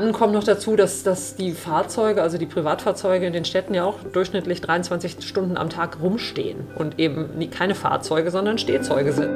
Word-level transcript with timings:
dann 0.00 0.12
kommt 0.12 0.32
noch 0.32 0.44
dazu, 0.44 0.76
dass, 0.76 1.02
dass 1.02 1.36
die 1.36 1.52
Fahrzeuge, 1.52 2.22
also 2.22 2.38
die 2.38 2.46
Privatfahrzeuge 2.46 3.26
in 3.26 3.32
den 3.32 3.44
Städten 3.44 3.74
ja 3.74 3.84
auch 3.84 3.98
durchschnittlich 4.12 4.60
23 4.60 5.16
Stunden 5.26 5.56
am 5.56 5.70
Tag 5.70 5.98
rumstehen 6.00 6.68
und 6.76 6.98
eben 6.98 7.28
keine 7.50 7.74
Fahrzeuge, 7.74 8.30
sondern 8.30 8.58
Stehzeuge 8.58 9.12
sind. 9.12 9.30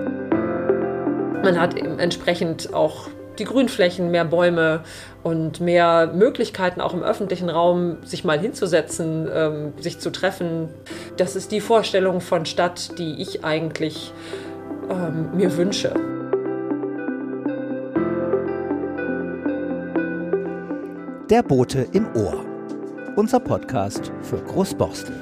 Man 1.42 1.60
hat 1.60 1.76
entsprechend 1.76 2.72
auch 2.72 3.08
die 3.38 3.44
Grünflächen, 3.44 4.10
mehr 4.10 4.24
Bäume 4.24 4.80
und 5.22 5.60
mehr 5.60 6.10
Möglichkeiten 6.14 6.80
auch 6.80 6.94
im 6.94 7.02
öffentlichen 7.02 7.50
Raum, 7.50 7.98
sich 8.04 8.24
mal 8.24 8.38
hinzusetzen, 8.38 9.28
ähm, 9.32 9.72
sich 9.80 9.98
zu 9.98 10.10
treffen. 10.10 10.68
Das 11.16 11.36
ist 11.36 11.52
die 11.52 11.60
Vorstellung 11.60 12.20
von 12.20 12.46
Stadt, 12.46 12.98
die 12.98 13.20
ich 13.20 13.44
eigentlich 13.44 14.12
ähm, 14.88 15.36
mir 15.36 15.56
wünsche. 15.56 16.13
Der 21.30 21.42
Bote 21.42 21.88
im 21.92 22.14
Ohr. 22.14 22.44
Unser 23.16 23.40
Podcast 23.40 24.12
für 24.20 24.36
Großborstel. 24.36 25.16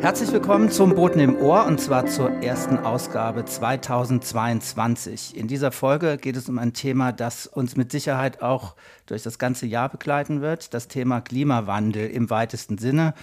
Herzlich 0.00 0.30
willkommen 0.30 0.70
zum 0.70 0.94
Boten 0.94 1.18
im 1.18 1.34
Ohr 1.34 1.66
und 1.66 1.80
zwar 1.80 2.06
zur 2.06 2.30
ersten 2.44 2.78
Ausgabe 2.78 3.44
2022. 3.44 5.36
In 5.36 5.48
dieser 5.48 5.72
Folge 5.72 6.16
geht 6.16 6.36
es 6.36 6.48
um 6.48 6.60
ein 6.60 6.74
Thema, 6.74 7.10
das 7.10 7.48
uns 7.48 7.74
mit 7.74 7.90
Sicherheit 7.90 8.40
auch 8.40 8.76
durch 9.06 9.24
das 9.24 9.40
ganze 9.40 9.66
Jahr 9.66 9.88
begleiten 9.88 10.42
wird, 10.42 10.74
das 10.74 10.86
Thema 10.86 11.20
Klimawandel 11.20 12.08
im 12.08 12.30
weitesten 12.30 12.78
Sinne. 12.78 13.14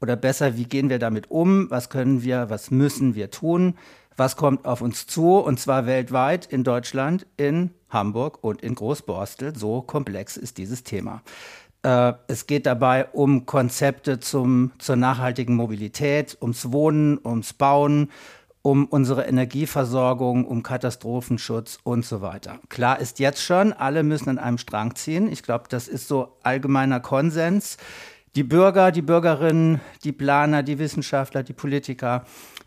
Oder 0.00 0.14
besser, 0.14 0.56
wie 0.56 0.66
gehen 0.66 0.88
wir 0.88 1.00
damit 1.00 1.32
um? 1.32 1.68
Was 1.68 1.90
können 1.90 2.22
wir, 2.22 2.48
was 2.48 2.70
müssen 2.70 3.16
wir 3.16 3.32
tun? 3.32 3.74
Was 4.16 4.36
kommt 4.36 4.64
auf 4.64 4.80
uns 4.80 5.06
zu? 5.06 5.36
Und 5.36 5.60
zwar 5.60 5.86
weltweit, 5.86 6.46
in 6.46 6.64
Deutschland, 6.64 7.26
in 7.36 7.70
Hamburg 7.90 8.42
und 8.42 8.62
in 8.62 8.74
Großborstel. 8.74 9.56
So 9.56 9.82
komplex 9.82 10.36
ist 10.36 10.58
dieses 10.58 10.84
Thema. 10.84 11.22
Äh, 11.82 12.14
es 12.26 12.46
geht 12.46 12.66
dabei 12.66 13.06
um 13.12 13.46
Konzepte 13.46 14.18
zum, 14.18 14.72
zur 14.78 14.96
nachhaltigen 14.96 15.54
Mobilität, 15.54 16.36
ums 16.40 16.72
Wohnen, 16.72 17.18
ums 17.24 17.52
Bauen, 17.52 18.10
um 18.62 18.86
unsere 18.86 19.26
Energieversorgung, 19.26 20.44
um 20.44 20.64
Katastrophenschutz 20.64 21.78
und 21.84 22.04
so 22.04 22.22
weiter. 22.22 22.58
Klar 22.68 22.98
ist 22.98 23.20
jetzt 23.20 23.40
schon, 23.40 23.72
alle 23.72 24.02
müssen 24.02 24.28
an 24.30 24.38
einem 24.38 24.58
Strang 24.58 24.96
ziehen. 24.96 25.30
Ich 25.30 25.44
glaube, 25.44 25.66
das 25.68 25.86
ist 25.86 26.08
so 26.08 26.36
allgemeiner 26.42 26.98
Konsens. 26.98 27.76
Die 28.34 28.42
Bürger, 28.42 28.90
die 28.90 29.02
Bürgerinnen, 29.02 29.80
die 30.02 30.10
Planer, 30.12 30.64
die 30.64 30.80
Wissenschaftler, 30.80 31.44
die 31.44 31.52
Politiker, 31.52 32.24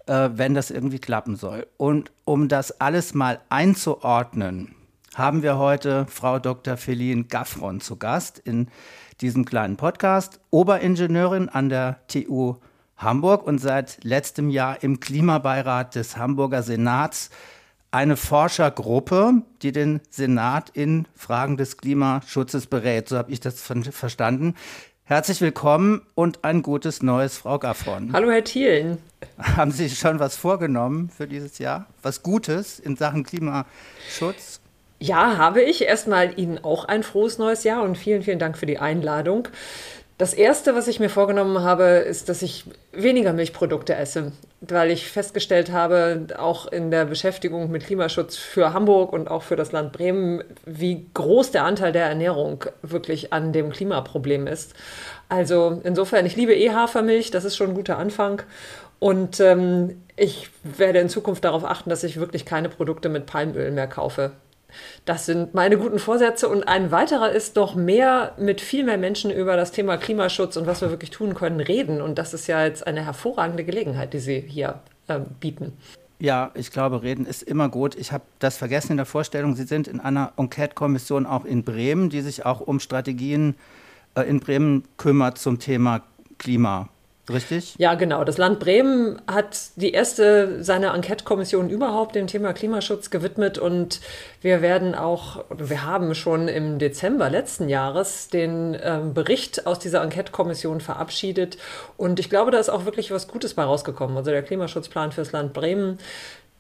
äh, 0.10 0.32
wenn 0.38 0.56
das 0.56 0.72
irgendwie 0.72 1.00
klappen 1.00 1.36
soll. 1.36 1.68
Und 1.78 2.12
um 2.26 2.48
das 2.48 2.82
alles 2.82 3.14
mal 3.14 3.40
einzuordnen, 3.50 4.76
haben 5.16 5.44
wir 5.44 5.58
heute 5.58 6.06
Frau 6.08 6.40
Dr. 6.40 6.78
Feline 6.78 7.26
Gaffron 7.26 7.80
zu 7.80 7.98
Gast 7.98 8.40
in 8.40 8.68
diesem 9.22 9.46
kleinen 9.46 9.78
Podcast, 9.78 10.40
Oberingenieurin 10.50 11.50
an 11.50 11.70
der 11.70 12.00
TU 12.08 12.56
Hamburg 12.98 13.46
und 13.46 13.60
seit 13.60 14.04
letztem 14.04 14.50
Jahr 14.50 14.82
im 14.84 15.00
Klimabeirat 15.00 15.96
des 15.96 16.18
Hamburger 16.18 16.64
Senats 16.64 17.30
eine 17.92 18.18
Forschergruppe, 18.18 19.44
die 19.62 19.72
den 19.72 20.00
Senat 20.10 20.70
in 20.72 21.08
Fragen 21.16 21.58
des 21.58 21.78
Klimaschutzes 21.78 22.68
berät. 22.68 23.10
So 23.10 23.18
habe 23.18 23.32
ich 23.32 23.40
das 23.40 23.62
verstanden. 23.62 24.56
Herzlich 25.10 25.42
willkommen 25.42 26.04
und 26.14 26.44
ein 26.44 26.62
gutes 26.62 27.02
neues 27.02 27.36
Frau 27.36 27.58
Gaffron. 27.58 28.14
Hallo, 28.14 28.30
Herr 28.30 28.44
Thielen. 28.44 29.00
Haben 29.40 29.72
Sie 29.72 29.90
schon 29.90 30.20
was 30.20 30.36
vorgenommen 30.36 31.10
für 31.10 31.26
dieses 31.26 31.58
Jahr? 31.58 31.88
Was 32.04 32.22
Gutes 32.22 32.78
in 32.78 32.96
Sachen 32.96 33.24
Klimaschutz? 33.24 34.62
Ja, 35.00 35.38
habe 35.38 35.64
ich. 35.64 35.82
Erstmal 35.82 36.40
Ihnen 36.40 36.64
auch 36.64 36.86
ein 36.86 37.02
frohes 37.02 37.40
neues 37.40 37.64
Jahr 37.64 37.82
und 37.82 37.98
vielen, 37.98 38.22
vielen 38.22 38.38
Dank 38.38 38.56
für 38.56 38.68
die 38.68 38.78
Einladung. 38.78 39.48
Das 40.20 40.34
erste, 40.34 40.76
was 40.76 40.90
ich 40.90 41.00
mir 41.00 41.10
vorgenommen 41.10 41.64
habe, 41.64 41.86
ist, 41.86 42.28
dass 42.28 42.42
ich 42.42 42.66
weniger 42.92 43.32
Milchprodukte 43.32 43.96
esse, 43.96 44.34
weil 44.60 44.92
ich 44.92 45.10
festgestellt 45.10 45.72
habe, 45.72 46.28
auch 46.38 46.68
in 46.68 46.92
der 46.92 47.06
Beschäftigung 47.06 47.72
mit 47.72 47.86
Klimaschutz 47.86 48.36
für 48.36 48.74
Hamburg 48.74 49.14
und 49.14 49.32
auch 49.32 49.44
für 49.44 49.56
das 49.56 49.72
Land 49.72 49.94
Bremen, 49.94 50.44
wie 50.66 51.06
groß 51.14 51.52
der 51.52 51.64
Anteil 51.64 51.94
der 51.94 52.06
Ernährung 52.06 52.66
wirklich 52.82 53.32
an 53.32 53.54
dem 53.54 53.70
Klimaproblem 53.70 54.46
ist. 54.46 54.74
Also 55.30 55.80
insofern, 55.86 56.26
ich 56.26 56.36
liebe 56.36 56.54
eh 56.54 56.72
Hafermilch, 56.72 57.32
das 57.32 57.46
ist 57.46 57.56
schon 57.56 57.70
ein 57.70 57.76
guter 57.76 57.98
Anfang. 57.98 58.42
Und 59.00 59.40
ähm, 59.40 60.02
ich 60.18 60.50
werde 60.64 61.00
in 61.00 61.08
Zukunft 61.08 61.46
darauf 61.46 61.64
achten, 61.64 61.90
dass 61.90 62.04
ich 62.04 62.20
wirklich 62.20 62.46
keine 62.46 62.68
Produkte 62.68 63.08
mit 63.08 63.26
Palmöl 63.26 63.72
mehr 63.72 63.88
kaufe. 63.88 64.34
Das 65.06 65.26
sind 65.26 65.54
meine 65.54 65.78
guten 65.78 66.00
Vorsätze 66.00 66.48
und 66.48 66.64
ein 66.64 66.92
weiterer 66.92 67.32
ist 67.32 67.56
noch 67.56 67.76
mehr 67.76 68.34
mit 68.38 68.62
viel 68.62 68.84
mehr 68.84 68.98
Menschen 68.98 69.32
über 69.32 69.56
das 69.56 69.72
Thema 69.72 69.98
Klimaschutz 69.98 70.58
und 70.58 70.68
was 70.68 70.82
wir 70.82 70.90
wirklich 70.90 71.10
tun 71.10 71.34
können 71.34 71.60
reden. 71.60 72.02
Und 72.02 72.18
das 72.18 72.34
ist 72.34 72.48
ja 72.48 72.64
jetzt 72.64 72.86
eine 72.86 73.06
hervorragende 73.06 73.64
Gelegenheit, 73.64 74.14
die 74.14 74.20
Sie 74.20 74.40
hier 74.40 74.80
äh, 75.08 75.20
bieten. 75.40 75.74
Ja, 76.20 76.52
ich 76.54 76.72
glaube, 76.72 77.02
reden 77.02 77.26
ist 77.26 77.44
immer 77.44 77.70
gut. 77.70 77.96
Ich 77.96 78.12
habe 78.12 78.26
das 78.40 78.58
vergessen 78.58 78.92
in 78.92 78.98
der 78.98 79.06
Vorstellung. 79.06 79.56
Sie 79.56 79.64
sind 79.64 79.88
in 79.88 80.02
einer 80.02 80.34
Enquete-Kommission 80.36 81.26
auch 81.26 81.46
in 81.46 81.64
Bremen, 81.64 82.10
die 82.10 82.22
sich 82.22 82.46
auch 82.46 82.60
um 82.60 82.80
Strategien 82.80 83.56
äh, 84.16 84.24
in 84.24 84.42
Bremen 84.42 84.84
kümmert 84.98 85.38
zum 85.38 85.60
Thema 85.60 86.02
Klima 86.38 86.90
richtig? 87.30 87.76
Ja, 87.78 87.96
genau. 87.96 88.24
Das 88.24 88.38
Land 88.38 88.60
Bremen 88.60 89.22
hat 89.28 89.58
die 89.76 89.92
erste 89.92 90.64
seiner 90.64 90.94
Enquete-Kommission 90.94 91.70
überhaupt 91.70 92.16
dem 92.16 92.28
Thema 92.28 92.54
Klimaschutz 92.54 93.10
gewidmet 93.10 93.58
und 93.58 94.02
wir 94.42 94.62
werden 94.62 94.96
auch, 94.96 95.46
wir 95.50 95.86
haben 95.86 96.16
schon 96.16 96.48
im 96.48 96.80
Dezember 96.80 97.30
letzten 97.30 97.70
Jahres 97.70 98.30
den 98.30 98.74
äh, 98.74 99.02
Bericht 99.14 99.68
aus 99.68 99.80
dieser 99.80 100.02
Enquete-Kommission 100.02 100.82
verabschiedet 100.82 101.58
und 101.98 102.20
ich 102.20 102.30
glaube, 102.30 102.52
da 102.52 102.60
ist 102.60 102.70
auch 102.70 102.86
wirklich 102.86 103.12
was 103.12 103.28
Gutes 103.28 103.54
bei 103.54 103.64
rausgekommen. 103.64 104.18
Also 104.18 104.32
der 104.32 104.44
Klimaschutzplan 104.44 105.12
fürs 105.12 105.32
Land 105.32 105.54
Bremen 105.54 106.00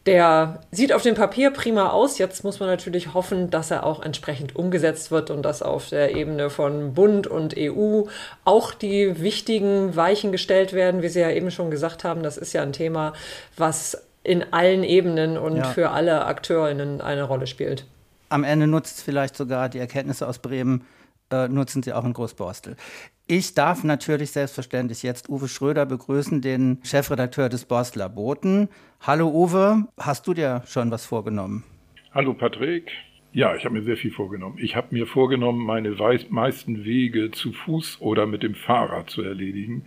der 0.05 0.61
sieht 0.71 0.93
auf 0.93 1.03
dem 1.03 1.15
Papier 1.15 1.51
prima 1.51 1.89
aus. 1.89 2.17
Jetzt 2.17 2.43
muss 2.43 2.59
man 2.59 2.69
natürlich 2.69 3.13
hoffen, 3.13 3.49
dass 3.49 3.69
er 3.69 3.85
auch 3.85 4.01
entsprechend 4.01 4.55
umgesetzt 4.55 5.11
wird 5.11 5.29
und 5.29 5.43
dass 5.43 5.61
auf 5.61 5.89
der 5.89 6.15
Ebene 6.15 6.49
von 6.49 6.93
Bund 6.93 7.27
und 7.27 7.55
EU 7.57 8.03
auch 8.45 8.73
die 8.73 9.21
wichtigen 9.21 9.95
Weichen 9.95 10.31
gestellt 10.31 10.73
werden. 10.73 11.01
Wie 11.01 11.09
Sie 11.09 11.19
ja 11.19 11.29
eben 11.29 11.51
schon 11.51 11.69
gesagt 11.69 12.03
haben, 12.03 12.23
das 12.23 12.37
ist 12.37 12.53
ja 12.53 12.61
ein 12.61 12.73
Thema, 12.73 13.13
was 13.57 14.01
in 14.23 14.53
allen 14.53 14.83
Ebenen 14.83 15.37
und 15.37 15.57
ja. 15.57 15.63
für 15.65 15.89
alle 15.91 16.25
Akteurinnen 16.25 17.01
eine 17.01 17.23
Rolle 17.23 17.47
spielt. 17.47 17.85
Am 18.29 18.43
Ende 18.43 18.67
nutzt 18.67 19.01
vielleicht 19.01 19.35
sogar 19.35 19.69
die 19.69 19.79
Erkenntnisse 19.79 20.27
aus 20.27 20.39
Bremen, 20.39 20.85
äh, 21.31 21.47
nutzen 21.47 21.83
sie 21.83 21.93
auch 21.93 22.05
in 22.05 22.13
Großborstel. 22.13 22.75
Ich 23.27 23.53
darf 23.53 23.83
natürlich 23.83 24.31
selbstverständlich 24.31 25.03
jetzt 25.03 25.29
Uwe 25.29 25.47
Schröder 25.47 25.85
begrüßen, 25.85 26.41
den 26.41 26.79
Chefredakteur 26.83 27.49
des 27.49 27.65
Borstler 27.65 28.09
Boten. 28.09 28.69
Hallo 29.01 29.29
Uwe, 29.29 29.87
hast 29.99 30.25
du 30.27 30.33
dir 30.33 30.63
schon 30.65 30.89
was 30.89 31.05
vorgenommen? 31.05 31.63
Hallo 32.11 32.33
Patrick. 32.33 32.91
Ja, 33.31 33.55
ich 33.55 33.65
habe 33.65 33.75
mir 33.75 33.83
sehr 33.83 33.97
viel 33.97 34.09
vorgenommen. 34.09 34.57
Ich 34.59 34.75
habe 34.75 34.87
mir 34.89 35.05
vorgenommen, 35.05 35.63
meine 35.63 35.95
meisten 36.29 36.83
Wege 36.83 37.29
zu 37.29 37.51
Fuß 37.51 38.01
oder 38.01 38.25
mit 38.25 38.41
dem 38.41 38.55
Fahrrad 38.55 39.11
zu 39.11 39.21
erledigen 39.21 39.85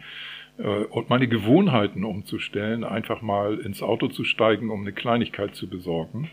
äh, 0.59 0.62
und 0.62 1.10
meine 1.10 1.26
Gewohnheiten 1.26 2.04
umzustellen, 2.04 2.84
einfach 2.84 3.20
mal 3.22 3.59
ins 3.59 3.82
Auto 3.82 4.06
zu 4.06 4.22
steigen, 4.22 4.70
um 4.70 4.82
eine 4.82 4.92
Kleinigkeit 4.92 5.56
zu 5.56 5.69
besorgen. 5.69 6.30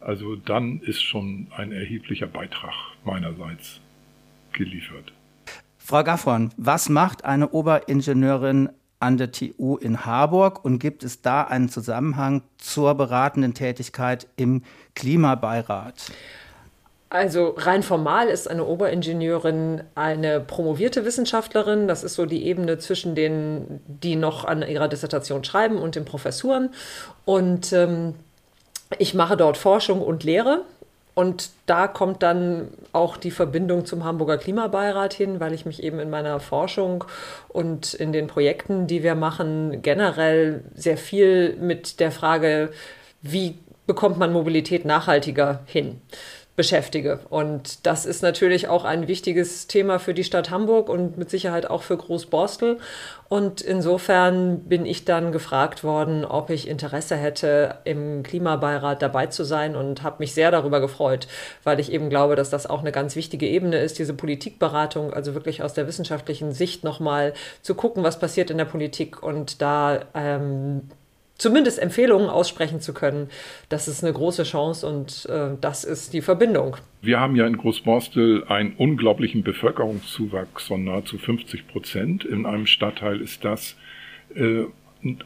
Also 0.00 0.36
dann 0.36 0.80
ist 0.80 1.02
schon 1.02 1.48
ein 1.56 1.72
erheblicher 1.72 2.28
Beitrag 2.28 2.74
meinerseits 3.04 3.80
geliefert. 4.56 5.12
Frau 5.78 6.02
Gaffron, 6.02 6.52
was 6.56 6.88
macht 6.88 7.24
eine 7.24 7.50
Oberingenieurin 7.50 8.70
an 8.98 9.18
der 9.18 9.30
TU 9.30 9.76
in 9.76 10.04
Harburg 10.04 10.64
und 10.64 10.78
gibt 10.78 11.04
es 11.04 11.22
da 11.22 11.42
einen 11.42 11.68
Zusammenhang 11.68 12.42
zur 12.58 12.94
beratenden 12.94 13.54
Tätigkeit 13.54 14.26
im 14.36 14.62
Klimabeirat? 14.94 16.10
Also 17.08 17.54
rein 17.56 17.84
formal 17.84 18.26
ist 18.26 18.50
eine 18.50 18.64
Oberingenieurin 18.64 19.82
eine 19.94 20.40
promovierte 20.40 21.04
Wissenschaftlerin. 21.04 21.86
Das 21.86 22.02
ist 22.02 22.14
so 22.14 22.26
die 22.26 22.44
Ebene 22.44 22.78
zwischen 22.78 23.14
denen, 23.14 23.80
die 23.86 24.16
noch 24.16 24.44
an 24.44 24.62
ihrer 24.62 24.88
Dissertation 24.88 25.44
schreiben 25.44 25.78
und 25.78 25.94
den 25.94 26.04
Professuren. 26.04 26.70
Und 27.24 27.72
ähm, 27.72 28.14
ich 28.98 29.14
mache 29.14 29.36
dort 29.36 29.56
Forschung 29.56 30.02
und 30.02 30.24
Lehre. 30.24 30.64
Und 31.16 31.48
da 31.64 31.88
kommt 31.88 32.22
dann 32.22 32.68
auch 32.92 33.16
die 33.16 33.30
Verbindung 33.30 33.86
zum 33.86 34.04
Hamburger 34.04 34.36
Klimabeirat 34.36 35.14
hin, 35.14 35.40
weil 35.40 35.54
ich 35.54 35.64
mich 35.64 35.82
eben 35.82 35.98
in 35.98 36.10
meiner 36.10 36.40
Forschung 36.40 37.04
und 37.48 37.94
in 37.94 38.12
den 38.12 38.26
Projekten, 38.26 38.86
die 38.86 39.02
wir 39.02 39.14
machen, 39.14 39.80
generell 39.80 40.62
sehr 40.74 40.98
viel 40.98 41.56
mit 41.56 42.00
der 42.00 42.10
Frage, 42.10 42.70
wie 43.22 43.56
bekommt 43.86 44.18
man 44.18 44.30
Mobilität 44.30 44.84
nachhaltiger 44.84 45.60
hin, 45.64 46.02
beschäftige. 46.56 47.20
Und 47.28 47.86
das 47.86 48.06
ist 48.06 48.22
natürlich 48.22 48.68
auch 48.68 48.84
ein 48.84 49.08
wichtiges 49.08 49.66
Thema 49.66 49.98
für 49.98 50.14
die 50.14 50.24
Stadt 50.24 50.50
Hamburg 50.50 50.88
und 50.88 51.18
mit 51.18 51.28
Sicherheit 51.28 51.68
auch 51.68 51.82
für 51.82 51.98
Großborstel. 51.98 52.78
Und 53.28 53.60
insofern 53.60 54.60
bin 54.60 54.86
ich 54.86 55.04
dann 55.04 55.32
gefragt 55.32 55.84
worden, 55.84 56.24
ob 56.24 56.48
ich 56.48 56.66
Interesse 56.66 57.16
hätte, 57.16 57.76
im 57.84 58.22
Klimabeirat 58.22 59.02
dabei 59.02 59.26
zu 59.26 59.44
sein 59.44 59.76
und 59.76 60.02
habe 60.02 60.16
mich 60.20 60.32
sehr 60.32 60.50
darüber 60.50 60.80
gefreut, 60.80 61.28
weil 61.62 61.78
ich 61.78 61.92
eben 61.92 62.08
glaube, 62.08 62.36
dass 62.36 62.48
das 62.48 62.66
auch 62.66 62.80
eine 62.80 62.92
ganz 62.92 63.16
wichtige 63.16 63.46
Ebene 63.46 63.78
ist, 63.78 63.98
diese 63.98 64.14
Politikberatung, 64.14 65.12
also 65.12 65.34
wirklich 65.34 65.62
aus 65.62 65.74
der 65.74 65.86
wissenschaftlichen 65.86 66.52
Sicht 66.52 66.84
nochmal 66.84 67.34
zu 67.60 67.74
gucken, 67.74 68.02
was 68.02 68.18
passiert 68.18 68.50
in 68.50 68.58
der 68.58 68.64
Politik 68.64 69.22
und 69.22 69.60
da 69.60 70.00
ähm, 70.14 70.82
zumindest 71.38 71.78
Empfehlungen 71.78 72.28
aussprechen 72.28 72.80
zu 72.80 72.94
können, 72.94 73.28
das 73.68 73.88
ist 73.88 74.02
eine 74.02 74.12
große 74.12 74.44
Chance 74.44 74.86
und 74.86 75.26
äh, 75.30 75.56
das 75.60 75.84
ist 75.84 76.12
die 76.12 76.22
Verbindung. 76.22 76.76
Wir 77.02 77.20
haben 77.20 77.36
ja 77.36 77.46
in 77.46 77.56
Großborstel 77.56 78.44
einen 78.48 78.74
unglaublichen 78.76 79.42
Bevölkerungszuwachs 79.42 80.64
von 80.66 80.84
nahezu 80.84 81.18
50 81.18 81.68
Prozent. 81.68 82.24
In 82.24 82.46
einem 82.46 82.66
Stadtteil 82.66 83.20
ist 83.20 83.44
das 83.44 83.76
äh, 84.34 84.64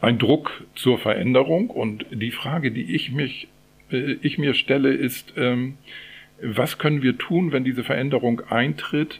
ein 0.01 0.19
Druck 0.19 0.51
zur 0.75 0.99
Veränderung 0.99 1.69
und 1.69 2.05
die 2.11 2.31
Frage, 2.31 2.71
die 2.71 2.93
ich 2.95 3.11
mich 3.11 3.47
äh, 3.91 4.17
ich 4.21 4.37
mir 4.37 4.53
stelle, 4.53 4.93
ist, 4.93 5.33
ähm, 5.37 5.77
was 6.41 6.77
können 6.77 7.03
wir 7.03 7.17
tun, 7.17 7.51
wenn 7.51 7.63
diese 7.63 7.83
Veränderung 7.83 8.41
eintritt? 8.49 9.19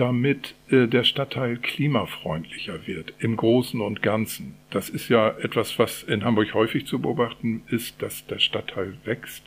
Damit 0.00 0.54
äh, 0.70 0.86
der 0.86 1.04
Stadtteil 1.04 1.58
klimafreundlicher 1.58 2.86
wird 2.86 3.12
im 3.18 3.36
Großen 3.36 3.80
und 3.80 4.00
Ganzen. 4.00 4.54
Das 4.70 4.88
ist 4.88 5.10
ja 5.10 5.28
etwas, 5.38 5.78
was 5.78 6.02
in 6.02 6.24
Hamburg 6.24 6.54
häufig 6.54 6.86
zu 6.86 7.00
beobachten 7.00 7.62
ist, 7.68 8.00
dass 8.00 8.26
der 8.26 8.38
Stadtteil 8.38 8.94
wächst 9.04 9.44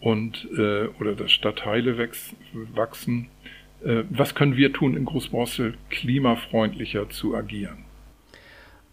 und 0.00 0.48
äh, 0.56 0.86
oder 0.98 1.14
dass 1.14 1.32
Stadtteile 1.32 1.98
wachsen. 2.74 3.28
Äh, 3.84 4.04
was 4.08 4.34
können 4.34 4.56
wir 4.56 4.72
tun 4.72 4.96
in 4.96 5.04
Großborstel, 5.04 5.74
klimafreundlicher 5.90 7.10
zu 7.10 7.36
agieren? 7.36 7.87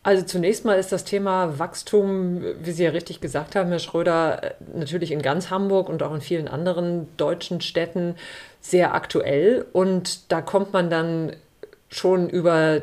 Also 0.05 0.23
zunächst 0.23 0.65
mal 0.65 0.77
ist 0.77 0.91
das 0.91 1.03
Thema 1.03 1.57
Wachstum, 1.57 2.43
wie 2.61 2.71
Sie 2.71 2.83
ja 2.83 2.91
richtig 2.91 3.21
gesagt 3.21 3.55
haben, 3.55 3.69
Herr 3.69 3.79
Schröder, 3.79 4.53
natürlich 4.75 5.11
in 5.11 5.23
ganz 5.23 5.49
Hamburg 5.49 5.89
und 5.89 6.03
auch 6.03 6.13
in 6.13 6.21
vielen 6.21 6.47
anderen 6.47 7.07
deutschen 7.17 7.59
Städten 7.59 8.13
sehr 8.61 8.93
aktuell. 8.93 9.65
Und 9.73 10.31
da 10.31 10.43
kommt 10.43 10.73
man 10.73 10.91
dann 10.91 11.35
schon 11.89 12.29
über 12.29 12.81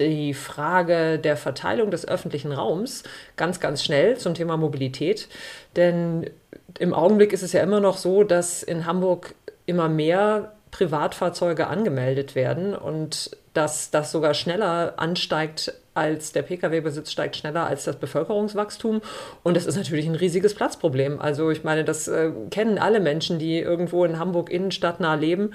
die 0.00 0.34
Frage 0.34 1.20
der 1.20 1.36
Verteilung 1.36 1.92
des 1.92 2.08
öffentlichen 2.08 2.50
Raums 2.50 3.04
ganz, 3.36 3.60
ganz 3.60 3.84
schnell 3.84 4.16
zum 4.16 4.34
Thema 4.34 4.56
Mobilität. 4.56 5.28
Denn 5.76 6.28
im 6.80 6.94
Augenblick 6.94 7.32
ist 7.32 7.44
es 7.44 7.52
ja 7.52 7.62
immer 7.62 7.78
noch 7.78 7.96
so, 7.96 8.24
dass 8.24 8.64
in 8.64 8.86
Hamburg 8.86 9.36
immer 9.66 9.88
mehr 9.88 10.56
Privatfahrzeuge 10.72 11.68
angemeldet 11.68 12.34
werden 12.34 12.74
und 12.74 13.36
dass 13.54 13.92
das 13.92 14.10
sogar 14.10 14.34
schneller 14.34 14.94
ansteigt 14.96 15.72
als 15.96 16.32
der 16.32 16.42
Pkw-Besitz 16.42 17.10
steigt 17.10 17.36
schneller 17.36 17.66
als 17.66 17.84
das 17.84 17.96
Bevölkerungswachstum. 17.96 19.00
Und 19.42 19.56
das 19.56 19.66
ist 19.66 19.76
natürlich 19.76 20.06
ein 20.06 20.14
riesiges 20.14 20.54
Platzproblem. 20.54 21.20
Also 21.20 21.50
ich 21.50 21.64
meine, 21.64 21.84
das 21.84 22.08
äh, 22.08 22.30
kennen 22.50 22.78
alle 22.78 23.00
Menschen, 23.00 23.38
die 23.38 23.58
irgendwo 23.58 24.04
in 24.04 24.18
Hamburg 24.18 24.50
innenstadtnah 24.50 25.14
leben. 25.14 25.54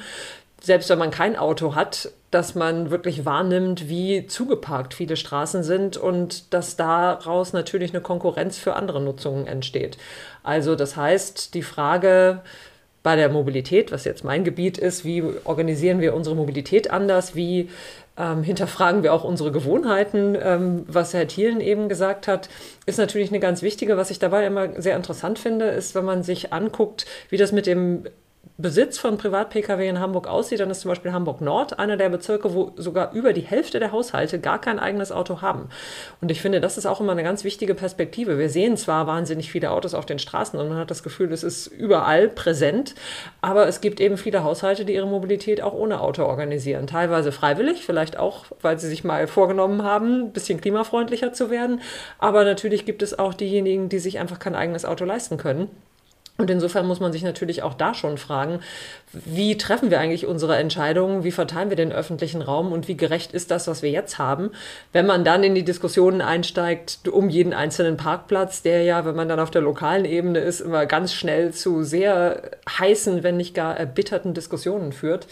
Selbst 0.62 0.90
wenn 0.90 1.00
man 1.00 1.12
kein 1.12 1.36
Auto 1.36 1.76
hat, 1.76 2.12
dass 2.30 2.56
man 2.56 2.92
wirklich 2.92 3.26
wahrnimmt, 3.26 3.90
wie 3.90 4.28
zugeparkt 4.28 4.94
viele 4.94 5.18
Straßen 5.18 5.64
sind 5.64 5.98
und 5.98 6.54
dass 6.54 6.76
daraus 6.76 7.52
natürlich 7.52 7.92
eine 7.92 8.02
Konkurrenz 8.02 8.58
für 8.58 8.76
andere 8.76 9.02
Nutzungen 9.02 9.48
entsteht. 9.48 9.98
Also 10.44 10.76
das 10.76 10.96
heißt, 10.96 11.56
die 11.56 11.64
Frage, 11.64 12.42
bei 13.04 13.16
der 13.16 13.30
Mobilität, 13.30 13.92
was 13.92 14.06
jetzt 14.06 14.24
mein 14.24 14.44
Gebiet 14.44 14.78
ist, 14.78 15.04
wie 15.04 15.24
organisieren 15.44 16.02
wir 16.02 16.14
unsere 16.14 16.36
Mobilität 16.36 16.92
anders, 16.92 17.36
wie 17.36 17.70
ähm, 18.18 18.44
hinterfragen 18.44 19.04
wir 19.04 19.14
auch 19.14 19.24
unsere 19.24 19.52
Gewohnheiten, 19.52 20.38
ähm, 20.42 20.84
was 20.88 21.14
Herr 21.14 21.28
Thielen 21.28 21.62
eben 21.62 21.90
gesagt 21.90 22.28
hat, 22.28 22.50
ist 22.86 22.98
natürlich 22.98 23.30
eine 23.30 23.40
ganz 23.40 23.62
wichtige. 23.62 23.98
Was 23.98 24.12
ich 24.12 24.20
dabei 24.20 24.46
immer 24.46 24.82
sehr 24.82 24.96
interessant 24.96 25.40
finde, 25.40 25.66
ist, 25.66 25.96
wenn 25.96 26.06
man 26.06 26.24
sich 26.24 26.52
anguckt, 26.54 27.06
wie 27.30 27.38
das 27.38 27.52
mit 27.52 27.66
dem 27.66 28.04
Besitz 28.62 29.00
von 29.00 29.18
Privat-Pkw 29.18 29.88
in 29.88 30.00
Hamburg 30.00 30.28
aussieht, 30.28 30.60
dann 30.60 30.70
ist 30.70 30.82
zum 30.82 30.90
Beispiel 30.90 31.12
Hamburg 31.12 31.42
Nord 31.42 31.80
einer 31.80 31.98
der 31.98 32.10
Bezirke, 32.10 32.54
wo 32.54 32.74
sogar 32.76 33.12
über 33.14 33.34
die 33.34 33.42
Hälfte 33.42 33.80
der 33.80 33.92
Haushalte 33.92 34.40
gar 34.40 34.62
kein 34.62 34.78
eigenes 34.78 35.12
Auto 35.12 35.42
haben. 35.42 35.70
Und 36.22 36.30
ich 36.30 36.42
finde, 36.42 36.62
das 36.62 36.78
ist 36.78 36.86
auch 36.86 37.02
immer 37.02 37.14
eine 37.14 37.24
ganz 37.24 37.44
wichtige 37.44 37.74
Perspektive. 37.74 38.38
Wir 38.38 38.50
sehen 38.50 38.78
zwar 38.78 39.08
wahnsinnig 39.08 39.52
viele 39.52 39.72
Autos 39.72 39.96
auf 39.96 40.06
den 40.06 40.20
Straßen 40.20 40.60
und 40.60 40.70
man 40.70 40.78
hat 40.78 40.92
das 40.92 41.02
Gefühl, 41.02 41.32
es 41.34 41.44
ist 41.44 41.68
überall 41.68 42.30
präsent, 42.30 42.94
aber 43.42 43.68
es 43.68 43.82
gibt 43.82 44.00
eben 44.00 44.18
viele 44.18 44.44
Haushalte, 44.44 44.86
die 44.86 44.94
ihre 44.94 45.08
Mobilität 45.08 45.62
auch 45.62 45.74
ohne 45.74 46.00
Auto 46.00 46.24
organisieren. 46.24 46.86
Teilweise 46.86 47.32
freiwillig, 47.32 47.84
vielleicht 47.84 48.18
auch, 48.18 48.46
weil 48.62 48.78
sie 48.78 48.90
sich 48.90 49.04
mal 49.04 49.26
vorgenommen 49.28 49.84
haben, 49.84 50.26
ein 50.26 50.34
bisschen 50.34 50.62
klimafreundlicher 50.62 51.34
zu 51.34 51.50
werden. 51.50 51.82
Aber 52.20 52.44
natürlich 52.44 52.86
gibt 52.86 53.02
es 53.02 53.18
auch 53.18 53.34
diejenigen, 53.34 53.90
die 53.90 54.00
sich 54.00 54.20
einfach 54.20 54.38
kein 54.38 54.56
eigenes 54.56 54.86
Auto 54.86 55.06
leisten 55.06 55.38
können. 55.38 55.70
Und 56.38 56.50
insofern 56.50 56.88
muss 56.88 57.00
man 57.00 57.12
sich 57.12 57.22
natürlich 57.24 57.62
auch 57.62 57.76
da 57.76 57.94
schon 57.94 58.18
fragen, 58.18 58.62
wie 59.14 59.58
treffen 59.58 59.92
wir 59.92 60.00
eigentlich 60.00 60.26
unsere 60.26 60.56
Entscheidungen, 60.58 61.24
wie 61.24 61.32
verteilen 61.32 61.70
wir 61.70 61.78
den 61.78 61.92
öffentlichen 61.92 62.42
Raum 62.42 62.72
und 62.72 62.88
wie 62.88 62.98
gerecht 62.98 63.34
ist 63.34 63.52
das, 63.52 63.68
was 63.68 63.84
wir 63.84 63.92
jetzt 63.92 64.18
haben, 64.18 64.52
wenn 64.92 65.06
man 65.06 65.24
dann 65.24 65.44
in 65.44 65.54
die 65.54 65.64
Diskussionen 65.64 66.22
einsteigt 66.22 67.08
um 67.08 67.30
jeden 67.30 67.54
einzelnen 67.54 67.98
Parkplatz, 67.98 68.64
der 68.64 68.84
ja, 68.84 69.06
wenn 69.06 69.16
man 69.16 69.30
dann 69.30 69.40
auf 69.40 69.52
der 69.52 69.62
lokalen 69.62 70.06
Ebene 70.06 70.40
ist, 70.40 70.62
immer 70.62 70.86
ganz 70.88 71.14
schnell 71.14 71.54
zu 71.54 71.84
sehr 71.84 72.42
heißen, 72.68 73.22
wenn 73.22 73.38
nicht 73.38 73.54
gar 73.54 73.78
erbitterten 73.78 74.34
Diskussionen 74.34 74.94
führt. 74.94 75.28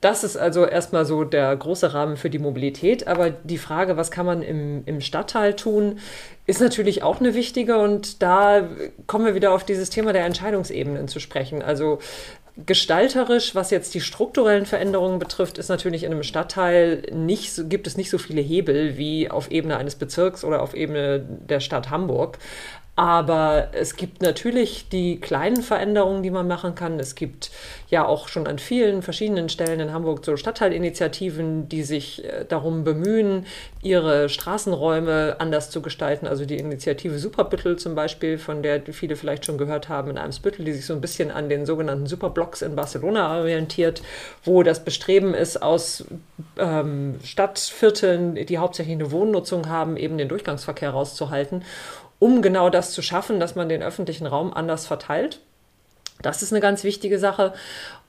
Das 0.00 0.24
ist 0.24 0.36
also 0.36 0.66
erstmal 0.66 1.04
so 1.06 1.24
der 1.24 1.54
große 1.56 1.94
Rahmen 1.94 2.16
für 2.16 2.30
die 2.30 2.38
Mobilität. 2.38 3.06
Aber 3.06 3.30
die 3.30 3.58
Frage, 3.58 3.96
was 3.96 4.10
kann 4.10 4.26
man 4.26 4.42
im, 4.42 4.82
im 4.86 5.00
Stadtteil 5.00 5.54
tun, 5.54 5.98
ist 6.46 6.60
natürlich 6.60 7.02
auch 7.02 7.20
eine 7.20 7.34
wichtige. 7.34 7.78
Und 7.78 8.22
da 8.22 8.68
kommen 9.06 9.24
wir 9.24 9.34
wieder 9.34 9.52
auf 9.52 9.64
dieses 9.64 9.90
Thema 9.90 10.12
der 10.12 10.26
Entscheidungsebenen 10.26 11.08
zu 11.08 11.18
sprechen. 11.18 11.62
Also 11.62 11.98
gestalterisch, 12.64 13.54
was 13.54 13.70
jetzt 13.70 13.94
die 13.94 14.00
strukturellen 14.00 14.64
Veränderungen 14.64 15.18
betrifft, 15.18 15.58
ist 15.58 15.68
natürlich 15.68 16.04
in 16.04 16.12
einem 16.12 16.22
Stadtteil 16.22 17.02
nicht, 17.12 17.68
gibt 17.68 17.86
es 17.86 17.98
nicht 17.98 18.08
so 18.08 18.16
viele 18.16 18.40
Hebel 18.40 18.96
wie 18.96 19.30
auf 19.30 19.50
Ebene 19.50 19.76
eines 19.76 19.94
Bezirks 19.94 20.42
oder 20.42 20.62
auf 20.62 20.74
Ebene 20.74 21.20
der 21.20 21.60
Stadt 21.60 21.90
Hamburg. 21.90 22.38
Aber 22.98 23.68
es 23.72 23.96
gibt 23.96 24.22
natürlich 24.22 24.88
die 24.88 25.20
kleinen 25.20 25.62
Veränderungen, 25.62 26.22
die 26.22 26.30
man 26.30 26.48
machen 26.48 26.74
kann. 26.74 26.98
Es 26.98 27.14
gibt 27.14 27.50
ja 27.90 28.06
auch 28.06 28.26
schon 28.28 28.46
an 28.46 28.58
vielen 28.58 29.02
verschiedenen 29.02 29.50
Stellen 29.50 29.80
in 29.80 29.92
Hamburg 29.92 30.24
so 30.24 30.38
Stadtteilinitiativen, 30.38 31.68
die 31.68 31.82
sich 31.82 32.24
äh, 32.24 32.46
darum 32.48 32.84
bemühen, 32.84 33.44
ihre 33.82 34.30
Straßenräume 34.30 35.36
anders 35.40 35.68
zu 35.68 35.82
gestalten. 35.82 36.26
Also 36.26 36.46
die 36.46 36.56
Initiative 36.56 37.18
Superbüttel 37.18 37.76
zum 37.76 37.94
Beispiel, 37.94 38.38
von 38.38 38.62
der 38.62 38.80
viele 38.92 39.16
vielleicht 39.16 39.44
schon 39.44 39.58
gehört 39.58 39.90
haben 39.90 40.08
in 40.08 40.16
Eimsbüttel, 40.16 40.64
die 40.64 40.72
sich 40.72 40.86
so 40.86 40.94
ein 40.94 41.02
bisschen 41.02 41.30
an 41.30 41.50
den 41.50 41.66
sogenannten 41.66 42.06
Superblocks 42.06 42.62
in 42.62 42.76
Barcelona 42.76 43.38
orientiert, 43.38 44.00
wo 44.42 44.62
das 44.62 44.82
Bestreben 44.82 45.34
ist, 45.34 45.60
aus 45.62 46.06
ähm, 46.58 47.16
Stadtvierteln, 47.22 48.46
die 48.46 48.56
hauptsächlich 48.56 48.94
eine 48.94 49.10
Wohnnutzung 49.10 49.68
haben, 49.68 49.98
eben 49.98 50.16
den 50.16 50.28
Durchgangsverkehr 50.28 50.90
rauszuhalten 50.90 51.62
um 52.18 52.42
genau 52.42 52.70
das 52.70 52.92
zu 52.92 53.02
schaffen, 53.02 53.40
dass 53.40 53.54
man 53.54 53.68
den 53.68 53.82
öffentlichen 53.82 54.26
Raum 54.26 54.52
anders 54.52 54.86
verteilt. 54.86 55.40
Das 56.22 56.42
ist 56.42 56.52
eine 56.52 56.60
ganz 56.60 56.82
wichtige 56.84 57.18
Sache. 57.18 57.52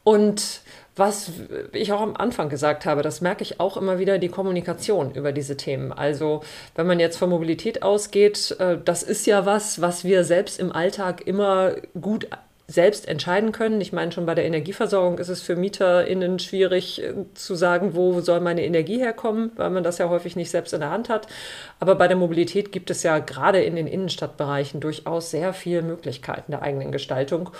Und 0.04 0.62
was 0.96 1.32
ich 1.74 1.92
auch 1.92 2.02
am 2.02 2.16
Anfang 2.16 2.50
gesagt 2.50 2.86
habe, 2.86 3.02
das 3.02 3.22
merke 3.22 3.44
ich 3.44 3.60
auch 3.60 3.78
immer 3.78 4.00
wieder, 4.00 4.18
die 4.18 4.30
Kommunikation 4.30 5.14
über 5.14 5.32
diese 5.32 5.58
Themen. 5.58 5.92
Also 5.92 6.42
wenn 6.76 6.88
man 6.88 7.00
jetzt 7.00 7.18
von 7.18 7.30
Mobilität 7.30 7.84
ausgeht, 7.84 8.56
äh, 8.60 8.78
das 8.84 9.04
ist 9.04 9.28
ja 9.28 9.46
was, 9.46 9.82
was 9.82 10.04
wir 10.04 10.24
selbst 10.24 10.60
im 10.60 10.72
Alltag 10.72 11.28
immer 11.28 11.76
gut 12.00 12.28
selbst 12.70 13.08
entscheiden 13.08 13.54
können. 13.54 13.80
Ich 13.80 13.94
meine, 13.94 14.12
schon 14.12 14.26
bei 14.26 14.36
der 14.36 14.46
Energieversorgung 14.46 15.20
ist 15.20 15.30
es 15.30 15.42
für 15.42 15.56
MieterInnen 15.56 16.38
schwierig 16.38 17.02
äh, 17.02 17.14
zu 17.34 17.56
sagen, 17.56 17.96
wo 17.96 18.20
soll 18.20 18.42
meine 18.42 18.66
Energie 18.66 19.00
herkommen, 19.00 19.52
weil 19.56 19.70
man 19.70 19.84
das 19.84 20.00
ja 20.00 20.10
häufig 20.10 20.36
nicht 20.36 20.52
selbst 20.52 20.74
in 20.74 20.82
der 20.82 20.92
Hand 20.92 21.08
hat. 21.08 21.28
Aber 21.80 21.96
bei 21.96 22.10
der 22.10 22.18
Mobilität 22.18 22.74
gibt 22.74 22.90
es 22.90 23.04
ja 23.04 23.20
gerade 23.20 23.62
in 23.62 23.78
den 23.78 23.88
Innenstadtbereichen 23.88 24.82
durchaus 24.82 25.32
sehr 25.32 25.54
viele 25.54 25.82
Möglichkeiten 25.82 26.52
der 26.52 26.62
eigenen 26.62 26.92
Gestaltung. 26.92 27.52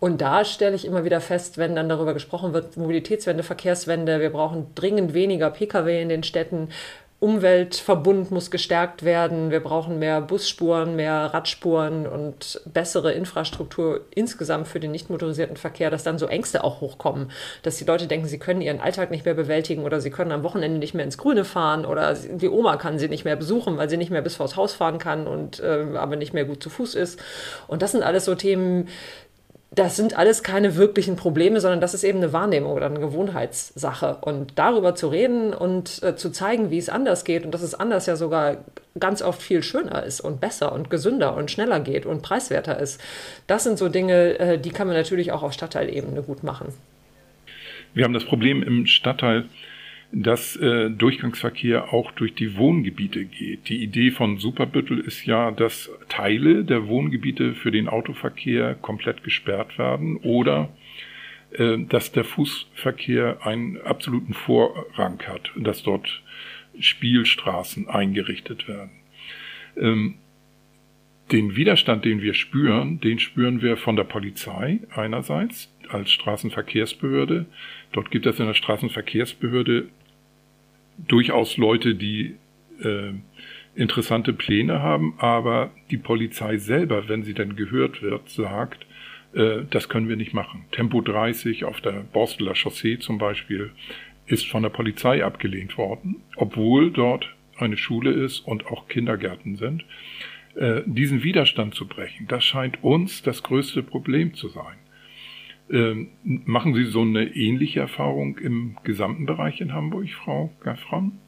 Und 0.00 0.20
da 0.20 0.44
stelle 0.44 0.74
ich 0.74 0.84
immer 0.84 1.04
wieder 1.04 1.20
fest, 1.20 1.58
wenn 1.58 1.76
dann 1.76 1.88
darüber 1.88 2.12
gesprochen 2.12 2.52
wird, 2.52 2.76
Mobilitätswende, 2.76 3.44
Verkehrswende, 3.44 4.20
wir 4.20 4.30
brauchen 4.30 4.66
dringend 4.74 5.14
weniger 5.14 5.50
Pkw 5.50 6.02
in 6.02 6.08
den 6.08 6.24
Städten, 6.24 6.70
Umweltverbund 7.18 8.30
muss 8.30 8.50
gestärkt 8.50 9.02
werden. 9.02 9.50
Wir 9.50 9.60
brauchen 9.60 9.98
mehr 9.98 10.20
Busspuren, 10.20 10.96
mehr 10.96 11.30
Radspuren 11.32 12.06
und 12.06 12.60
bessere 12.66 13.12
Infrastruktur 13.12 14.02
insgesamt 14.14 14.68
für 14.68 14.80
den 14.80 14.90
nicht 14.90 15.08
motorisierten 15.08 15.56
Verkehr, 15.56 15.90
dass 15.90 16.04
dann 16.04 16.18
so 16.18 16.26
Ängste 16.26 16.62
auch 16.62 16.82
hochkommen, 16.82 17.30
dass 17.62 17.78
die 17.78 17.84
Leute 17.84 18.06
denken, 18.06 18.26
sie 18.26 18.38
können 18.38 18.60
ihren 18.60 18.80
Alltag 18.80 19.10
nicht 19.10 19.24
mehr 19.24 19.32
bewältigen 19.32 19.84
oder 19.84 20.02
sie 20.02 20.10
können 20.10 20.30
am 20.30 20.42
Wochenende 20.42 20.78
nicht 20.78 20.92
mehr 20.92 21.06
ins 21.06 21.16
Grüne 21.16 21.46
fahren 21.46 21.86
oder 21.86 22.14
die 22.14 22.50
Oma 22.50 22.76
kann 22.76 22.98
sie 22.98 23.08
nicht 23.08 23.24
mehr 23.24 23.36
besuchen, 23.36 23.78
weil 23.78 23.88
sie 23.88 23.96
nicht 23.96 24.10
mehr 24.10 24.22
bis 24.22 24.36
vors 24.36 24.56
Haus 24.56 24.74
fahren 24.74 24.98
kann 24.98 25.26
und 25.26 25.58
äh, 25.60 25.86
aber 25.94 26.16
nicht 26.16 26.34
mehr 26.34 26.44
gut 26.44 26.62
zu 26.62 26.68
Fuß 26.68 26.94
ist. 26.94 27.18
Und 27.66 27.80
das 27.80 27.92
sind 27.92 28.02
alles 28.02 28.26
so 28.26 28.34
Themen, 28.34 28.88
das 29.72 29.96
sind 29.96 30.16
alles 30.16 30.42
keine 30.42 30.76
wirklichen 30.76 31.16
Probleme, 31.16 31.60
sondern 31.60 31.80
das 31.80 31.92
ist 31.92 32.04
eben 32.04 32.18
eine 32.18 32.32
Wahrnehmung 32.32 32.72
oder 32.72 32.86
eine 32.86 33.00
Gewohnheitssache. 33.00 34.18
Und 34.20 34.52
darüber 34.56 34.94
zu 34.94 35.08
reden 35.08 35.52
und 35.52 36.02
äh, 36.02 36.14
zu 36.16 36.30
zeigen, 36.30 36.70
wie 36.70 36.78
es 36.78 36.88
anders 36.88 37.24
geht 37.24 37.44
und 37.44 37.52
dass 37.52 37.62
es 37.62 37.74
anders 37.74 38.06
ja 38.06 38.16
sogar 38.16 38.58
ganz 38.98 39.22
oft 39.22 39.42
viel 39.42 39.62
schöner 39.62 40.04
ist 40.04 40.20
und 40.20 40.40
besser 40.40 40.72
und 40.72 40.88
gesünder 40.88 41.36
und 41.36 41.50
schneller 41.50 41.80
geht 41.80 42.06
und 42.06 42.22
preiswerter 42.22 42.78
ist, 42.78 43.00
das 43.48 43.64
sind 43.64 43.76
so 43.76 43.88
Dinge, 43.88 44.38
äh, 44.38 44.58
die 44.58 44.70
kann 44.70 44.86
man 44.86 44.96
natürlich 44.96 45.32
auch 45.32 45.42
auf 45.42 45.52
Stadtteilebene 45.52 46.22
gut 46.22 46.42
machen. 46.42 46.68
Wir 47.92 48.04
haben 48.04 48.14
das 48.14 48.24
Problem 48.24 48.62
im 48.62 48.86
Stadtteil, 48.86 49.46
dass 50.12 50.56
äh, 50.56 50.90
Durchgangsverkehr 50.90 51.92
auch 51.92 52.12
durch 52.12 52.34
die 52.34 52.56
Wohngebiete 52.56 53.24
geht. 53.24 53.68
Die 53.68 53.82
Idee 53.82 54.10
von 54.10 54.38
Superbüttel 54.38 55.00
ist 55.00 55.26
ja, 55.26 55.50
dass 55.50 55.90
Teile 56.08 56.64
der 56.64 56.86
Wohngebiete 56.86 57.54
für 57.54 57.70
den 57.70 57.88
Autoverkehr 57.88 58.74
komplett 58.74 59.24
gesperrt 59.24 59.78
werden 59.78 60.16
oder 60.18 60.70
äh, 61.52 61.78
dass 61.78 62.12
der 62.12 62.24
Fußverkehr 62.24 63.44
einen 63.44 63.80
absoluten 63.82 64.34
Vorrang 64.34 65.20
hat, 65.26 65.50
dass 65.56 65.82
dort 65.82 66.22
Spielstraßen 66.78 67.88
eingerichtet 67.88 68.68
werden. 68.68 68.90
Ähm, 69.76 70.14
den 71.32 71.56
Widerstand, 71.56 72.04
den 72.04 72.22
wir 72.22 72.34
spüren, 72.34 73.00
den 73.00 73.18
spüren 73.18 73.60
wir 73.60 73.76
von 73.76 73.96
der 73.96 74.04
Polizei 74.04 74.80
einerseits 74.94 75.72
als 75.88 76.10
Straßenverkehrsbehörde. 76.12 77.46
Dort 77.92 78.10
gibt 78.10 78.26
es 78.26 78.38
in 78.38 78.46
der 78.46 78.54
Straßenverkehrsbehörde 78.54 79.88
durchaus 80.98 81.56
Leute, 81.56 81.94
die 81.94 82.36
äh, 82.82 83.12
interessante 83.74 84.32
Pläne 84.32 84.80
haben, 84.80 85.14
aber 85.18 85.70
die 85.90 85.98
Polizei 85.98 86.58
selber, 86.58 87.08
wenn 87.08 87.24
sie 87.24 87.34
denn 87.34 87.56
gehört 87.56 88.02
wird, 88.02 88.28
sagt, 88.30 88.86
äh, 89.34 89.62
das 89.70 89.88
können 89.88 90.08
wir 90.08 90.16
nicht 90.16 90.32
machen. 90.32 90.64
Tempo 90.72 91.00
30 91.00 91.64
auf 91.64 91.80
der 91.80 92.04
Borsteler 92.12 92.54
Chaussee 92.54 92.98
zum 92.98 93.18
Beispiel 93.18 93.70
ist 94.26 94.48
von 94.48 94.62
der 94.62 94.70
Polizei 94.70 95.24
abgelehnt 95.24 95.78
worden, 95.78 96.16
obwohl 96.36 96.90
dort 96.90 97.28
eine 97.58 97.76
Schule 97.76 98.10
ist 98.10 98.40
und 98.40 98.66
auch 98.66 98.88
Kindergärten 98.88 99.56
sind. 99.56 99.84
Äh, 100.56 100.82
diesen 100.86 101.22
Widerstand 101.22 101.74
zu 101.74 101.86
brechen, 101.86 102.26
das 102.28 102.44
scheint 102.44 102.82
uns 102.82 103.22
das 103.22 103.42
größte 103.42 103.82
Problem 103.82 104.34
zu 104.34 104.48
sein. 104.48 104.76
Ähm, 105.70 106.10
machen 106.22 106.74
Sie 106.74 106.84
so 106.84 107.00
eine 107.00 107.34
ähnliche 107.34 107.80
Erfahrung 107.80 108.38
im 108.38 108.76
gesamten 108.84 109.26
Bereich 109.26 109.60
in 109.60 109.72
Hamburg, 109.72 110.08
Frau 110.10 110.50
Gaffron? 110.60 111.18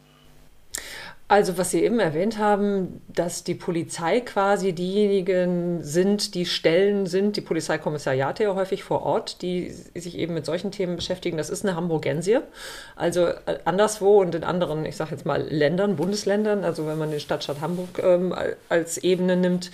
Also 1.30 1.58
was 1.58 1.72
Sie 1.72 1.84
eben 1.84 2.00
erwähnt 2.00 2.38
haben, 2.38 3.02
dass 3.08 3.44
die 3.44 3.54
Polizei 3.54 4.20
quasi 4.20 4.72
diejenigen 4.72 5.82
sind, 5.82 6.34
die 6.34 6.46
Stellen 6.46 7.04
sind, 7.04 7.36
die 7.36 7.42
Polizeikommissariate 7.42 8.44
ja 8.44 8.54
häufig 8.54 8.82
vor 8.82 9.02
Ort, 9.02 9.42
die 9.42 9.68
sich 9.68 10.16
eben 10.16 10.32
mit 10.32 10.46
solchen 10.46 10.70
Themen 10.70 10.96
beschäftigen, 10.96 11.36
das 11.36 11.50
ist 11.50 11.66
eine 11.66 11.76
Hamburgensie. 11.76 12.38
Also 12.96 13.26
äh, 13.26 13.58
anderswo 13.66 14.22
und 14.22 14.36
in 14.36 14.42
anderen, 14.42 14.86
ich 14.86 14.96
sage 14.96 15.10
jetzt 15.10 15.26
mal 15.26 15.42
Ländern, 15.42 15.96
Bundesländern, 15.96 16.64
also 16.64 16.86
wenn 16.86 16.96
man 16.96 17.10
den 17.10 17.20
Stadtstaat 17.20 17.60
Hamburg 17.60 18.02
ähm, 18.02 18.34
als 18.70 18.96
Ebene 18.96 19.36
nimmt, 19.36 19.70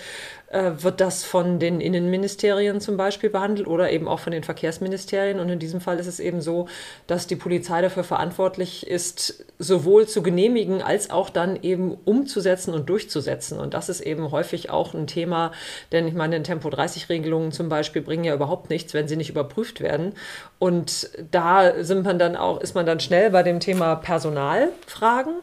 äh, 0.55 0.85
wird 0.85 1.01
das 1.01 1.25
von 1.25 1.59
den 1.59 1.81
Innenministerien 1.81 2.81
zum 2.81 2.97
Beispiel 2.97 3.29
behandelt 3.29 3.67
oder 3.67 3.91
eben 3.91 4.07
auch 4.07 4.21
von 4.21 4.31
den 4.31 4.45
Verkehrsministerien. 4.45 5.41
Und 5.41 5.49
in 5.49 5.59
diesem 5.59 5.81
Fall 5.81 5.99
ist 5.99 6.07
es 6.07 6.21
eben 6.21 6.41
so, 6.41 6.69
dass 7.09 7.27
die 7.27 7.35
Polizei 7.35 7.83
dafür 7.83 8.05
verantwortlich 8.05 8.87
ist, 8.87 9.45
sowohl 9.59 10.07
zu 10.07 10.23
genehmigen 10.23 10.81
als 10.81 11.11
auch 11.11 11.29
dann 11.29 11.61
eben 11.61 11.99
umzusetzen 12.05 12.73
und 12.73 12.89
durchzusetzen. 12.89 13.59
Und 13.59 13.75
das 13.75 13.89
ist 13.89 14.01
eben 14.01 14.31
häufig 14.31 14.71
auch 14.71 14.95
ein 14.95 15.09
Thema, 15.09 15.51
denn 15.91 16.07
ich 16.07 16.15
meine, 16.15 16.41
Tempo 16.45 16.69
30-Regelungen 16.69 17.51
zum 17.51 17.69
Beispiel 17.69 18.03
bringen 18.03 18.23
ja 18.23 18.35
überhaupt 18.35 18.71
nichts, 18.71 18.95
wenn 18.95 19.09
sie 19.09 19.17
nicht 19.17 19.31
überprüft 19.31 19.81
werden. 19.81 20.13
Und 20.61 21.11
da 21.33 21.83
sind 21.83 22.05
man 22.05 22.21
dann 22.21 22.37
auch, 22.37 22.61
ist 22.61 22.77
man 22.77 22.87
dann 22.87 23.01
schnell 23.01 23.31
bei 23.31 23.43
dem 23.43 23.59
Thema 23.59 23.97
Personalfragen. 23.97 25.35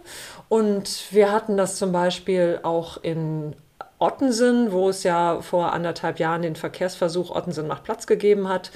Und 0.48 1.12
wir 1.12 1.34
hatten 1.34 1.58
das 1.58 1.76
zum 1.76 1.92
Beispiel 1.92 2.60
auch 2.64 3.04
in 3.04 3.56
Ottensen, 4.02 4.72
wo 4.72 4.90
es 4.90 5.04
ja 5.04 5.42
vor 5.42 5.74
anderthalb 5.74 6.20
Jahren 6.20 6.42
den 6.42 6.56
Verkehrsversuch 6.56 7.30
Ottensen 7.30 7.68
macht 7.68 7.84
Platz 7.84 8.08
gegeben 8.08 8.50
hat. 8.50 8.72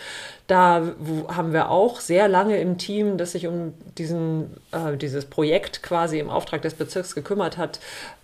Da 0.48 0.84
haben 1.28 1.52
wir 1.52 1.72
auch 1.72 2.00
sehr 2.00 2.28
lange 2.28 2.60
im 2.60 2.78
Team, 2.78 3.18
das 3.18 3.32
sich 3.32 3.48
um 3.48 3.74
diesen, 3.98 4.56
äh, 4.72 4.96
dieses 4.98 5.26
Projekt 5.26 5.82
quasi 5.82 6.20
im 6.20 6.30
Auftrag 6.30 6.62
des 6.62 6.76
Bezirks 6.76 7.16
gekümmert 7.16 7.58
hat, 7.58 7.80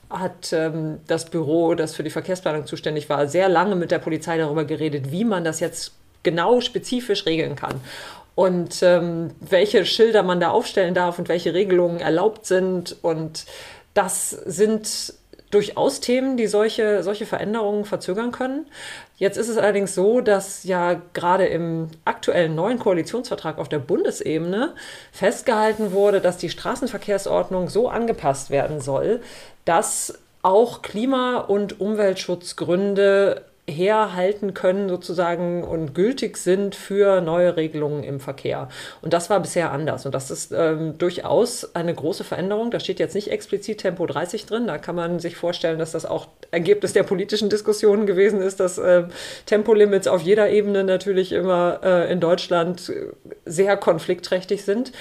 hat 0.10 0.54
ähm, 0.54 1.00
das 1.08 1.26
Büro, 1.26 1.74
das 1.74 1.96
für 1.96 2.04
die 2.04 2.10
Verkehrsplanung 2.10 2.66
zuständig 2.66 3.10
war, 3.10 3.28
sehr 3.28 3.50
lange 3.50 3.76
mit 3.76 3.92
der 3.92 4.00
Polizei 4.00 4.38
darüber 4.38 4.66
geredet, 4.66 5.12
wie 5.12 5.26
man 5.26 5.44
das 5.44 5.60
jetzt 5.60 5.94
genau 6.24 6.62
spezifisch 6.62 7.26
regeln 7.26 7.56
kann 7.56 7.82
und 8.36 8.84
ähm, 8.84 9.32
welche 9.40 9.86
Schilder 9.86 10.24
man 10.24 10.40
da 10.40 10.52
aufstellen 10.52 10.94
darf 10.94 11.18
und 11.20 11.30
welche 11.30 11.54
Regelungen 11.54 12.00
erlaubt 12.00 12.46
sind. 12.46 12.96
Und 13.02 13.46
das 13.94 14.30
sind 14.30 15.14
durchaus 15.52 16.00
Themen, 16.00 16.38
die 16.38 16.48
solche, 16.48 17.04
solche 17.04 17.26
Veränderungen 17.26 17.86
verzögern 17.86 18.32
können. 18.32 18.66
Jetzt 19.18 19.38
ist 19.38 19.50
es 19.50 19.58
allerdings 19.58 19.94
so, 19.94 20.22
dass 20.22 20.64
ja 20.64 21.02
gerade 21.14 21.46
im 21.46 21.90
aktuellen 22.06 22.56
neuen 22.56 22.80
Koalitionsvertrag 22.80 23.60
auf 23.60 23.70
der 23.70 23.80
Bundesebene 23.80 24.74
festgehalten 25.12 25.92
wurde, 25.92 26.22
dass 26.22 26.38
die 26.38 26.50
Straßenverkehrsordnung 26.50 27.70
so 27.70 27.90
angepasst 27.90 28.50
werden 28.50 28.82
soll, 28.82 29.22
dass 29.66 30.18
auch 30.42 30.82
Klima- 30.82 31.38
und 31.38 31.80
Umweltschutzgründe 31.80 33.46
herhalten 33.70 34.54
können 34.54 34.90
sozusagen 34.90 35.64
und 35.64 35.94
gültig 35.94 36.38
sind 36.38 36.76
für 36.76 37.22
neue 37.22 37.56
Regelungen 37.56 38.04
im 38.04 38.20
Verkehr. 38.20 38.70
Und 39.02 39.14
das 39.14 39.30
war 39.30 39.40
bisher 39.40 39.72
anders. 39.72 40.06
Und 40.06 40.16
das 40.16 40.32
ist 40.32 40.52
ähm, 40.52 40.98
durchaus 40.98 41.76
eine 41.76 41.94
große 41.94 42.24
Veränderung. 42.24 42.72
Da 42.72 42.80
steht 42.80 43.00
jetzt 43.00 43.16
nicht 43.16 43.30
explizit 43.30 43.80
Tempo 43.80 44.06
30 44.06 44.46
drin. 44.46 44.68
Da 44.68 44.78
kann 44.78 44.96
man 44.96 45.20
sich 45.20 45.38
vorstellen, 45.38 45.80
dass 45.80 45.92
das 45.92 46.06
auch 46.06 46.28
Ergebnis 46.52 46.94
der 46.94 47.04
politischen 47.04 47.50
Diskussionen 47.50 48.06
gewesen 48.06 48.42
ist, 48.42 48.60
dass 48.60 48.78
äh, 48.78 49.04
Tempolimits 49.46 50.08
auf 50.08 50.22
jeder 50.22 50.50
Ebene 50.50 50.84
natürlich 50.84 51.32
immer 51.32 51.80
äh, 51.84 52.12
in 52.12 52.20
Deutschland 52.20 52.92
sehr 53.46 53.78
konfliktträchtig 53.78 54.66
sind. 54.66 54.92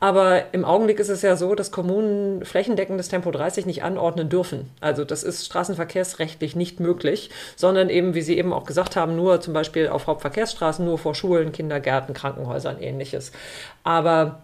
Aber 0.00 0.52
im 0.52 0.64
Augenblick 0.64 1.00
ist 1.00 1.08
es 1.08 1.22
ja 1.22 1.36
so, 1.36 1.54
dass 1.54 1.70
Kommunen 1.70 2.44
flächendeckendes 2.44 3.08
Tempo 3.08 3.30
30 3.30 3.64
nicht 3.64 3.82
anordnen 3.82 4.28
dürfen. 4.28 4.70
Also 4.80 5.04
das 5.04 5.22
ist 5.22 5.46
straßenverkehrsrechtlich 5.46 6.56
nicht 6.56 6.80
möglich, 6.80 7.30
sondern 7.56 7.88
eben, 7.88 8.14
wie 8.18 8.22
Sie 8.22 8.36
eben 8.36 8.52
auch 8.52 8.64
gesagt 8.64 8.96
haben, 8.96 9.14
nur 9.14 9.40
zum 9.40 9.54
Beispiel 9.54 9.86
auf 9.88 10.08
Hauptverkehrsstraßen, 10.08 10.84
nur 10.84 10.98
vor 10.98 11.14
Schulen, 11.14 11.52
Kindergärten, 11.52 12.14
Krankenhäusern, 12.14 12.82
ähnliches. 12.82 13.30
Aber 13.84 14.42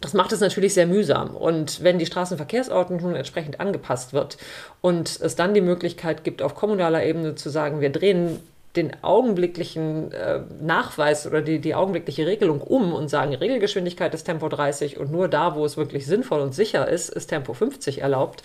das 0.00 0.14
macht 0.14 0.32
es 0.32 0.40
natürlich 0.40 0.72
sehr 0.72 0.86
mühsam. 0.86 1.36
Und 1.36 1.84
wenn 1.84 1.98
die 1.98 2.06
Straßenverkehrsordnung 2.06 3.02
nun 3.02 3.14
entsprechend 3.14 3.60
angepasst 3.60 4.14
wird 4.14 4.38
und 4.80 5.20
es 5.20 5.36
dann 5.36 5.52
die 5.52 5.60
Möglichkeit 5.60 6.24
gibt, 6.24 6.40
auf 6.40 6.54
kommunaler 6.54 7.04
Ebene 7.04 7.34
zu 7.34 7.50
sagen, 7.50 7.82
wir 7.82 7.90
drehen 7.90 8.40
den 8.76 9.02
augenblicklichen 9.02 10.12
äh, 10.12 10.42
Nachweis 10.60 11.26
oder 11.26 11.42
die, 11.42 11.58
die 11.58 11.74
augenblickliche 11.74 12.24
Regelung 12.24 12.60
um 12.60 12.92
und 12.92 13.08
sagen, 13.08 13.34
Regelgeschwindigkeit 13.34 14.14
ist 14.14 14.24
Tempo 14.24 14.48
30 14.48 14.96
und 14.96 15.10
nur 15.10 15.26
da, 15.26 15.56
wo 15.56 15.64
es 15.64 15.76
wirklich 15.76 16.06
sinnvoll 16.06 16.40
und 16.40 16.54
sicher 16.54 16.88
ist, 16.88 17.08
ist 17.08 17.26
Tempo 17.26 17.52
50 17.52 18.00
erlaubt, 18.00 18.44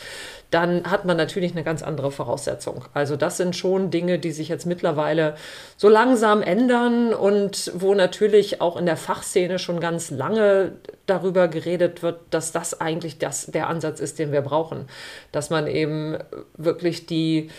dann 0.50 0.90
hat 0.90 1.06
man 1.06 1.16
natürlich 1.16 1.52
eine 1.52 1.64
ganz 1.64 1.84
andere 1.84 2.10
Voraussetzung. 2.10 2.86
Also 2.96 3.16
das 3.18 3.38
sind 3.38 3.56
schon 3.56 3.92
Dinge, 3.92 4.18
die 4.18 4.32
sich 4.32 4.50
jetzt 4.50 4.66
mittlerweile 4.66 5.36
so 5.78 5.90
langsam 5.90 6.42
ändern 6.42 7.14
und 7.14 7.72
wo 7.76 7.94
natürlich 7.94 8.62
auch 8.62 8.78
in 8.78 8.88
der 8.88 8.98
Fachszene 8.98 9.60
schon 9.60 9.80
ganz 9.80 10.10
lange 10.10 10.72
darüber 11.06 11.48
geredet 11.48 12.02
wird, 12.02 12.22
dass 12.32 12.52
das 12.52 12.82
eigentlich 12.82 13.20
das, 13.20 13.46
der 13.46 13.70
Ansatz 13.70 14.00
ist, 14.00 14.18
den 14.18 14.32
wir 14.32 14.42
brauchen. 14.42 14.88
Dass 15.32 15.52
man 15.52 15.68
eben 15.68 16.18
wirklich 16.58 17.06
die, 17.06 17.52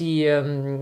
die 0.00 0.24
ähm, 0.24 0.80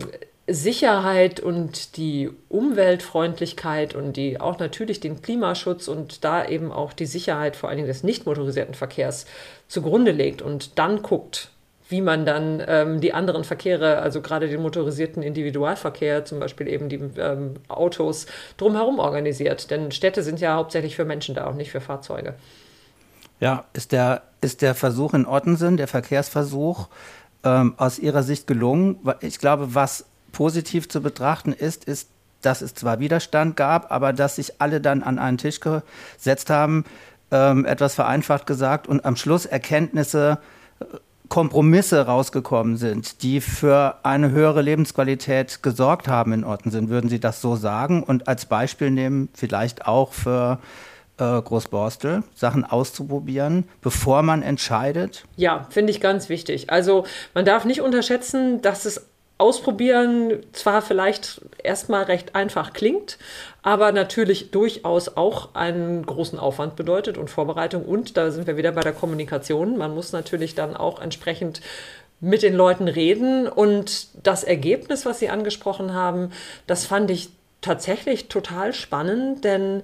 Sicherheit 0.48 1.40
und 1.40 1.96
die 1.96 2.30
Umweltfreundlichkeit 2.48 3.96
und 3.96 4.16
die 4.16 4.40
auch 4.40 4.58
natürlich 4.58 5.00
den 5.00 5.20
Klimaschutz 5.20 5.88
und 5.88 6.24
da 6.24 6.46
eben 6.46 6.70
auch 6.70 6.92
die 6.92 7.06
Sicherheit 7.06 7.56
vor 7.56 7.68
allen 7.68 7.78
Dingen 7.78 7.88
des 7.88 8.04
nicht 8.04 8.26
motorisierten 8.26 8.74
Verkehrs 8.74 9.26
zugrunde 9.66 10.12
legt 10.12 10.42
und 10.42 10.78
dann 10.78 11.02
guckt, 11.02 11.50
wie 11.88 12.00
man 12.00 12.24
dann 12.24 12.62
ähm, 12.66 13.00
die 13.00 13.12
anderen 13.12 13.44
Verkehre, 13.44 13.98
also 13.98 14.20
gerade 14.20 14.48
den 14.48 14.62
motorisierten 14.62 15.22
Individualverkehr, 15.22 16.24
zum 16.24 16.40
Beispiel 16.40 16.68
eben 16.68 16.88
die 16.88 17.00
ähm, 17.18 17.54
Autos, 17.68 18.26
drumherum 18.56 18.98
organisiert. 18.98 19.70
Denn 19.70 19.92
Städte 19.92 20.22
sind 20.22 20.40
ja 20.40 20.54
hauptsächlich 20.54 20.96
für 20.96 21.04
Menschen 21.04 21.34
da 21.34 21.46
und 21.46 21.56
nicht 21.56 21.70
für 21.70 21.80
Fahrzeuge. 21.80 22.34
Ja, 23.38 23.66
ist 23.72 23.92
der, 23.92 24.22
ist 24.40 24.62
der 24.62 24.74
Versuch 24.74 25.14
in 25.14 25.26
Ottensen, 25.26 25.76
der 25.76 25.86
Verkehrsversuch, 25.86 26.88
ähm, 27.44 27.74
aus 27.76 27.98
Ihrer 27.98 28.24
Sicht 28.24 28.46
gelungen? 28.48 28.98
Ich 29.20 29.38
glaube, 29.38 29.74
was 29.74 30.06
positiv 30.36 30.86
zu 30.90 31.00
betrachten 31.00 31.54
ist, 31.54 31.86
ist, 31.86 32.10
dass 32.42 32.60
es 32.60 32.74
zwar 32.74 33.00
Widerstand 33.00 33.56
gab, 33.56 33.90
aber 33.90 34.12
dass 34.12 34.36
sich 34.36 34.60
alle 34.60 34.82
dann 34.82 35.02
an 35.02 35.18
einen 35.18 35.38
Tisch 35.38 35.60
gesetzt 35.60 36.50
haben, 36.50 36.84
ähm, 37.30 37.64
etwas 37.64 37.94
vereinfacht 37.94 38.46
gesagt, 38.46 38.86
und 38.86 39.06
am 39.06 39.16
Schluss 39.16 39.46
Erkenntnisse 39.46 40.38
äh, 40.80 40.84
Kompromisse 41.30 42.04
rausgekommen 42.04 42.76
sind, 42.76 43.22
die 43.22 43.40
für 43.40 43.96
eine 44.02 44.30
höhere 44.30 44.60
Lebensqualität 44.60 45.62
gesorgt 45.62 46.06
haben 46.06 46.34
in 46.34 46.44
Orten 46.44 46.70
sind. 46.70 46.90
Würden 46.90 47.08
Sie 47.08 47.18
das 47.18 47.40
so 47.40 47.56
sagen 47.56 48.02
und 48.02 48.28
als 48.28 48.44
Beispiel 48.44 48.90
nehmen, 48.90 49.30
vielleicht 49.32 49.86
auch 49.86 50.12
für 50.12 50.58
äh, 51.18 51.40
Großborstel, 51.40 52.22
Sachen 52.34 52.64
auszuprobieren, 52.64 53.64
bevor 53.80 54.22
man 54.22 54.42
entscheidet? 54.42 55.24
Ja, 55.36 55.66
finde 55.70 55.92
ich 55.92 56.00
ganz 56.02 56.28
wichtig. 56.28 56.68
Also 56.68 57.06
man 57.32 57.46
darf 57.46 57.64
nicht 57.64 57.80
unterschätzen, 57.80 58.60
dass 58.60 58.84
es 58.84 59.06
Ausprobieren 59.38 60.42
zwar 60.52 60.80
vielleicht 60.80 61.42
erstmal 61.62 62.04
recht 62.04 62.34
einfach 62.34 62.72
klingt, 62.72 63.18
aber 63.62 63.92
natürlich 63.92 64.50
durchaus 64.50 65.16
auch 65.16 65.54
einen 65.54 66.06
großen 66.06 66.38
Aufwand 66.38 66.74
bedeutet 66.74 67.18
und 67.18 67.28
Vorbereitung. 67.28 67.84
Und 67.84 68.16
da 68.16 68.30
sind 68.30 68.46
wir 68.46 68.56
wieder 68.56 68.72
bei 68.72 68.80
der 68.80 68.94
Kommunikation. 68.94 69.76
Man 69.76 69.94
muss 69.94 70.12
natürlich 70.12 70.54
dann 70.54 70.74
auch 70.74 71.02
entsprechend 71.02 71.60
mit 72.20 72.42
den 72.42 72.54
Leuten 72.54 72.88
reden. 72.88 73.46
Und 73.46 74.08
das 74.22 74.42
Ergebnis, 74.42 75.04
was 75.04 75.18
Sie 75.18 75.28
angesprochen 75.28 75.92
haben, 75.92 76.30
das 76.66 76.86
fand 76.86 77.10
ich 77.10 77.28
tatsächlich 77.60 78.28
total 78.28 78.72
spannend, 78.72 79.44
denn 79.44 79.82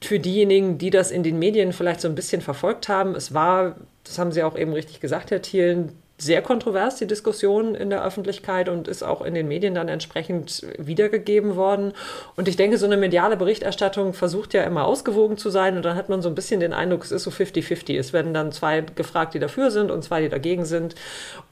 für 0.00 0.18
diejenigen, 0.18 0.78
die 0.78 0.90
das 0.90 1.10
in 1.10 1.22
den 1.22 1.38
Medien 1.38 1.72
vielleicht 1.72 2.00
so 2.00 2.08
ein 2.08 2.14
bisschen 2.14 2.42
verfolgt 2.42 2.88
haben, 2.88 3.14
es 3.14 3.32
war, 3.32 3.76
das 4.04 4.18
haben 4.18 4.32
Sie 4.32 4.42
auch 4.42 4.56
eben 4.56 4.72
richtig 4.72 5.00
gesagt, 5.00 5.30
Herr 5.30 5.42
Thielen, 5.42 5.92
sehr 6.18 6.40
kontrovers, 6.40 6.96
die 6.96 7.06
Diskussion 7.06 7.74
in 7.74 7.90
der 7.90 8.04
Öffentlichkeit 8.04 8.68
und 8.68 8.88
ist 8.88 9.02
auch 9.02 9.20
in 9.20 9.34
den 9.34 9.48
Medien 9.48 9.74
dann 9.74 9.88
entsprechend 9.88 10.66
wiedergegeben 10.78 11.56
worden. 11.56 11.92
Und 12.36 12.48
ich 12.48 12.56
denke, 12.56 12.78
so 12.78 12.86
eine 12.86 12.96
mediale 12.96 13.36
Berichterstattung 13.36 14.14
versucht 14.14 14.54
ja 14.54 14.62
immer 14.62 14.86
ausgewogen 14.86 15.36
zu 15.36 15.50
sein 15.50 15.76
und 15.76 15.84
dann 15.84 15.96
hat 15.96 16.08
man 16.08 16.22
so 16.22 16.28
ein 16.28 16.34
bisschen 16.34 16.60
den 16.60 16.72
Eindruck, 16.72 17.04
es 17.04 17.12
ist 17.12 17.24
so 17.24 17.30
50-50. 17.30 17.98
Es 17.98 18.12
werden 18.14 18.32
dann 18.32 18.50
zwei 18.50 18.80
gefragt, 18.80 19.34
die 19.34 19.38
dafür 19.38 19.70
sind 19.70 19.90
und 19.90 20.02
zwei, 20.02 20.22
die 20.22 20.30
dagegen 20.30 20.64
sind. 20.64 20.94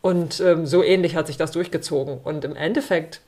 Und 0.00 0.40
ähm, 0.40 0.64
so 0.64 0.82
ähnlich 0.82 1.14
hat 1.14 1.26
sich 1.26 1.36
das 1.36 1.52
durchgezogen. 1.52 2.18
Und 2.24 2.44
im 2.44 2.56
Endeffekt 2.56 3.20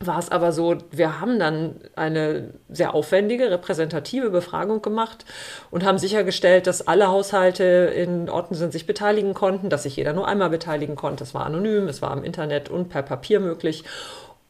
war 0.00 0.18
es 0.18 0.30
aber 0.30 0.52
so, 0.52 0.76
wir 0.90 1.20
haben 1.20 1.38
dann 1.38 1.80
eine 1.96 2.54
sehr 2.68 2.94
aufwendige, 2.94 3.50
repräsentative 3.50 4.30
Befragung 4.30 4.80
gemacht 4.80 5.24
und 5.70 5.84
haben 5.84 5.98
sichergestellt, 5.98 6.66
dass 6.66 6.86
alle 6.86 7.08
Haushalte 7.08 7.64
in 7.64 8.30
Orten 8.30 8.54
sind, 8.54 8.72
sich 8.72 8.86
beteiligen 8.86 9.34
konnten, 9.34 9.70
dass 9.70 9.82
sich 9.82 9.96
jeder 9.96 10.12
nur 10.12 10.28
einmal 10.28 10.50
beteiligen 10.50 10.94
konnte. 10.94 11.24
Es 11.24 11.34
war 11.34 11.46
anonym, 11.46 11.88
es 11.88 12.00
war 12.00 12.16
im 12.16 12.22
Internet 12.22 12.68
und 12.68 12.88
per 12.88 13.02
Papier 13.02 13.40
möglich. 13.40 13.84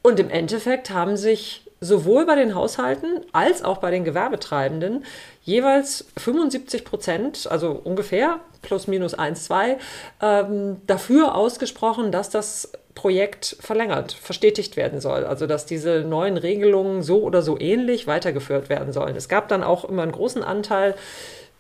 Und 0.02 0.20
im 0.20 0.30
Endeffekt 0.30 0.90
haben 0.90 1.16
sich 1.16 1.67
sowohl 1.80 2.26
bei 2.26 2.34
den 2.34 2.54
Haushalten 2.54 3.20
als 3.32 3.62
auch 3.62 3.78
bei 3.78 3.90
den 3.90 4.04
Gewerbetreibenden 4.04 5.04
jeweils 5.42 6.06
75 6.16 6.84
Prozent, 6.84 7.48
also 7.50 7.72
ungefähr 7.72 8.40
plus 8.62 8.86
minus 8.86 9.14
1, 9.14 9.44
2, 9.44 9.78
ähm, 10.20 10.76
dafür 10.86 11.34
ausgesprochen, 11.34 12.10
dass 12.10 12.30
das 12.30 12.72
Projekt 12.94 13.56
verlängert, 13.60 14.12
verstetigt 14.12 14.76
werden 14.76 15.00
soll. 15.00 15.24
Also 15.24 15.46
dass 15.46 15.66
diese 15.66 16.00
neuen 16.00 16.36
Regelungen 16.36 17.02
so 17.02 17.22
oder 17.22 17.42
so 17.42 17.58
ähnlich 17.58 18.08
weitergeführt 18.08 18.68
werden 18.68 18.92
sollen. 18.92 19.14
Es 19.14 19.28
gab 19.28 19.48
dann 19.48 19.62
auch 19.62 19.84
immer 19.84 20.02
einen 20.02 20.12
großen 20.12 20.42
Anteil, 20.42 20.96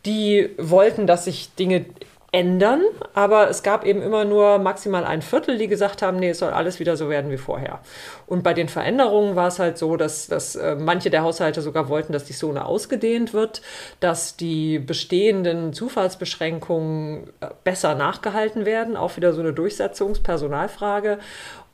die 0.04 0.50
wollten, 0.58 1.06
dass 1.06 1.24
sich 1.26 1.54
Dinge 1.54 1.86
ändern, 2.30 2.82
aber 3.14 3.48
es 3.48 3.62
gab 3.62 3.86
eben 3.86 4.02
immer 4.02 4.26
nur 4.26 4.58
maximal 4.58 5.04
ein 5.04 5.22
Viertel, 5.22 5.56
die 5.56 5.66
gesagt 5.66 6.02
haben, 6.02 6.18
nee, 6.18 6.30
es 6.30 6.40
soll 6.40 6.50
alles 6.50 6.78
wieder 6.78 6.94
so 6.96 7.08
werden 7.08 7.30
wie 7.30 7.38
vorher. 7.38 7.80
Und 8.26 8.42
bei 8.42 8.52
den 8.52 8.68
Veränderungen 8.68 9.34
war 9.34 9.48
es 9.48 9.58
halt 9.58 9.78
so, 9.78 9.96
dass, 9.96 10.26
dass 10.26 10.54
äh, 10.54 10.76
manche 10.76 11.08
der 11.08 11.22
Haushalte 11.22 11.62
sogar 11.62 11.88
wollten, 11.88 12.12
dass 12.12 12.24
die 12.24 12.34
Zone 12.34 12.66
ausgedehnt 12.66 13.32
wird, 13.32 13.62
dass 14.00 14.36
die 14.36 14.78
bestehenden 14.78 15.72
Zufallsbeschränkungen 15.72 17.30
äh, 17.40 17.48
besser 17.64 17.94
nachgehalten 17.94 18.66
werden, 18.66 18.96
auch 18.96 19.16
wieder 19.16 19.32
so 19.32 19.40
eine 19.40 19.54
Durchsetzungspersonalfrage. 19.54 21.18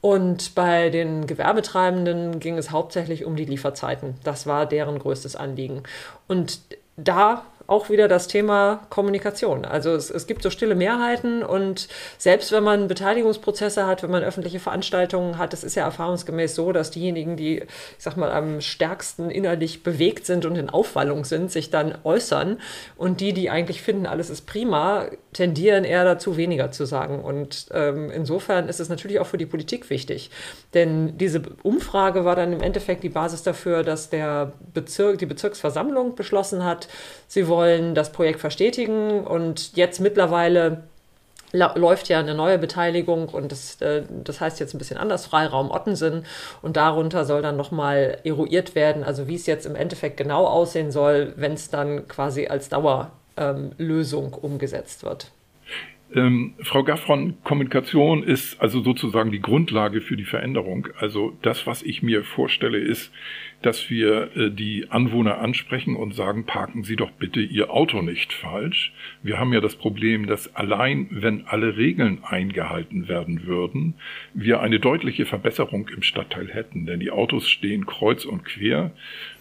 Und 0.01 0.55
bei 0.55 0.91
den 0.91 1.27
Gewerbetreibenden 1.27 2.39
ging 2.39 2.59
es 2.59 2.71
hauptsächlich 2.71 3.25
um 3.25 3.35
die 3.35 3.47
Lieferzeiten. 3.47 4.15
Das 4.23 4.47
war 4.47 4.67
deren 4.67 5.01
größtes 5.01 5.35
Anliegen. 5.35 5.83
Und 6.29 6.61
da 6.97 7.45
auch 7.67 7.89
wieder 7.89 8.09
das 8.09 8.29
Thema 8.29 8.87
Kommunikation. 8.91 9.65
Also 9.65 9.95
es, 9.95 10.11
es 10.11 10.27
gibt 10.27 10.43
so 10.43 10.51
stille 10.51 10.75
Mehrheiten 10.75 11.43
und 11.43 11.89
selbst 12.19 12.53
wenn 12.53 12.65
man 12.65 12.89
Beteiligungsprozesse 12.89 13.87
hat, 13.87 14.03
wenn 14.03 14.11
man 14.11 14.23
öffentliche 14.23 14.61
Veranstaltungen 14.61 15.39
hat, 15.39 15.55
es 15.55 15.65
ist 15.65 15.75
ja 15.75 15.85
erfahrungsgemäß 15.85 16.55
so, 16.55 16.73
dass 16.73 16.91
diejenigen, 16.91 17.37
die, 17.37 17.59
ich 17.61 17.67
sag 17.99 18.17
mal, 18.17 18.31
am 18.33 18.61
stärksten 18.61 19.31
innerlich 19.31 19.83
bewegt 19.83 20.27
sind 20.27 20.45
und 20.45 20.57
in 20.57 20.71
Aufwallung 20.71 21.25
sind, 21.25 21.51
sich 21.51 21.71
dann 21.71 21.97
äußern 22.05 22.59
und 22.97 23.21
die, 23.21 23.33
die 23.33 23.51
eigentlich 23.51 23.83
finden, 23.83 24.07
alles 24.07 24.31
ist 24.31 24.43
prima, 24.47 25.07
tendieren 25.33 25.85
eher 25.85 26.05
dazu, 26.05 26.37
weniger 26.37 26.71
zu 26.71 26.85
sagen. 26.85 27.23
Und 27.23 27.67
ähm, 27.73 28.11
insofern 28.11 28.69
ist 28.69 28.81
es 28.81 28.89
natürlich 28.89 29.21
auch 29.21 29.27
für 29.27 29.39
die 29.39 29.47
Politik 29.47 29.91
wichtig. 29.91 30.31
Denn 30.75 31.17
diese 31.19 31.43
Umfrage 31.63 32.25
war 32.25 32.37
dann 32.37 32.53
im 32.53 32.61
Endeffekt 32.61 33.03
die 33.03 33.09
Basis 33.09 33.43
dafür, 33.43 33.83
dass 33.83 34.11
der 34.11 34.53
Bezirk, 34.73 35.19
die 35.19 35.27
Bezirksversammlung 35.27 36.15
beschlossen 36.15 36.65
hat, 36.65 36.89
sie 37.27 37.49
wollen 37.49 37.54
das 37.61 38.13
Projekt 38.13 38.41
verstetigen 38.41 39.25
und 39.25 39.77
jetzt 39.77 40.01
mittlerweile 40.01 40.85
läuft 41.55 42.09
ja 42.09 42.19
eine 42.19 42.35
neue 42.35 42.59
Beteiligung 42.59 43.29
und 43.29 43.53
das, 43.53 43.81
äh, 43.81 44.03
das 44.25 44.41
heißt 44.41 44.61
jetzt 44.61 44.75
ein 44.75 44.79
bisschen 44.79 44.97
anders, 44.97 45.27
Freiraum 45.27 45.71
Ottensen 45.71 46.25
und 46.63 46.77
darunter 46.77 47.25
soll 47.25 47.43
dann 47.43 47.57
nochmal 47.57 48.19
eruiert 48.25 48.75
werden, 48.75 49.05
also 49.05 49.29
wie 49.29 49.37
es 49.37 49.47
jetzt 49.47 49.67
im 49.67 49.77
Endeffekt 49.77 50.17
genau 50.17 50.47
aussehen 50.47 50.91
soll, 50.91 51.33
wenn 51.37 51.53
es 51.53 51.71
dann 51.71 52.09
quasi 52.09 52.49
als 52.49 52.69
Dauerlösung 52.69 54.33
ähm, 54.33 54.39
umgesetzt 54.43 55.05
wird. 55.05 55.31
Ähm, 56.15 56.55
Frau 56.63 56.85
Gaffron, 56.85 57.37
Kommunikation 57.43 58.23
ist 58.23 58.61
also 58.61 58.83
sozusagen 58.83 59.33
die 59.33 59.41
Grundlage 59.41 60.01
für 60.01 60.17
die 60.17 60.25
Veränderung. 60.25 60.89
Also 60.99 61.33
das, 61.43 61.67
was 61.67 61.83
ich 61.83 62.03
mir 62.03 62.23
vorstelle, 62.25 62.79
ist, 62.79 63.11
dass 63.65 63.89
wir 63.89 64.37
äh, 64.37 64.51
die 64.51 64.91
Anwohner 64.91 65.39
ansprechen 65.39 65.97
und 65.97 66.15
sagen, 66.15 66.45
parken 66.45 66.85
Sie 66.85 66.97
doch 66.97 67.11
bitte 67.13 67.41
Ihr 67.41 67.71
Auto 67.71 68.03
nicht 68.03 68.33
falsch. 68.33 68.93
Wir 69.23 69.39
haben 69.39 69.55
ja 69.55 69.61
das 69.61 69.77
Problem, 69.77 70.27
dass 70.27 70.55
allein 70.55 71.09
wenn 71.11 71.47
alle 71.47 71.79
Regeln 71.79 72.23
eingehalten 72.25 73.09
werden 73.09 73.47
würden, 73.47 73.95
wir 74.35 74.61
eine 74.61 74.81
deutliche 74.81 75.25
Verbesserung 75.25 75.89
im 75.89 76.03
Stadtteil 76.03 76.49
hätten. 76.49 76.85
Denn 76.85 77.01
die 77.01 77.11
Autos 77.11 77.49
stehen 77.49 77.87
kreuz 77.87 78.27
und 78.27 78.45
quer. 78.45 78.91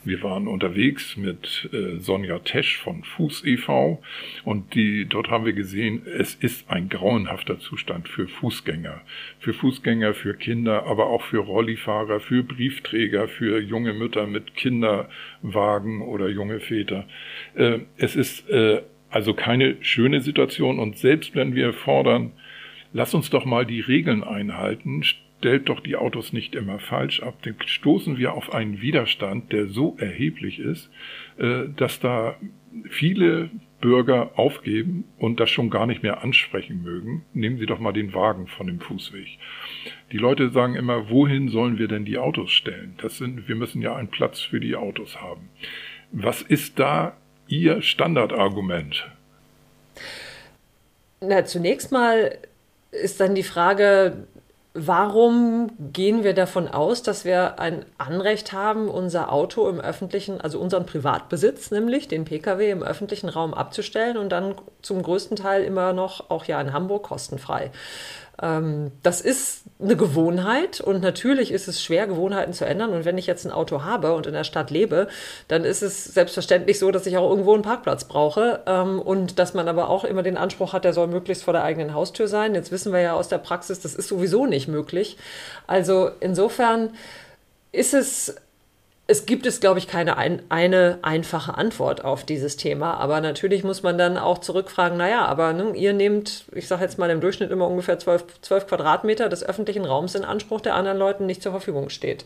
Wir 0.06 0.22
waren 0.22 0.48
unterwegs 0.48 1.16
mit 1.16 1.70
äh, 1.72 1.98
Sonja 2.00 2.40
Tesch 2.40 2.78
von 2.78 3.04
Fuß 3.04 3.46
e.V. 3.46 4.02
und 4.44 4.76
die, 4.76 5.06
dort 5.06 5.30
haben 5.30 5.46
wir 5.46 5.54
gesehen, 5.54 6.02
es 6.06 6.36
ist 6.36 6.70
ein 6.70 6.90
grauenhafter 6.90 7.60
Zustand 7.60 8.10
für 8.10 8.28
Fußgänger. 8.28 9.02
Für 9.40 9.54
Fußgänger, 9.54 10.14
für 10.14 10.34
Kinder, 10.34 10.86
aber 10.88 11.08
auch 11.08 11.22
für 11.24 11.40
Rollifahrer, 11.40 12.20
für 12.20 12.44
Briefträger, 12.44 13.30
für 13.30 13.62
junge 13.62 13.94
Mütter 13.94 14.28
mit 14.28 14.56
Kinderwagen 14.56 16.02
oder 16.02 16.28
junge 16.28 16.60
Väter. 16.60 17.08
Äh, 17.56 17.80
es 17.98 18.18
ist 18.18 18.50
äh, 18.50 18.82
also 19.10 19.34
keine 19.34 19.78
schöne 19.82 20.22
Situation 20.22 20.80
und 20.80 20.98
selbst 20.98 21.36
wenn 21.36 21.56
wir 21.56 21.72
fordern, 21.72 22.32
lass 22.92 23.14
uns 23.14 23.30
doch 23.30 23.46
mal 23.46 23.66
die 23.66 23.80
Regeln 23.80 24.24
einhalten, 24.24 25.04
stellt 25.44 25.68
doch 25.68 25.82
die 25.82 25.98
Autos 25.98 26.32
nicht 26.32 26.56
immer 26.56 26.80
falsch 26.80 27.22
ab, 27.22 27.36
dann 27.42 27.58
stoßen 27.66 28.18
wir 28.18 28.34
auf 28.34 28.54
einen 28.54 28.80
Widerstand, 28.80 29.52
der 29.52 29.68
so 29.68 29.98
erheblich 30.00 30.58
ist, 30.58 30.90
äh, 31.38 31.64
dass 31.76 32.00
da 32.00 32.38
viele 32.90 33.50
Bürger 33.82 34.40
aufgeben 34.40 35.04
und 35.18 35.42
das 35.42 35.50
schon 35.50 35.70
gar 35.70 35.86
nicht 35.86 36.02
mehr 36.02 36.24
ansprechen 36.24 36.82
mögen. 36.82 37.26
Nehmen 37.34 37.58
Sie 37.58 37.66
doch 37.66 37.80
mal 37.80 37.92
den 37.92 38.14
Wagen 38.14 38.48
von 38.48 38.68
dem 38.68 38.80
Fußweg. 38.80 39.38
Die 40.14 40.18
Leute 40.18 40.50
sagen 40.50 40.76
immer, 40.76 41.10
wohin 41.10 41.50
sollen 41.50 41.78
wir 41.78 41.90
denn 41.90 42.06
die 42.06 42.20
Autos 42.20 42.52
stellen? 42.52 42.94
Das 43.02 43.18
sind, 43.18 43.50
wir 43.50 43.56
müssen 43.56 43.82
ja 43.82 43.98
einen 43.98 44.08
Platz 44.08 44.40
für 44.40 44.62
die 44.62 44.78
Autos 44.78 45.20
haben. 45.20 45.50
Was 46.14 46.42
ist 46.42 46.80
da 46.80 47.18
Ihr 47.50 47.82
Standardargument? 47.82 49.12
Na, 51.20 51.44
zunächst 51.44 51.92
mal 51.92 52.38
ist 52.92 53.20
dann 53.20 53.36
die 53.36 53.44
Frage, 53.44 54.26
Warum 54.76 55.70
gehen 55.78 56.24
wir 56.24 56.34
davon 56.34 56.68
aus, 56.68 57.04
dass 57.04 57.26
wir 57.26 57.60
ein 57.60 57.86
Anrecht 58.00 58.54
haben, 58.54 58.90
unser 58.90 59.32
Auto 59.32 59.70
im 59.70 59.80
öffentlichen, 59.80 60.42
also 60.42 60.60
unseren 60.60 60.88
Privatbesitz, 60.88 61.70
nämlich 61.70 62.08
den 62.08 62.26
Pkw 62.26 62.72
im 62.72 62.82
öffentlichen 62.82 63.30
Raum 63.30 63.54
abzustellen 63.54 64.18
und 64.18 64.30
dann 64.30 64.56
zum 64.82 65.04
größten 65.04 65.38
Teil 65.38 65.64
immer 65.64 65.94
noch, 65.94 66.32
auch 66.32 66.46
ja 66.46 66.60
in 66.60 66.74
Hamburg, 66.74 67.04
kostenfrei? 67.04 67.70
Ähm, 68.42 68.92
das 69.04 69.22
ist 69.22 69.64
eine 69.80 69.96
Gewohnheit 69.96 70.82
und 70.82 71.02
natürlich 71.02 71.52
ist 71.52 71.68
es 71.68 71.84
schwer, 71.84 72.08
Gewohnheiten 72.08 72.54
zu 72.54 72.66
ändern. 72.66 72.92
Und 72.92 73.06
wenn 73.06 73.18
ich 73.18 73.28
jetzt 73.28 73.46
ein 73.46 73.52
Auto 73.52 73.84
habe 73.84 74.14
und 74.14 74.26
in 74.26 74.34
der 74.34 74.44
Stadt 74.44 74.72
lebe, 74.72 75.08
dann 75.48 75.66
ist 75.66 75.84
es 75.84 76.06
selbstverständlich 76.06 76.80
so, 76.80 76.92
dass 76.92 77.06
ich 77.06 77.18
auch 77.18 77.30
irgendwo 77.30 77.54
einen 77.54 77.64
Parkplatz 77.64 78.06
brauche 78.06 78.62
ähm, 78.66 79.00
und 79.00 79.38
dass 79.40 79.54
man 79.54 79.68
aber 79.68 79.90
auch 79.90 80.04
immer 80.04 80.24
den 80.24 80.38
Anspruch 80.38 80.74
hat, 80.74 80.86
der 80.86 80.94
soll 80.94 81.08
möglichst 81.08 81.44
vor 81.44 81.54
der 81.54 81.64
eigenen 81.64 81.94
Haustür 81.94 82.28
sein. 82.28 82.56
Jetzt 82.56 82.72
wissen 82.72 82.92
wir 82.92 83.02
ja 83.02 83.14
aus 83.14 83.28
der 83.28 83.38
Praxis, 83.38 83.80
das 83.80 83.94
ist 83.94 84.08
sowieso 84.08 84.46
nicht 84.46 84.68
möglich. 84.68 85.18
Also 85.68 86.10
insofern 86.20 86.92
ist 87.72 87.94
es 87.94 88.36
es 89.06 89.26
gibt 89.26 89.46
es, 89.46 89.60
glaube 89.60 89.80
ich, 89.80 89.88
keine 89.88 90.18
ein, 90.18 90.42
eine 90.48 91.00
einfache 91.02 91.58
Antwort 91.58 92.06
auf 92.06 92.24
dieses 92.24 92.56
Thema. 92.56 92.94
Aber 92.96 93.20
natürlich 93.20 93.66
muss 93.66 93.84
man 93.84 93.98
dann 93.98 94.18
auch 94.18 94.38
zurückfragen, 94.38 94.98
naja, 94.98 95.26
aber 95.26 95.52
ne, 95.52 95.76
ihr 95.76 95.92
nehmt, 95.92 96.46
ich 96.54 96.70
sage 96.70 96.84
jetzt 96.84 96.98
mal 96.98 97.10
im 97.10 97.20
Durchschnitt 97.20 97.52
immer 97.52 97.68
ungefähr 97.68 98.00
12, 98.00 98.42
12 98.42 98.68
Quadratmeter 98.68 99.28
des 99.28 99.44
öffentlichen 99.44 99.84
Raums 99.84 100.16
in 100.16 100.24
Anspruch, 100.24 100.62
der 100.62 100.76
anderen 100.76 100.98
Leuten 100.98 101.26
nicht 101.26 101.44
zur 101.44 101.52
Verfügung 101.52 101.90
steht. 101.90 102.24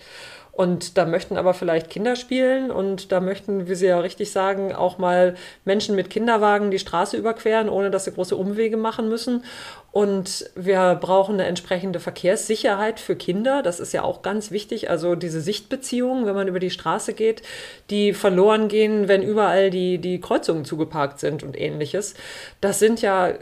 Und 0.51 0.97
da 0.97 1.05
möchten 1.05 1.37
aber 1.37 1.53
vielleicht 1.53 1.91
Kinder 1.91 2.15
spielen 2.15 2.71
und 2.71 3.11
da 3.11 3.19
möchten, 3.19 3.67
wie 3.67 3.75
Sie 3.75 3.85
ja 3.85 3.99
richtig 3.99 4.31
sagen, 4.31 4.73
auch 4.73 4.97
mal 4.97 5.35
Menschen 5.65 5.95
mit 5.95 6.09
Kinderwagen 6.09 6.71
die 6.71 6.79
Straße 6.79 7.15
überqueren, 7.15 7.69
ohne 7.69 7.91
dass 7.91 8.05
sie 8.05 8.11
große 8.11 8.35
Umwege 8.35 8.75
machen 8.75 9.07
müssen. 9.07 9.43
Und 9.91 10.49
wir 10.55 10.95
brauchen 10.95 11.35
eine 11.35 11.45
entsprechende 11.45 11.99
Verkehrssicherheit 11.99 12.99
für 12.99 13.15
Kinder. 13.15 13.63
Das 13.63 13.79
ist 13.79 13.93
ja 13.93 14.03
auch 14.03 14.21
ganz 14.21 14.51
wichtig. 14.51 14.89
Also 14.89 15.15
diese 15.15 15.41
Sichtbeziehungen, 15.41 16.25
wenn 16.25 16.35
man 16.35 16.47
über 16.47 16.59
die 16.59 16.69
Straße 16.69 17.13
geht, 17.13 17.41
die 17.89 18.13
verloren 18.13 18.67
gehen, 18.67 19.07
wenn 19.07 19.23
überall 19.23 19.69
die, 19.71 19.97
die 19.97 20.19
Kreuzungen 20.21 20.65
zugeparkt 20.65 21.19
sind 21.19 21.41
und 21.41 21.59
ähnliches. 21.59 22.13
Das 22.61 22.79
sind 22.79 23.01
ja 23.01 23.33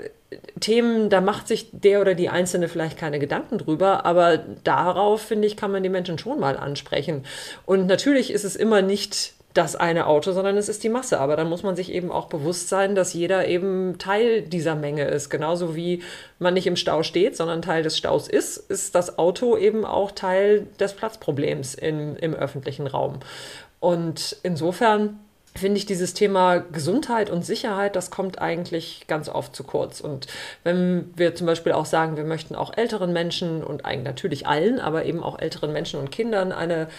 Themen, 0.60 1.10
da 1.10 1.22
macht 1.22 1.48
sich 1.48 1.70
der 1.72 2.02
oder 2.02 2.14
die 2.14 2.30
Einzelne 2.30 2.68
vielleicht 2.68 2.98
keine 2.98 3.20
Gedanken 3.20 3.58
drüber, 3.58 4.06
aber 4.06 4.38
darauf, 4.64 5.22
finde 5.22 5.48
ich, 5.48 5.58
kann 5.58 5.72
man 5.72 5.84
die 5.84 5.90
Menschen 5.90 6.18
schon 6.18 6.40
mal 6.40 6.58
ansprechen. 6.58 7.24
Und 7.66 7.86
natürlich 7.86 8.32
ist 8.32 8.44
es 8.44 8.56
immer 8.56 8.82
nicht 8.82 9.34
das 9.56 9.76
eine 9.76 10.06
Auto, 10.06 10.34
sondern 10.34 10.58
es 10.58 10.70
ist 10.70 10.84
die 10.84 10.90
Masse. 10.90 11.20
Aber 11.20 11.36
dann 11.36 11.50
muss 11.50 11.64
man 11.64 11.76
sich 11.76 11.92
eben 11.92 12.12
auch 12.12 12.28
bewusst 12.28 12.70
sein, 12.70 12.94
dass 12.94 13.14
jeder 13.14 13.48
eben 13.48 13.98
Teil 13.98 14.42
dieser 14.42 14.76
Menge 14.76 15.06
ist. 15.06 15.30
Genauso 15.30 15.76
wie 15.76 16.04
man 16.40 16.54
nicht 16.54 16.68
im 16.68 16.76
Stau 16.76 17.04
steht, 17.04 17.38
sondern 17.38 17.62
Teil 17.62 17.82
des 17.82 17.98
Staus 17.98 18.28
ist, 18.28 18.58
ist 18.58 18.94
das 18.96 19.18
Auto 19.18 19.58
eben 19.58 19.86
auch 19.86 20.12
Teil 20.12 20.68
des 20.80 20.94
Platzproblems 20.94 21.74
in, 21.74 22.18
im 22.18 22.34
öffentlichen 22.34 22.86
Raum. 22.86 23.20
Und 23.80 24.36
insofern 24.44 25.20
finde 25.56 25.78
ich 25.78 25.86
dieses 25.86 26.14
Thema 26.14 26.58
Gesundheit 26.58 27.30
und 27.30 27.46
Sicherheit, 27.46 27.96
das 27.96 28.12
kommt 28.12 28.42
eigentlich 28.42 29.06
ganz 29.08 29.30
oft 29.30 29.56
zu 29.56 29.64
kurz. 29.64 30.02
Und 30.02 30.28
wenn 30.66 31.14
wir 31.16 31.34
zum 31.34 31.48
Beispiel 31.48 31.72
auch 31.72 31.86
sagen, 31.86 32.18
wir 32.18 32.26
möchten 32.26 32.56
auch 32.56 32.76
älteren 32.76 33.14
Menschen 33.14 33.64
und 33.64 33.86
eigentlich 33.86 34.04
natürlich 34.04 34.48
allen, 34.48 34.80
aber 34.80 35.06
eben 35.06 35.24
auch 35.24 35.40
älteren 35.40 35.72
Menschen 35.72 36.00
und 36.00 36.12
Kindern 36.12 36.52
eine 36.52 36.90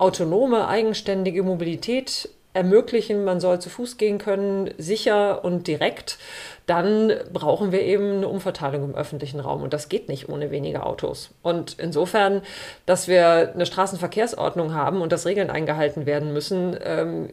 autonome, 0.00 0.66
eigenständige 0.66 1.42
Mobilität 1.42 2.28
ermöglichen, 2.52 3.24
man 3.24 3.38
soll 3.38 3.60
zu 3.60 3.70
Fuß 3.70 3.96
gehen 3.96 4.18
können, 4.18 4.70
sicher 4.76 5.44
und 5.44 5.68
direkt, 5.68 6.18
dann 6.66 7.12
brauchen 7.32 7.70
wir 7.70 7.82
eben 7.82 8.16
eine 8.16 8.28
Umverteilung 8.28 8.82
im 8.84 8.94
öffentlichen 8.94 9.38
Raum. 9.40 9.62
Und 9.62 9.72
das 9.72 9.88
geht 9.88 10.08
nicht 10.08 10.28
ohne 10.28 10.50
weniger 10.50 10.86
Autos. 10.86 11.30
Und 11.42 11.76
insofern, 11.78 12.42
dass 12.86 13.06
wir 13.06 13.52
eine 13.54 13.66
Straßenverkehrsordnung 13.66 14.74
haben 14.74 15.00
und 15.00 15.12
dass 15.12 15.26
Regeln 15.26 15.50
eingehalten 15.50 16.06
werden 16.06 16.32
müssen, 16.32 16.76
ähm, 16.82 17.30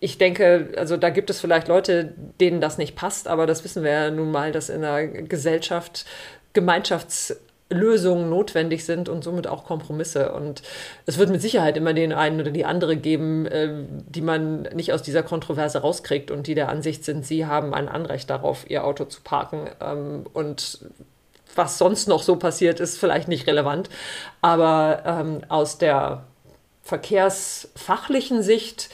ich 0.00 0.16
denke, 0.16 0.70
also 0.76 0.96
da 0.96 1.10
gibt 1.10 1.28
es 1.28 1.40
vielleicht 1.40 1.68
Leute, 1.68 2.14
denen 2.40 2.60
das 2.60 2.78
nicht 2.78 2.96
passt, 2.96 3.28
aber 3.28 3.46
das 3.46 3.64
wissen 3.64 3.84
wir 3.84 3.90
ja 3.90 4.10
nun 4.10 4.30
mal, 4.30 4.50
dass 4.50 4.70
in 4.70 4.80
der 4.80 5.06
Gesellschaft 5.06 6.06
Gemeinschaftslösungen 7.68 8.30
notwendig 8.30 8.84
sind 8.84 9.08
und 9.08 9.24
somit 9.24 9.46
auch 9.46 9.64
Kompromisse. 9.64 10.32
Und 10.32 10.62
es 11.06 11.18
wird 11.18 11.30
mit 11.30 11.42
Sicherheit 11.42 11.76
immer 11.76 11.94
den 11.94 12.12
einen 12.12 12.40
oder 12.40 12.50
die 12.50 12.64
andere 12.64 12.96
geben, 12.96 13.46
äh, 13.46 13.84
die 14.08 14.20
man 14.20 14.62
nicht 14.74 14.92
aus 14.92 15.02
dieser 15.02 15.22
Kontroverse 15.22 15.78
rauskriegt 15.78 16.30
und 16.30 16.46
die 16.46 16.54
der 16.54 16.68
Ansicht 16.68 17.04
sind, 17.04 17.26
sie 17.26 17.46
haben 17.46 17.74
ein 17.74 17.88
Anrecht 17.88 18.30
darauf, 18.30 18.68
ihr 18.68 18.84
Auto 18.84 19.04
zu 19.04 19.20
parken. 19.22 19.68
Ähm, 19.80 20.26
und 20.32 20.80
was 21.54 21.78
sonst 21.78 22.08
noch 22.08 22.22
so 22.22 22.36
passiert, 22.36 22.80
ist 22.80 22.98
vielleicht 22.98 23.28
nicht 23.28 23.46
relevant. 23.46 23.88
Aber 24.40 25.02
ähm, 25.04 25.40
aus 25.48 25.78
der 25.78 26.24
verkehrsfachlichen 26.82 28.42
Sicht 28.42 28.88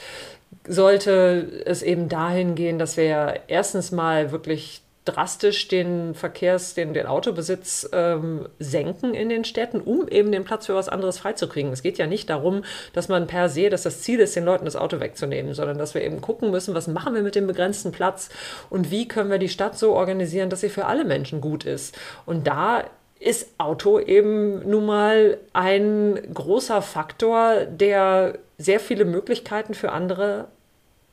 sollte 0.66 1.62
es 1.66 1.82
eben 1.82 2.08
dahin 2.08 2.54
gehen, 2.54 2.78
dass 2.78 2.96
wir 2.96 3.40
erstens 3.48 3.92
mal 3.92 4.32
wirklich 4.32 4.83
drastisch 5.04 5.68
den 5.68 6.14
Verkehrs-, 6.14 6.74
den, 6.74 6.94
den 6.94 7.06
Autobesitz 7.06 7.88
ähm, 7.92 8.48
senken 8.58 9.14
in 9.14 9.28
den 9.28 9.44
Städten, 9.44 9.80
um 9.80 10.08
eben 10.08 10.32
den 10.32 10.44
Platz 10.44 10.66
für 10.66 10.74
was 10.74 10.88
anderes 10.88 11.18
freizukriegen. 11.18 11.72
Es 11.72 11.82
geht 11.82 11.98
ja 11.98 12.06
nicht 12.06 12.30
darum, 12.30 12.64
dass 12.92 13.08
man 13.08 13.26
per 13.26 13.48
se, 13.48 13.68
dass 13.68 13.82
das 13.82 14.00
Ziel 14.02 14.20
ist, 14.20 14.34
den 14.34 14.44
Leuten 14.44 14.64
das 14.64 14.76
Auto 14.76 15.00
wegzunehmen, 15.00 15.52
sondern 15.52 15.78
dass 15.78 15.94
wir 15.94 16.02
eben 16.02 16.20
gucken 16.20 16.50
müssen, 16.50 16.74
was 16.74 16.88
machen 16.88 17.14
wir 17.14 17.22
mit 17.22 17.34
dem 17.34 17.46
begrenzten 17.46 17.92
Platz 17.92 18.30
und 18.70 18.90
wie 18.90 19.06
können 19.06 19.30
wir 19.30 19.38
die 19.38 19.48
Stadt 19.48 19.78
so 19.78 19.92
organisieren, 19.92 20.48
dass 20.48 20.60
sie 20.60 20.70
für 20.70 20.86
alle 20.86 21.04
Menschen 21.04 21.40
gut 21.40 21.64
ist. 21.64 21.96
Und 22.24 22.46
da 22.46 22.84
ist 23.20 23.48
Auto 23.58 23.98
eben 24.00 24.68
nun 24.68 24.86
mal 24.86 25.38
ein 25.52 26.18
großer 26.32 26.82
Faktor, 26.82 27.64
der 27.66 28.38
sehr 28.58 28.80
viele 28.80 29.04
Möglichkeiten 29.04 29.74
für 29.74 29.92
andere 29.92 30.46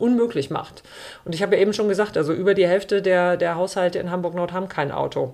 unmöglich 0.02 0.50
macht. 0.50 0.84
Und 1.24 1.36
ich 1.36 1.42
habe 1.42 1.56
ja 1.56 1.62
eben 1.62 1.74
schon 1.74 1.88
gesagt, 1.88 2.18
also 2.18 2.34
über 2.34 2.54
die 2.54 2.68
Hälfte 2.68 3.02
der, 3.02 3.38
der 3.38 3.56
Haushalte 3.56 4.00
in 4.00 4.12
Hamburg-Nord 4.12 4.52
haben 4.52 4.68
kein 4.68 4.92
Auto. 4.92 5.34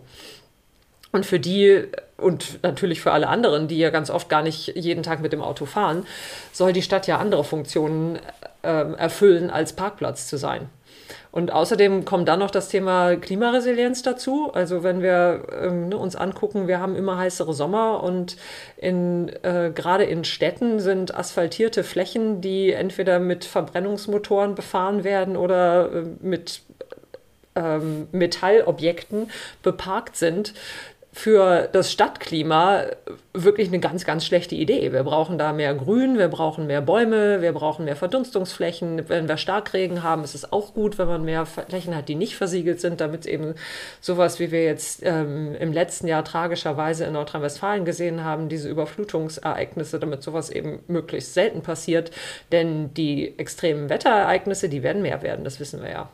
Und 1.12 1.26
für 1.26 1.40
die 1.40 1.88
und 2.18 2.64
natürlich 2.64 3.02
für 3.02 3.12
alle 3.12 3.28
anderen, 3.28 3.68
die 3.68 3.78
ja 3.78 3.92
ganz 3.92 4.10
oft 4.10 4.28
gar 4.28 4.42
nicht 4.42 4.76
jeden 4.76 5.04
Tag 5.04 5.22
mit 5.22 5.34
dem 5.34 5.42
Auto 5.42 5.66
fahren, 5.66 6.06
soll 6.52 6.74
die 6.74 6.82
Stadt 6.82 7.08
ja 7.08 7.18
andere 7.18 7.44
Funktionen 7.44 8.20
äh, 8.64 8.68
erfüllen, 8.68 9.50
als 9.50 9.74
Parkplatz 9.74 10.28
zu 10.28 10.38
sein. 10.38 10.70
Und 11.32 11.52
außerdem 11.52 12.06
kommt 12.06 12.28
dann 12.28 12.40
noch 12.40 12.52
das 12.52 12.70
Thema 12.70 13.16
Klimaresilienz 13.16 14.02
dazu. 14.02 14.52
Also 14.54 14.84
wenn 14.84 15.02
wir 15.02 15.44
ähm, 15.62 15.90
ne, 15.90 15.98
uns 15.98 16.16
angucken, 16.16 16.68
wir 16.68 16.80
haben 16.80 16.96
immer 16.96 17.18
heißere 17.18 17.54
Sommer 17.54 18.04
und 18.04 18.38
in, 18.78 19.30
äh, 19.44 19.72
gerade 19.74 20.06
in 20.06 20.24
Städten 20.24 20.80
sind 20.80 21.16
asphaltierte 21.16 21.84
Flächen, 21.84 22.42
die 22.42 22.72
entweder 22.72 23.20
mit 23.20 23.46
Verbrennungsmotoren 23.46 24.56
befahren 24.56 25.04
werden 25.04 25.36
oder 25.36 25.92
äh, 25.92 26.04
mit 26.22 26.62
ähm, 27.56 28.08
Metallobjekten 28.12 29.30
beparkt 29.64 30.16
sind 30.16 30.54
für 31.18 31.68
das 31.72 31.92
Stadtklima 31.92 32.84
wirklich 33.34 33.70
eine 33.70 33.80
ganz, 33.80 34.06
ganz 34.06 34.24
schlechte 34.24 34.54
Idee. 34.54 34.92
Wir 34.92 35.04
brauchen 35.04 35.40
da 35.40 35.52
mehr 35.52 35.74
Grün, 35.74 36.20
wir 36.20 36.28
brauchen 36.28 36.68
mehr 36.68 36.82
Bäume, 36.82 37.42
wir 37.42 37.54
brauchen 37.54 37.86
mehr 37.86 37.96
Verdunstungsflächen. 37.96 39.10
Wenn 39.10 39.28
wir 39.28 39.38
Starkregen 39.38 40.04
haben, 40.04 40.24
ist 40.24 40.36
es 40.36 40.52
auch 40.52 40.76
gut, 40.76 41.00
wenn 41.00 41.08
man 41.08 41.26
mehr 41.26 41.48
Flächen 41.48 41.96
hat, 41.96 42.08
die 42.08 42.14
nicht 42.14 42.36
versiegelt 42.36 42.80
sind, 42.82 43.02
damit 43.02 43.26
eben 43.26 43.56
sowas, 44.00 44.40
wie 44.40 44.52
wir 44.52 44.64
jetzt 44.64 45.02
ähm, 45.04 45.56
im 45.56 45.74
letzten 45.74 46.08
Jahr 46.08 46.24
tragischerweise 46.24 47.06
in 47.06 47.14
Nordrhein-Westfalen 47.14 47.84
gesehen 47.84 48.24
haben, 48.24 48.48
diese 48.48 48.70
Überflutungsereignisse, 48.70 50.00
damit 50.00 50.22
sowas 50.22 50.52
eben 50.52 50.80
möglichst 50.88 51.34
selten 51.34 51.64
passiert. 51.64 52.12
Denn 52.52 52.94
die 52.94 53.40
extremen 53.40 53.90
Wetterereignisse, 53.90 54.70
die 54.70 54.84
werden 54.84 55.02
mehr 55.02 55.24
werden, 55.24 55.44
das 55.44 55.60
wissen 55.60 55.82
wir 55.82 55.90
ja. 55.90 56.10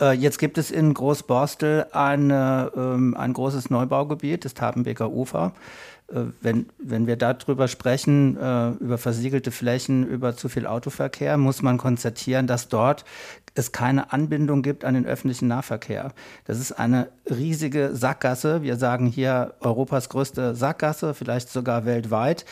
Äh, 0.00 0.12
jetzt 0.12 0.38
gibt 0.38 0.58
es 0.58 0.70
in 0.70 0.94
Großborstel 0.94 1.86
eine, 1.92 2.72
ähm, 2.76 3.16
ein 3.16 3.32
großes 3.32 3.70
Neubaugebiet, 3.70 4.44
das 4.44 4.54
Tabenbeker 4.54 5.10
Ufer. 5.10 5.52
Äh, 6.08 6.24
wenn, 6.40 6.66
wenn 6.78 7.06
wir 7.06 7.16
darüber 7.16 7.68
sprechen, 7.68 8.36
äh, 8.36 8.70
über 8.70 8.98
versiegelte 8.98 9.50
Flächen, 9.50 10.06
über 10.06 10.36
zu 10.36 10.48
viel 10.48 10.66
Autoverkehr, 10.66 11.36
muss 11.36 11.62
man 11.62 11.78
konstatieren, 11.78 12.46
dass 12.46 12.68
dort 12.68 13.04
es 13.54 13.72
keine 13.72 14.12
Anbindung 14.12 14.62
gibt 14.62 14.84
an 14.84 14.94
den 14.94 15.04
öffentlichen 15.04 15.48
Nahverkehr. 15.48 16.12
Das 16.44 16.60
ist 16.60 16.72
eine 16.72 17.08
riesige 17.28 17.94
Sackgasse. 17.94 18.62
Wir 18.62 18.76
sagen 18.76 19.06
hier 19.06 19.54
Europas 19.60 20.08
größte 20.08 20.54
Sackgasse, 20.54 21.12
vielleicht 21.12 21.50
sogar 21.50 21.84
weltweit. 21.84 22.44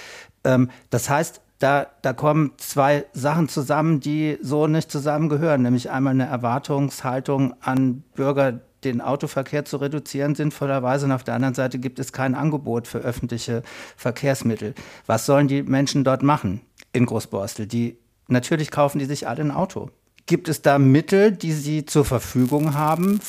Ähm, 0.45 0.71
das 0.91 1.09
heißt, 1.09 1.41
da, 1.59 1.87
da 2.03 2.13
kommen 2.13 2.53
zwei 2.59 3.07
Sachen 3.13 3.49
zusammen, 3.49 4.01
die 4.01 4.39
so 4.43 4.67
nicht 4.67 4.91
zusammengehören, 4.91 5.63
nämlich 5.63 5.91
einmal 5.91 6.13
eine 6.13 6.27
Erwartungshaltung 6.27 7.55
an 7.61 8.03
Bürger, 8.15 8.61
den 8.85 9.01
Autoverkehr 9.01 9.65
zu 9.65 9.79
reduzieren, 9.79 10.35
sinnvollerweise. 10.35 11.07
Und 11.07 11.13
auf 11.13 11.25
der 11.25 11.35
anderen 11.35 11.55
Seite 11.55 11.79
gibt 11.79 11.99
es 11.99 12.13
kein 12.13 12.35
Angebot 12.35 12.87
für 12.87 12.99
öffentliche 12.99 13.63
Verkehrsmittel. 13.97 14.75
Was 15.07 15.27
sollen 15.27 15.49
die 15.49 15.63
Menschen 15.63 16.05
dort 16.05 16.23
machen 16.23 16.61
in 16.93 17.07
Großborstel? 17.07 17.67
Die, 17.67 17.99
natürlich 18.29 18.71
kaufen 18.71 18.99
die 18.99 19.07
sich 19.07 19.27
alle 19.27 19.41
ein 19.41 19.51
Auto. 19.51 19.91
Gibt 20.27 20.49
es 20.49 20.61
da 20.61 20.79
Mittel, 20.79 21.33
die 21.33 21.53
sie 21.53 21.87
zur 21.87 22.05
Verfügung 22.05 22.75
haben, 22.75 23.21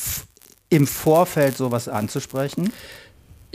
im 0.70 0.86
Vorfeld 0.86 1.56
sowas 1.56 1.88
anzusprechen? 1.88 2.74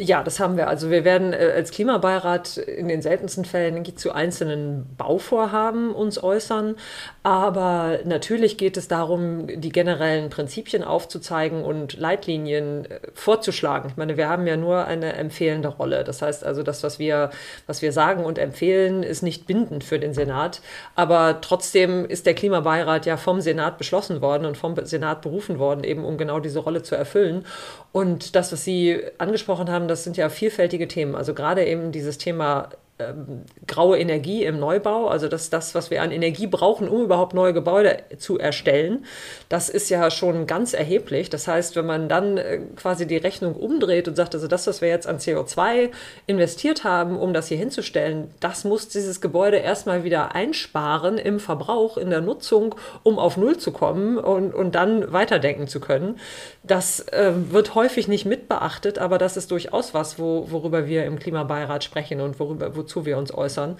Ja, 0.03 0.25
das 0.25 0.41
haben 0.41 0.57
wir. 0.57 0.67
Also 0.67 0.91
wir 0.91 1.05
werden 1.05 1.33
äh, 1.33 1.53
als 1.55 1.71
Klimabeirat 1.71 2.57
in 2.57 2.88
den 2.88 3.03
seltensten 3.03 3.45
Fällen 3.45 3.85
zu 3.97 4.11
einzelnen 4.11 4.85
Bauvorhaben 4.97 5.95
uns 5.95 6.21
äußern. 6.21 6.75
Aber 7.23 8.01
natürlich 8.05 8.59
geht 8.59 8.77
es 8.77 8.88
darum, 8.88 9.47
die 9.47 9.69
generellen 9.69 10.29
Prinzipien 10.29 10.83
aufzuzeigen 10.83 11.62
und 11.62 11.97
Leitlinien 11.97 12.87
äh, 12.87 12.99
vorzuschlagen. 13.15 13.91
Ich 13.91 13.97
meine, 13.97 14.17
wir 14.17 14.29
haben 14.29 14.45
ja 14.49 14.57
nur 14.57 14.87
eine 14.87 15.12
empfehlende 15.12 15.69
Rolle. 15.69 16.03
Das 16.03 16.21
heißt 16.21 16.45
also, 16.45 16.65
das, 16.65 16.83
was 16.83 16.99
wir, 16.99 17.31
was 17.69 17.81
wir 17.81 17.93
sagen 17.93 18.25
und 18.25 18.41
empfehlen, 18.41 19.05
ist 19.05 19.23
nicht 19.23 19.47
bindend 19.47 19.85
für 19.85 20.01
den 20.01 20.15
Senat. 20.15 20.62
Aber 20.97 21.41
trotzdem 21.43 22.07
ist 22.07 22.27
der 22.27 22.35
Klimabeirat 22.35 23.07
ja 23.07 23.17
vom 23.17 23.41
Senat 23.41 23.79
beschlossen 23.79 24.21
worden 24.21 24.47
und 24.47 24.57
vom 24.57 24.75
Senat 24.85 25.23
berufen 25.23 25.61
worden, 25.61 25.85
eben 25.85 26.05
um 26.05 26.19
genau 26.19 26.41
diese 26.41 26.59
Rolle 26.59 26.83
zu 26.83 26.97
erfüllen. 26.97 27.47
Und 27.93 28.35
das, 28.35 28.51
was 28.51 28.65
Sie 28.65 29.01
angesprochen 29.19 29.71
haben, 29.71 29.87
das 29.93 30.05
sind 30.05 30.17
ja 30.17 30.29
vielfältige 30.29 30.89
Themen. 30.89 31.15
Also 31.15 31.35
gerade 31.35 31.65
eben 31.65 31.93
dieses 31.93 32.19
Thema 32.19 32.71
ähm, 32.99 33.43
graue 33.67 33.99
Energie 33.99 34.45
im 34.45 34.59
Neubau, 34.59 35.07
also 35.09 35.29
das, 35.29 35.51
das, 35.51 35.75
was 35.75 35.91
wir 35.91 36.03
an 36.03 36.11
Energie 36.11 36.47
brauchen, 36.47 36.89
um 36.89 37.03
überhaupt 37.03 37.33
neue 37.35 37.53
Gebäude 37.53 37.99
zu 38.19 38.39
erstellen, 38.39 39.07
das 39.49 39.69
ist 39.69 39.89
ja 39.89 40.11
schon 40.11 40.47
ganz 40.47 40.75
erheblich. 40.75 41.31
Das 41.31 41.49
heißt, 41.49 41.77
wenn 41.77 41.87
man 41.87 42.09
dann 42.09 42.37
äh, 42.37 42.61
quasi 42.77 43.07
die 43.07 43.17
Rechnung 43.17 43.55
umdreht 43.55 44.09
und 44.09 44.17
sagt, 44.17 44.35
also 44.35 44.47
das, 44.47 44.67
was 44.67 44.83
wir 44.83 44.89
jetzt 44.89 45.07
an 45.07 45.19
CO2 45.19 45.91
investiert 46.27 46.85
haben, 46.85 47.19
um 47.19 47.33
das 47.33 47.49
hier 47.49 47.57
hinzustellen, 47.57 48.31
das 48.41 48.65
muss 48.65 48.89
dieses 48.89 49.21
Gebäude 49.21 49.57
erstmal 49.57 50.05
wieder 50.05 50.35
einsparen 50.35 51.19
im 51.19 51.41
Verbrauch, 51.41 51.97
in 51.97 52.11
der 52.11 52.21
Nutzung, 52.21 52.75
um 53.03 53.19
auf 53.19 53.37
Null 53.37 53.57
zu 53.57 53.73
kommen 53.73 54.19
und, 54.19 54.55
und 54.55 54.75
dann 54.75 55.13
weiterdenken 55.13 55.67
zu 55.67 55.81
können. 55.81 56.19
Das 56.63 57.01
äh, 57.09 57.33
wird 57.51 57.75
häufig 57.75 58.07
nicht 58.07 58.27
mitbeachtet, 58.27 58.99
aber 58.99 59.19
das 59.19 59.37
ist 59.37 59.51
durchaus 59.51 59.95
was, 59.95 60.19
wo, 60.19 60.47
worüber 60.51 60.87
wir 60.87 61.05
im 61.07 61.19
Klimabeirat 61.19 61.85
sprechen 61.85 62.21
und 62.21 62.39
worüber, 62.39 62.77
wozu 62.83 63.07
wir 63.07 63.16
uns 63.16 63.33
äußern. 63.33 63.77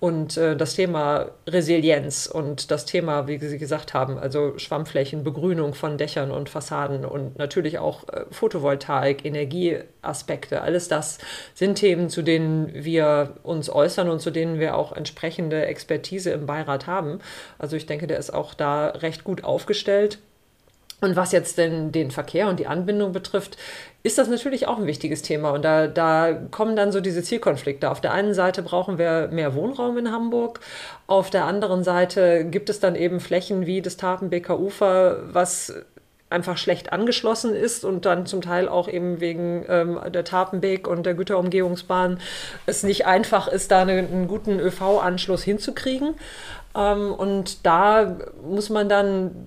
Und 0.00 0.36
äh, 0.36 0.56
das 0.56 0.74
Thema 0.74 1.30
Resilienz 1.46 2.26
und 2.26 2.70
das 2.70 2.84
Thema, 2.84 3.28
wie 3.28 3.38
Sie 3.38 3.58
gesagt 3.58 3.94
haben, 3.94 4.18
also 4.18 4.58
Schwammflächen, 4.58 5.24
Begrünung 5.24 5.74
von 5.74 5.96
Dächern 5.96 6.30
und 6.30 6.48
Fassaden 6.48 7.04
und 7.04 7.38
natürlich 7.38 7.78
auch 7.78 8.08
äh, 8.08 8.24
Photovoltaik, 8.30 9.24
Energieaspekte, 9.24 10.60
alles 10.60 10.88
das 10.88 11.18
sind 11.54 11.76
Themen, 11.76 12.10
zu 12.10 12.22
denen 12.22 12.72
wir 12.72 13.34
uns 13.42 13.70
äußern 13.70 14.08
und 14.08 14.20
zu 14.20 14.30
denen 14.30 14.58
wir 14.58 14.76
auch 14.76 14.92
entsprechende 14.92 15.64
Expertise 15.66 16.30
im 16.30 16.46
Beirat 16.46 16.86
haben. 16.86 17.20
Also 17.58 17.76
ich 17.76 17.86
denke, 17.86 18.06
der 18.06 18.18
ist 18.18 18.32
auch 18.32 18.54
da 18.54 18.88
recht 18.88 19.24
gut 19.24 19.44
aufgestellt. 19.44 20.18
Und 21.02 21.14
was 21.14 21.30
jetzt 21.32 21.58
denn 21.58 21.92
den 21.92 22.10
Verkehr 22.10 22.48
und 22.48 22.58
die 22.58 22.66
Anbindung 22.66 23.12
betrifft, 23.12 23.58
ist 24.02 24.16
das 24.16 24.28
natürlich 24.28 24.66
auch 24.66 24.78
ein 24.78 24.86
wichtiges 24.86 25.20
Thema. 25.20 25.50
Und 25.50 25.62
da, 25.62 25.88
da 25.88 26.32
kommen 26.32 26.74
dann 26.74 26.90
so 26.90 27.00
diese 27.00 27.22
Zielkonflikte. 27.22 27.90
Auf 27.90 28.00
der 28.00 28.12
einen 28.12 28.32
Seite 28.32 28.62
brauchen 28.62 28.96
wir 28.96 29.28
mehr 29.28 29.54
Wohnraum 29.54 29.98
in 29.98 30.10
Hamburg. 30.10 30.60
Auf 31.06 31.28
der 31.28 31.44
anderen 31.44 31.84
Seite 31.84 32.46
gibt 32.46 32.70
es 32.70 32.80
dann 32.80 32.94
eben 32.94 33.20
Flächen 33.20 33.66
wie 33.66 33.82
das 33.82 33.98
Tapenbeker 33.98 34.58
Ufer, 34.58 35.18
was 35.34 35.74
einfach 36.28 36.56
schlecht 36.56 36.92
angeschlossen 36.92 37.54
ist 37.54 37.84
und 37.84 38.04
dann 38.04 38.26
zum 38.26 38.40
Teil 38.40 38.68
auch 38.68 38.88
eben 38.88 39.20
wegen 39.20 39.64
ähm, 39.68 40.00
der 40.12 40.24
Tapenbeek 40.24 40.88
und 40.88 41.06
der 41.06 41.14
Güterumgehungsbahn 41.14 42.18
es 42.66 42.82
nicht 42.82 43.06
einfach 43.06 43.46
ist, 43.46 43.70
da 43.70 43.82
eine, 43.82 43.92
einen 43.92 44.26
guten 44.26 44.58
ÖV-Anschluss 44.58 45.44
hinzukriegen. 45.44 46.14
Ähm, 46.76 47.12
und 47.12 47.64
da 47.64 48.16
muss 48.42 48.70
man 48.70 48.88
dann 48.88 49.46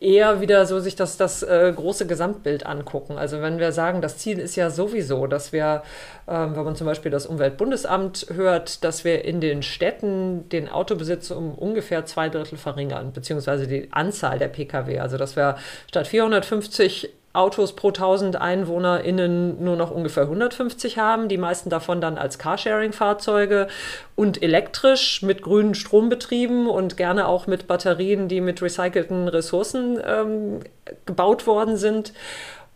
eher 0.00 0.40
wieder 0.40 0.64
so 0.66 0.78
sich 0.80 0.96
das, 0.96 1.16
das 1.16 1.42
äh, 1.42 1.72
große 1.74 2.06
Gesamtbild 2.06 2.66
angucken. 2.66 3.18
Also 3.18 3.40
wenn 3.42 3.58
wir 3.58 3.72
sagen, 3.72 4.00
das 4.00 4.18
Ziel 4.18 4.38
ist 4.38 4.56
ja 4.56 4.70
sowieso, 4.70 5.26
dass 5.26 5.52
wir, 5.52 5.82
ähm, 6.28 6.56
wenn 6.56 6.64
man 6.64 6.76
zum 6.76 6.86
Beispiel 6.86 7.10
das 7.10 7.26
Umweltbundesamt 7.26 8.26
hört, 8.34 8.84
dass 8.84 9.04
wir 9.04 9.24
in 9.24 9.40
den 9.40 9.62
Städten 9.62 10.48
den 10.50 10.68
Autobesitz 10.68 11.30
um 11.30 11.54
ungefähr 11.54 12.06
zwei 12.06 12.28
Drittel 12.28 12.58
verringern, 12.58 13.12
beziehungsweise 13.12 13.66
die 13.66 13.88
Anzahl 13.90 14.38
der 14.38 14.48
Pkw. 14.48 15.00
Also 15.00 15.16
dass 15.16 15.36
wir 15.36 15.56
statt 15.88 16.06
450 16.06 17.10
Autos 17.38 17.74
pro 17.74 17.88
1000 17.88 18.40
EinwohnerInnen 18.40 19.62
nur 19.62 19.76
noch 19.76 19.90
ungefähr 19.90 20.24
150 20.24 20.98
haben, 20.98 21.28
die 21.28 21.38
meisten 21.38 21.70
davon 21.70 22.00
dann 22.00 22.18
als 22.18 22.38
Carsharing-Fahrzeuge 22.38 23.68
und 24.16 24.42
elektrisch 24.42 25.22
mit 25.22 25.42
grünen 25.42 25.74
Strombetrieben 25.74 26.66
und 26.66 26.96
gerne 26.96 27.28
auch 27.28 27.46
mit 27.46 27.66
Batterien, 27.66 28.28
die 28.28 28.40
mit 28.40 28.60
recycelten 28.60 29.28
Ressourcen 29.28 30.00
ähm, 30.04 30.60
gebaut 31.06 31.46
worden 31.46 31.76
sind. 31.76 32.12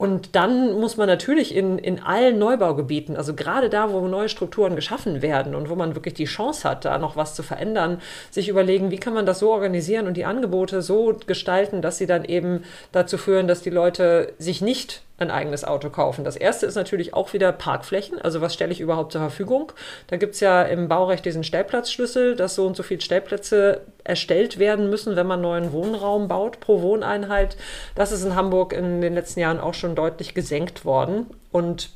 Und 0.03 0.35
dann 0.35 0.81
muss 0.81 0.97
man 0.97 1.07
natürlich 1.07 1.55
in, 1.55 1.79
in 1.79 2.03
allen 2.03 2.37
Neubaugebieten, 2.37 3.17
also 3.17 3.35
gerade 3.35 3.71
da, 3.71 3.93
wo 3.93 4.01
neue 4.09 4.29
Strukturen 4.29 4.75
geschaffen 4.75 5.23
werden 5.23 5.55
und 5.55 5.71
wo 5.71 5.77
man 5.77 5.95
wirklich 5.95 6.15
die 6.15 6.25
Chance 6.25 6.69
hat, 6.69 6.85
da 6.85 6.99
noch 6.99 7.15
was 7.15 7.37
zu 7.37 7.45
verändern, 7.45 8.01
sich 8.29 8.49
überlegen, 8.49 8.91
wie 8.91 8.97
kann 8.97 9.15
man 9.15 9.27
das 9.27 9.39
so 9.39 9.53
organisieren 9.53 10.09
und 10.09 10.17
die 10.17 10.25
Angebote 10.25 10.83
so 10.83 11.17
gestalten, 11.29 11.83
dass 11.83 11.99
sie 11.99 12.07
dann 12.07 12.25
eben 12.25 12.65
dazu 12.91 13.17
führen, 13.17 13.47
dass 13.47 13.63
die 13.63 13.71
Leute 13.71 14.33
sich 14.39 14.61
nicht 14.61 15.03
ein 15.19 15.31
eigenes 15.31 15.65
Auto 15.65 15.91
kaufen. 15.91 16.25
Das 16.25 16.37
erste 16.37 16.67
ist 16.67 16.75
natürlich 16.75 17.15
auch 17.15 17.33
wieder 17.33 17.53
Parkflächen. 17.53 18.21
Also 18.21 18.41
was 18.41 18.55
stelle 18.55 18.73
ich 18.73 18.81
überhaupt 18.81 19.13
zur 19.13 19.21
Verfügung? 19.21 19.73
Da 20.09 20.17
gibt 20.17 20.35
es 20.35 20.41
ja 20.41 20.63
im 20.63 20.89
Baurecht 20.89 21.25
diesen 21.25 21.45
Stellplatzschlüssel, 21.45 22.35
dass 22.35 22.55
so 22.55 22.67
und 22.67 22.77
so 22.77 22.83
viele 22.83 23.01
Stellplätze 23.01 23.83
erstellt 24.05 24.59
werden 24.59 24.91
müssen, 24.91 25.17
wenn 25.17 25.27
man 25.27 25.41
neuen 25.41 25.73
Wohnraum 25.73 26.29
baut 26.29 26.61
pro 26.61 26.83
Wohneinheit. 26.83 27.57
Das 27.95 28.13
ist 28.13 28.25
in 28.25 28.35
Hamburg 28.35 28.73
in 28.73 29.01
den 29.01 29.15
letzten 29.15 29.41
Jahren 29.41 29.61
auch 29.61 29.75
schon 29.75 29.95
deutlich 29.95 30.35
gesenkt 30.35 30.85
worden. 30.85 31.27
Und 31.53 31.91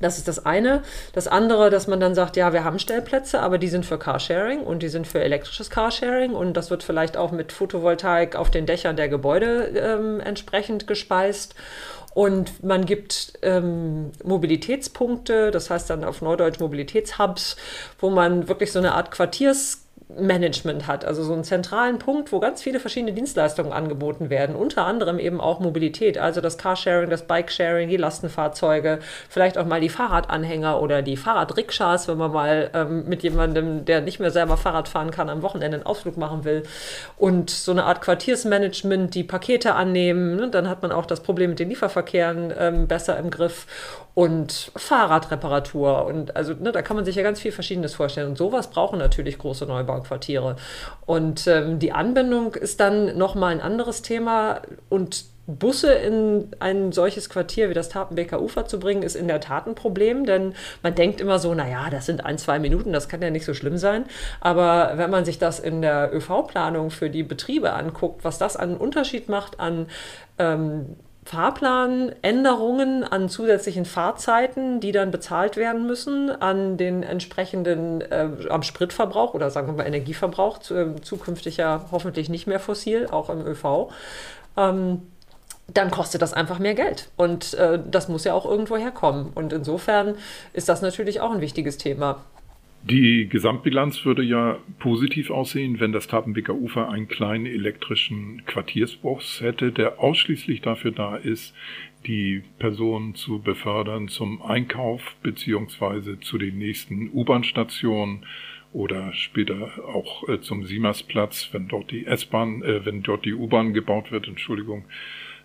das 0.00 0.16
ist 0.16 0.28
das 0.28 0.44
eine. 0.46 0.82
Das 1.12 1.28
andere, 1.28 1.68
dass 1.68 1.86
man 1.86 2.00
dann 2.00 2.14
sagt, 2.14 2.36
ja, 2.36 2.52
wir 2.52 2.64
haben 2.64 2.78
Stellplätze, 2.78 3.40
aber 3.40 3.58
die 3.58 3.68
sind 3.68 3.84
für 3.84 3.98
Carsharing 3.98 4.60
und 4.60 4.82
die 4.82 4.88
sind 4.88 5.06
für 5.06 5.20
elektrisches 5.20 5.68
Carsharing 5.68 6.32
und 6.32 6.54
das 6.54 6.70
wird 6.70 6.82
vielleicht 6.82 7.16
auch 7.16 7.32
mit 7.32 7.52
Photovoltaik 7.52 8.34
auf 8.34 8.50
den 8.50 8.64
Dächern 8.64 8.96
der 8.96 9.10
Gebäude 9.10 9.72
ähm, 9.76 10.20
entsprechend 10.20 10.86
gespeist. 10.86 11.54
Und 12.20 12.62
man 12.62 12.84
gibt 12.84 13.32
ähm, 13.40 14.12
Mobilitätspunkte, 14.22 15.50
das 15.50 15.70
heißt 15.70 15.88
dann 15.88 16.04
auf 16.04 16.20
Neudeutsch 16.20 16.60
Mobilitätshubs, 16.60 17.56
wo 17.98 18.10
man 18.10 18.46
wirklich 18.46 18.72
so 18.72 18.78
eine 18.78 18.92
Art 18.92 19.10
Quartiers 19.10 19.86
Management 20.18 20.86
hat, 20.86 21.04
also 21.04 21.22
so 21.22 21.32
einen 21.32 21.44
zentralen 21.44 21.98
Punkt, 21.98 22.32
wo 22.32 22.40
ganz 22.40 22.62
viele 22.62 22.80
verschiedene 22.80 23.12
Dienstleistungen 23.12 23.72
angeboten 23.72 24.30
werden, 24.30 24.56
unter 24.56 24.86
anderem 24.86 25.18
eben 25.18 25.40
auch 25.40 25.60
Mobilität, 25.60 26.18
also 26.18 26.40
das 26.40 26.58
Carsharing, 26.58 27.10
das 27.10 27.26
Bikesharing, 27.26 27.88
die 27.88 27.96
Lastenfahrzeuge, 27.96 29.00
vielleicht 29.28 29.58
auch 29.58 29.66
mal 29.66 29.80
die 29.80 29.88
Fahrradanhänger 29.88 30.80
oder 30.80 31.02
die 31.02 31.16
Fahrradrikschas, 31.16 32.08
wenn 32.08 32.18
man 32.18 32.32
mal 32.32 32.70
ähm, 32.74 33.08
mit 33.08 33.22
jemandem, 33.22 33.84
der 33.84 34.00
nicht 34.00 34.20
mehr 34.20 34.30
selber 34.30 34.56
Fahrrad 34.56 34.88
fahren 34.88 35.10
kann, 35.10 35.28
am 35.28 35.42
Wochenende 35.42 35.78
einen 35.78 35.86
Ausflug 35.86 36.16
machen 36.16 36.44
will. 36.44 36.62
Und 37.16 37.50
so 37.50 37.72
eine 37.72 37.84
Art 37.84 38.00
Quartiersmanagement, 38.00 39.14
die 39.14 39.24
Pakete 39.24 39.74
annehmen, 39.74 40.36
ne? 40.36 40.48
dann 40.48 40.68
hat 40.68 40.82
man 40.82 40.92
auch 40.92 41.06
das 41.06 41.20
Problem 41.20 41.50
mit 41.50 41.58
den 41.58 41.68
Lieferverkehren 41.68 42.52
ähm, 42.58 42.88
besser 42.88 43.18
im 43.18 43.30
Griff 43.30 43.66
und 44.20 44.70
Fahrradreparatur 44.76 46.04
und 46.04 46.36
also 46.36 46.52
ne, 46.52 46.72
da 46.72 46.82
kann 46.82 46.94
man 46.94 47.06
sich 47.06 47.16
ja 47.16 47.22
ganz 47.22 47.40
viel 47.40 47.52
Verschiedenes 47.52 47.94
vorstellen. 47.94 48.28
Und 48.28 48.36
sowas 48.36 48.68
brauchen 48.68 48.98
natürlich 48.98 49.38
große 49.38 49.64
Neubauquartiere 49.64 50.56
und 51.06 51.46
ähm, 51.46 51.78
die 51.78 51.92
Anbindung 51.92 52.54
ist 52.54 52.80
dann 52.80 53.16
nochmal 53.16 53.52
ein 53.52 53.62
anderes 53.62 54.02
Thema. 54.02 54.60
Und 54.90 55.24
Busse 55.46 55.94
in 55.94 56.48
ein 56.60 56.92
solches 56.92 57.30
Quartier 57.30 57.70
wie 57.70 57.74
das 57.74 57.88
Tapenbeker 57.88 58.42
Ufer 58.42 58.66
zu 58.66 58.78
bringen, 58.78 59.02
ist 59.02 59.16
in 59.16 59.26
der 59.26 59.40
Tat 59.40 59.66
ein 59.66 59.74
Problem, 59.74 60.26
denn 60.26 60.52
man 60.82 60.94
denkt 60.94 61.22
immer 61.22 61.38
so, 61.38 61.54
naja, 61.54 61.88
das 61.90 62.04
sind 62.04 62.22
ein, 62.24 62.36
zwei 62.36 62.58
Minuten, 62.58 62.92
das 62.92 63.08
kann 63.08 63.22
ja 63.22 63.30
nicht 63.30 63.46
so 63.46 63.54
schlimm 63.54 63.78
sein. 63.78 64.04
Aber 64.40 64.92
wenn 64.96 65.10
man 65.10 65.24
sich 65.24 65.38
das 65.38 65.58
in 65.58 65.80
der 65.80 66.14
ÖV-Planung 66.14 66.90
für 66.90 67.08
die 67.08 67.22
Betriebe 67.22 67.72
anguckt, 67.72 68.22
was 68.22 68.36
das 68.36 68.58
an 68.58 68.76
Unterschied 68.76 69.30
macht 69.30 69.58
an 69.58 69.86
ähm, 70.38 70.96
Fahrplanänderungen 71.30 73.04
an 73.04 73.28
zusätzlichen 73.28 73.84
Fahrzeiten, 73.84 74.80
die 74.80 74.90
dann 74.90 75.12
bezahlt 75.12 75.56
werden 75.56 75.86
müssen, 75.86 76.28
an 76.28 76.76
den 76.76 77.04
entsprechenden, 77.04 78.00
äh, 78.00 78.30
am 78.48 78.64
Spritverbrauch 78.64 79.32
oder 79.32 79.48
sagen 79.48 79.68
wir 79.68 79.74
mal 79.74 79.86
Energieverbrauch, 79.86 80.58
zu, 80.58 80.74
äh, 80.74 81.00
zukünftig 81.02 81.56
ja 81.56 81.84
hoffentlich 81.92 82.30
nicht 82.30 82.48
mehr 82.48 82.58
fossil, 82.58 83.06
auch 83.12 83.30
im 83.30 83.46
ÖV. 83.46 83.92
Ähm, 84.56 85.02
dann 85.68 85.92
kostet 85.92 86.20
das 86.20 86.32
einfach 86.32 86.58
mehr 86.58 86.74
Geld. 86.74 87.10
Und 87.16 87.54
äh, 87.54 87.78
das 87.88 88.08
muss 88.08 88.24
ja 88.24 88.34
auch 88.34 88.44
irgendwo 88.44 88.76
herkommen. 88.76 89.30
Und 89.32 89.52
insofern 89.52 90.16
ist 90.52 90.68
das 90.68 90.82
natürlich 90.82 91.20
auch 91.20 91.30
ein 91.30 91.40
wichtiges 91.40 91.78
Thema. 91.78 92.24
Die 92.82 93.28
Gesamtbilanz 93.28 94.06
würde 94.06 94.22
ja 94.22 94.58
positiv 94.78 95.30
aussehen, 95.30 95.80
wenn 95.80 95.92
das 95.92 96.06
Tapenbeker 96.06 96.54
Ufer 96.54 96.88
einen 96.88 97.08
kleinen 97.08 97.44
elektrischen 97.44 98.42
Quartiersbus 98.46 99.42
hätte, 99.42 99.70
der 99.70 100.00
ausschließlich 100.00 100.62
dafür 100.62 100.90
da 100.90 101.16
ist, 101.16 101.54
die 102.06 102.42
Personen 102.58 103.14
zu 103.14 103.40
befördern 103.40 104.08
zum 104.08 104.40
Einkauf 104.40 105.14
beziehungsweise 105.22 106.20
zu 106.20 106.38
den 106.38 106.56
nächsten 106.56 107.10
U-Bahn-Stationen 107.12 108.24
oder 108.72 109.12
später 109.12 109.72
auch 109.86 110.26
äh, 110.28 110.40
zum 110.40 110.64
Siemersplatz, 110.64 111.50
wenn 111.52 111.68
dort 111.68 111.90
die 111.90 112.06
S-Bahn, 112.06 112.62
äh, 112.62 112.86
wenn 112.86 113.02
dort 113.02 113.26
die 113.26 113.34
U-Bahn 113.34 113.74
gebaut 113.74 114.10
wird, 114.10 114.26
Entschuldigung. 114.26 114.84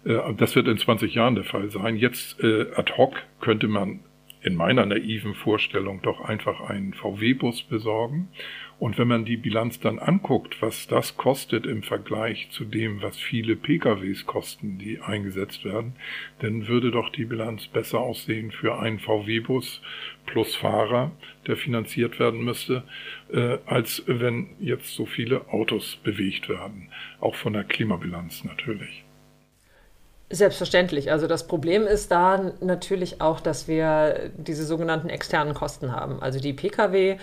Äh, 0.05 0.19
das 0.37 0.55
wird 0.55 0.67
in 0.67 0.77
20 0.77 1.13
Jahren 1.13 1.35
der 1.35 1.43
Fall 1.43 1.69
sein. 1.69 1.97
Jetzt 1.97 2.41
äh, 2.41 2.67
ad 2.75 2.93
hoc 2.97 3.23
könnte 3.41 3.67
man 3.67 3.99
in 4.45 4.55
meiner 4.55 4.86
naiven 4.86 5.34
Vorstellung 5.34 6.03
doch 6.03 6.21
einfach 6.21 6.62
einen 6.62 6.93
VW-Bus 6.93 7.63
besorgen. 7.63 8.29
Und 8.77 8.97
wenn 8.99 9.08
man 9.08 9.25
die 9.25 9.38
Bilanz 9.38 9.79
dann 9.79 9.97
anguckt, 9.97 10.62
was 10.62 10.86
das 10.88 11.17
kostet 11.17 11.65
im 11.65 11.81
Vergleich 11.81 12.49
zu 12.51 12.65
dem, 12.65 13.01
was 13.01 13.17
viele 13.17 13.55
PKWs 13.55 14.27
kosten, 14.27 14.77
die 14.77 14.99
eingesetzt 14.99 15.65
werden, 15.65 15.95
dann 16.39 16.67
würde 16.67 16.91
doch 16.91 17.10
die 17.10 17.25
Bilanz 17.25 17.67
besser 17.67 18.01
aussehen 18.01 18.51
für 18.51 18.77
einen 18.77 18.99
VW-Bus 18.99 19.81
plus 20.27 20.55
Fahrer, 20.55 21.12
der 21.47 21.55
finanziert 21.58 22.19
werden 22.19 22.43
müsste, 22.43 22.84
äh, 23.31 23.58
als 23.65 24.03
wenn 24.05 24.49
jetzt 24.60 24.93
so 24.93 25.08
viele 25.08 25.47
Autos 25.49 25.95
bewegt 26.03 26.49
werden. 26.49 26.89
Auch 27.19 27.36
von 27.36 27.53
der 27.53 27.63
Klimabilanz 27.63 28.43
natürlich. 28.43 29.04
Selbstverständlich. 30.29 31.11
Also 31.11 31.27
das 31.27 31.45
Problem 31.45 31.85
ist 31.85 32.11
da 32.11 32.51
natürlich 32.59 33.21
auch, 33.21 33.39
dass 33.39 33.67
wir 33.67 34.31
diese 34.35 34.65
sogenannten 34.65 35.09
externen 35.09 35.53
Kosten 35.53 35.91
haben. 35.91 36.21
Also 36.21 36.39
die 36.39 36.53
Pkw 36.53 37.17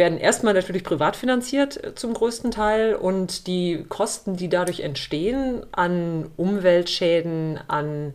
werden 0.00 0.18
erstmal 0.18 0.54
natürlich 0.54 0.82
privat 0.82 1.14
finanziert 1.14 1.84
äh, 1.84 1.94
zum 1.94 2.14
größten 2.14 2.50
Teil 2.50 2.94
und 2.94 3.46
die 3.46 3.84
Kosten, 3.88 4.36
die 4.36 4.48
dadurch 4.48 4.80
entstehen 4.80 5.66
an 5.72 6.30
Umweltschäden, 6.36 7.60
an 7.68 8.14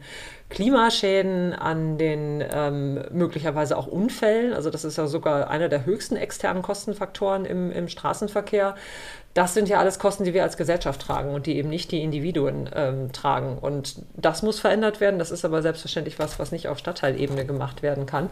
Klimaschäden, 0.49 1.53
an 1.53 1.97
den 1.97 2.43
ähm, 2.47 3.03
möglicherweise 3.11 3.77
auch 3.77 3.87
Unfällen, 3.87 4.53
also 4.53 4.69
das 4.69 4.85
ist 4.85 4.97
ja 4.97 5.07
sogar 5.07 5.49
einer 5.49 5.69
der 5.69 5.85
höchsten 5.85 6.15
externen 6.15 6.61
Kostenfaktoren 6.61 7.45
im, 7.45 7.71
im 7.71 7.87
Straßenverkehr, 7.87 8.75
das 9.35 9.53
sind 9.53 9.67
ja 9.67 9.79
alles 9.79 9.99
Kosten, 9.99 10.23
die 10.23 10.33
wir 10.33 10.43
als 10.43 10.55
Gesellschaft 10.55 11.01
tragen 11.01 11.33
und 11.33 11.45
die 11.45 11.57
eben 11.57 11.67
nicht 11.67 11.91
die 11.91 12.01
Individuen 12.01 12.69
ähm, 12.73 13.11
tragen. 13.11 13.57
Und 13.57 13.97
das 14.15 14.43
muss 14.43 14.61
verändert 14.61 15.01
werden. 15.01 15.19
Das 15.19 15.29
ist 15.29 15.43
aber 15.43 15.61
selbstverständlich 15.61 16.19
was, 16.19 16.39
was 16.39 16.53
nicht 16.53 16.69
auf 16.69 16.79
Stadtteilebene 16.79 17.45
gemacht 17.45 17.83
werden 17.83 18.05
kann. 18.05 18.29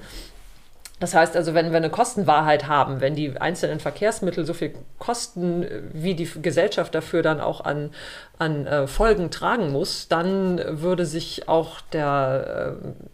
Das 1.04 1.14
heißt 1.14 1.36
also, 1.36 1.54
wenn 1.54 1.72
wir 1.72 1.76
eine 1.76 1.90
Kostenwahrheit 1.90 2.70
haben, 2.70 3.02
wenn 3.02 3.14
die 3.14 3.36
einzelnen 3.36 3.82
Verkehrsmittel 3.82 4.46
so 4.46 4.54
viel 4.54 4.74
kosten, 5.00 5.66
wie 5.92 6.16
die 6.16 6.30
Gesellschaft 6.42 6.96
dafür 6.96 7.22
dann 7.22 7.42
auch 7.42 7.60
an, 7.60 7.92
an 8.40 8.66
äh, 8.66 8.88
Folgen 8.88 9.30
tragen 9.30 9.74
muss, 9.74 10.08
dann 10.08 10.62
würde 10.66 11.06
sich 11.06 11.50
auch 11.50 11.82
der 11.92 12.78
äh, 12.82 13.13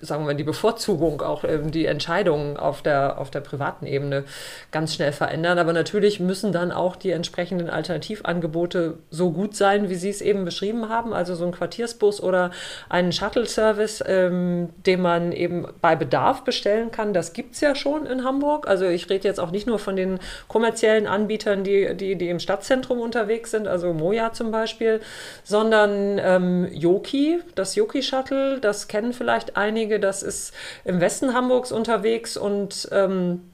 sagen 0.00 0.26
wir, 0.26 0.34
die 0.34 0.44
Bevorzugung, 0.44 1.22
auch 1.22 1.44
ähm, 1.44 1.70
die 1.70 1.86
Entscheidungen 1.86 2.56
auf 2.56 2.82
der, 2.82 3.18
auf 3.18 3.30
der 3.30 3.40
privaten 3.40 3.86
Ebene 3.86 4.24
ganz 4.70 4.94
schnell 4.94 5.12
verändern. 5.12 5.58
Aber 5.58 5.72
natürlich 5.72 6.20
müssen 6.20 6.52
dann 6.52 6.70
auch 6.70 6.96
die 6.96 7.10
entsprechenden 7.10 7.70
Alternativangebote 7.70 8.98
so 9.10 9.30
gut 9.30 9.56
sein, 9.56 9.88
wie 9.88 9.94
Sie 9.94 10.10
es 10.10 10.20
eben 10.20 10.44
beschrieben 10.44 10.88
haben. 10.88 11.14
Also 11.14 11.34
so 11.34 11.46
ein 11.46 11.52
Quartiersbus 11.52 12.22
oder 12.22 12.50
einen 12.88 13.12
Shuttle-Service, 13.12 14.04
ähm, 14.06 14.68
den 14.84 15.00
man 15.00 15.32
eben 15.32 15.66
bei 15.80 15.96
Bedarf 15.96 16.44
bestellen 16.44 16.90
kann. 16.90 17.14
Das 17.14 17.32
gibt 17.32 17.54
es 17.54 17.60
ja 17.62 17.74
schon 17.74 18.04
in 18.04 18.24
Hamburg. 18.24 18.68
Also 18.68 18.84
ich 18.86 19.08
rede 19.08 19.26
jetzt 19.26 19.40
auch 19.40 19.50
nicht 19.50 19.66
nur 19.66 19.78
von 19.78 19.96
den 19.96 20.18
kommerziellen 20.48 21.06
Anbietern, 21.06 21.64
die, 21.64 21.96
die, 21.96 22.16
die 22.16 22.28
im 22.28 22.38
Stadtzentrum 22.38 23.00
unterwegs 23.00 23.50
sind, 23.50 23.66
also 23.66 23.94
Moja 23.94 24.32
zum 24.32 24.50
Beispiel, 24.50 25.00
sondern 25.42 26.20
ähm, 26.22 26.68
Yoki, 26.72 27.40
das 27.54 27.76
Yoki-Shuttle, 27.76 28.60
das 28.60 28.86
kennen 28.86 29.14
vielleicht 29.14 29.56
einige 29.56 29.69
einige, 29.70 30.00
das 30.00 30.22
ist 30.22 30.52
im 30.84 31.00
Westen 31.00 31.32
Hamburgs 31.32 31.70
unterwegs 31.70 32.36
und 32.36 32.88
ähm, 32.90 33.52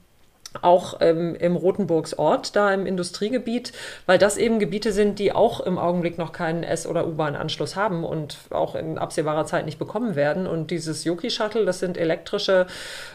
auch 0.63 0.99
ähm, 1.01 1.35
im 1.37 1.57
Rotenburgs 1.57 2.19
Ort, 2.19 2.57
da 2.57 2.73
im 2.73 2.87
Industriegebiet, 2.87 3.73
weil 4.07 4.19
das 4.19 4.37
eben 4.37 4.59
Gebiete 4.59 4.93
sind, 4.93 5.19
die 5.19 5.33
auch 5.33 5.61
im 5.61 5.79
Augenblick 5.79 6.19
noch 6.19 6.33
keinen 6.33 6.63
S- 6.63 6.87
oder 6.87 7.07
U-Bahn-Anschluss 7.07 7.77
haben 7.77 8.05
und 8.05 8.39
auch 8.51 8.75
in 8.75 8.99
absehbarer 8.99 9.47
Zeit 9.47 9.67
nicht 9.67 9.79
bekommen 9.79 10.17
werden. 10.17 10.47
Und 10.47 10.71
dieses 10.71 11.05
Yoki-Shuttle, 11.05 11.65
das 11.65 11.79
sind 11.79 11.99
elektrische 11.99 12.67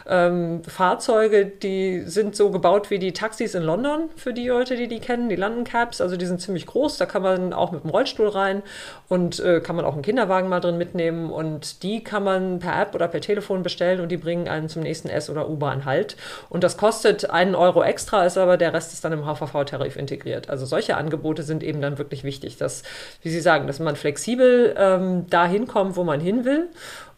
ähm, 0.08 0.62
Fahrzeuge, 0.64 1.46
die 1.46 2.02
sind 2.06 2.36
so 2.36 2.50
gebaut 2.50 2.90
wie 2.90 2.98
die 2.98 3.12
Taxis 3.12 3.54
in 3.54 3.62
London, 3.62 4.10
für 4.16 4.32
die 4.32 4.48
Leute, 4.48 4.76
die 4.76 4.88
die 4.88 5.00
kennen, 5.00 5.28
die 5.28 5.36
London 5.36 5.64
Cabs. 5.64 6.00
Also 6.00 6.16
die 6.16 6.26
sind 6.26 6.40
ziemlich 6.40 6.66
groß, 6.66 6.98
da 6.98 7.06
kann 7.06 7.22
man 7.22 7.52
auch 7.52 7.72
mit 7.72 7.84
dem 7.84 7.90
Rollstuhl 7.90 8.28
rein 8.28 8.62
und 9.08 9.40
äh, 9.40 9.60
kann 9.60 9.76
man 9.76 9.84
auch 9.84 9.94
einen 9.94 10.02
Kinderwagen 10.02 10.48
mal 10.48 10.60
drin 10.60 10.78
mitnehmen. 10.78 11.30
Und 11.30 11.82
die 11.82 12.02
kann 12.04 12.24
man 12.24 12.58
per 12.58 12.80
App 12.80 12.94
oder 12.94 13.08
per 13.08 13.20
Telefon 13.20 13.62
bestellen 13.62 14.00
und 14.00 14.10
die 14.10 14.16
bringen 14.16 14.48
einen 14.48 14.68
zum 14.68 14.82
nächsten 14.82 15.08
S- 15.08 15.30
oder 15.30 15.48
U-Bahn 15.48 15.84
halt. 15.84 16.16
Und 16.48 16.64
das 16.64 16.76
kostet 16.76 17.30
einen 17.32 17.54
Euro 17.54 17.82
extra 17.82 18.24
ist, 18.24 18.38
aber 18.38 18.56
der 18.56 18.72
Rest 18.72 18.92
ist 18.92 19.04
dann 19.04 19.12
im 19.12 19.24
HVV-Tarif 19.24 19.96
integriert. 19.96 20.50
Also 20.50 20.66
solche 20.66 20.96
Angebote 20.96 21.42
sind 21.42 21.62
eben 21.62 21.80
dann 21.80 21.98
wirklich 21.98 22.24
wichtig, 22.24 22.56
dass, 22.56 22.82
wie 23.22 23.30
Sie 23.30 23.40
sagen, 23.40 23.66
dass 23.66 23.78
man 23.78 23.96
flexibel 23.96 24.74
ähm, 24.76 25.26
dahin 25.28 25.66
kommt, 25.66 25.96
wo 25.96 26.04
man 26.04 26.20
hin 26.20 26.44
will 26.44 26.68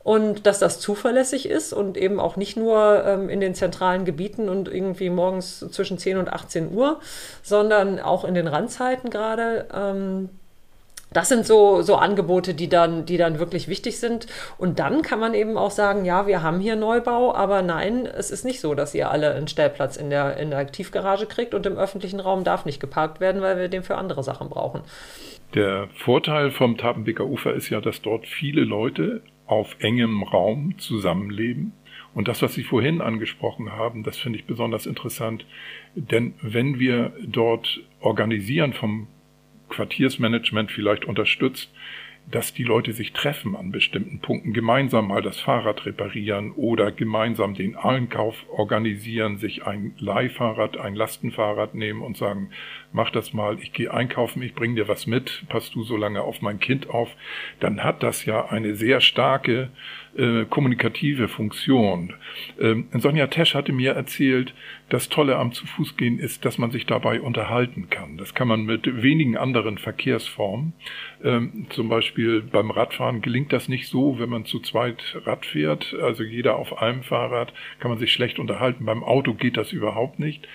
und 0.05 0.47
dass 0.47 0.59
das 0.59 0.79
zuverlässig 0.81 1.49
ist 1.49 1.73
und 1.73 1.97
eben 1.97 2.21
auch 2.21 2.37
nicht 2.37 2.57
nur 2.57 3.05
ähm, 3.05 3.29
in 3.29 3.41
den 3.41 3.55
zentralen 3.55 4.05
Gebieten 4.05 4.49
und 4.49 4.69
irgendwie 4.69 5.11
morgens 5.11 5.61
zwischen 5.71 5.99
10 5.99 6.19
und 6.19 6.33
18 6.33 6.73
Uhr, 6.73 7.01
sondern 7.43 7.99
auch 7.99 8.25
in 8.25 8.35
den 8.35 8.47
Randzeiten 8.47 9.11
gerade. 9.11 9.67
Ähm, 9.75 10.29
das 11.15 11.29
sind 11.29 11.47
so, 11.47 11.81
so 11.81 11.97
Angebote, 11.97 12.55
die 12.55 12.69
dann, 12.69 13.07
die 13.07 13.17
dann 13.17 13.39
wirklich 13.39 13.69
wichtig 13.69 13.99
sind. 13.99 14.27
Und 14.59 14.79
dann 14.79 15.01
kann 15.03 15.21
man 15.21 15.33
eben 15.33 15.57
auch 15.57 15.71
sagen, 15.71 16.05
ja, 16.05 16.27
wir 16.27 16.43
haben 16.43 16.61
hier 16.61 16.77
Neubau, 16.77 17.35
aber 17.35 17.63
nein, 17.63 18.07
es 18.07 18.31
ist 18.31 18.45
nicht 18.45 18.61
so, 18.61 18.75
dass 18.75 18.95
ihr 18.95 19.11
alle 19.11 19.33
einen 19.33 19.49
Stellplatz 19.49 19.97
in 19.97 20.11
der, 20.11 20.37
in 20.37 20.51
der 20.51 20.67
Tiefgarage 20.67 21.27
kriegt 21.27 21.55
und 21.55 21.65
im 21.67 21.79
öffentlichen 21.79 22.21
Raum 22.21 22.45
darf 22.45 22.67
nicht 22.67 22.81
geparkt 22.81 23.21
werden, 23.21 23.41
weil 23.41 23.59
wir 23.59 23.69
den 23.69 23.85
für 23.85 23.97
andere 23.97 24.23
Sachen 24.23 24.51
brauchen. 24.51 24.83
Der 25.55 25.89
Vorteil 25.95 26.51
vom 26.51 26.77
Tapenbeker 26.77 27.25
Ufer 27.25 27.55
ist 27.55 27.71
ja, 27.71 27.81
dass 27.81 28.03
dort 28.03 28.27
viele 28.27 28.65
Leute 28.65 29.23
auf 29.47 29.77
engem 29.79 30.25
Raum 30.25 30.75
zusammenleben. 30.79 31.73
Und 32.13 32.29
das, 32.29 32.43
was 32.43 32.55
Sie 32.55 32.65
vorhin 32.65 33.01
angesprochen 33.01 33.73
haben, 33.73 34.03
das 34.03 34.17
finde 34.17 34.39
ich 34.39 34.47
besonders 34.47 34.87
interessant. 34.87 35.47
Denn 35.95 36.35
wenn 36.43 36.79
wir 36.81 37.13
dort 37.25 37.81
organisieren 38.01 38.73
vom 38.73 39.09
Quartiersmanagement 39.75 40.71
vielleicht 40.71 41.05
unterstützt, 41.05 41.71
dass 42.31 42.55
die 42.55 42.65
Leute 42.65 42.93
sich 42.93 43.13
treffen 43.13 43.55
an 43.55 43.71
bestimmten 43.71 44.21
Punkten, 44.21 44.55
gemeinsam 44.55 45.09
mal 45.09 45.21
das 45.21 45.41
Fahrrad 45.41 45.85
reparieren 45.85 46.53
oder 46.53 46.91
gemeinsam 46.91 47.55
den 47.55 47.77
Einkauf 47.77 48.47
organisieren, 48.51 49.37
sich 49.37 49.67
ein 49.67 49.95
Leihfahrrad, 49.99 50.79
ein 50.79 50.95
Lastenfahrrad 50.95 51.75
nehmen 51.75 52.01
und 52.01 52.17
sagen, 52.17 52.51
mach 52.93 53.11
das 53.11 53.35
mal, 53.35 53.59
ich 53.61 53.73
gehe 53.73 53.93
einkaufen, 53.93 54.43
ich 54.43 54.55
bring 54.55 54.75
dir 54.75 54.89
was 54.89 55.07
mit, 55.07 55.45
passt 55.49 55.75
du 55.75 55.83
so 55.83 55.97
lange 55.97 56.23
auf 56.23 56.41
mein 56.41 56.61
Kind 56.61 56.89
auf, 56.89 57.11
dann 57.61 57.85
hat 57.85 58.03
das 58.03 58.25
ja 58.25 58.47
eine 58.47 58.75
sehr 58.75 59.01
starke 59.01 59.69
äh, 60.17 60.45
kommunikative 60.45 61.29
Funktion. 61.29 62.13
Ähm, 62.61 62.89
Sonja 62.93 63.27
Tesch 63.27 63.55
hatte 63.55 63.73
mir 63.73 63.93
erzählt, 63.93 64.55
das 64.89 65.09
Tolle 65.09 65.37
am 65.37 65.53
zu 65.53 65.67
Fuß 65.67 65.97
gehen 65.97 66.19
ist, 66.19 66.45
dass 66.45 66.59
man 66.59 66.71
sich 66.71 66.87
dabei 66.87 67.21
unterhalten 67.21 67.89
kann. 67.91 68.17
Das 68.17 68.35
kann 68.35 68.49
man 68.49 68.65
mit 68.65 69.03
wenigen 69.03 69.37
anderen 69.37 69.79
Verkehrsformen. 69.79 70.73
Ähm, 71.23 71.67
zum 71.71 71.89
Beispiel 71.89 72.43
beim 72.43 72.71
Radfahren 72.71 73.23
gelingt 73.23 73.53
das 73.53 73.69
nicht 73.69 73.89
so, 73.89 74.19
wenn 74.19 74.29
man 74.29 74.45
zu 74.45 74.61
zweit 74.61 75.17
Rad 75.25 75.47
fährt, 75.47 75.95
also 76.01 76.23
jeder 76.23 76.57
auf 76.57 76.79
einem 76.79 77.03
Fahrrad, 77.03 77.53
kann 77.81 77.91
man 77.91 77.99
sich 77.99 78.13
schlecht 78.13 78.39
unterhalten. 78.39 78.85
Beim 78.85 79.03
Auto 79.03 79.35
geht 79.35 79.57
das 79.57 79.73
überhaupt 79.73 80.19
nicht. 80.19 80.47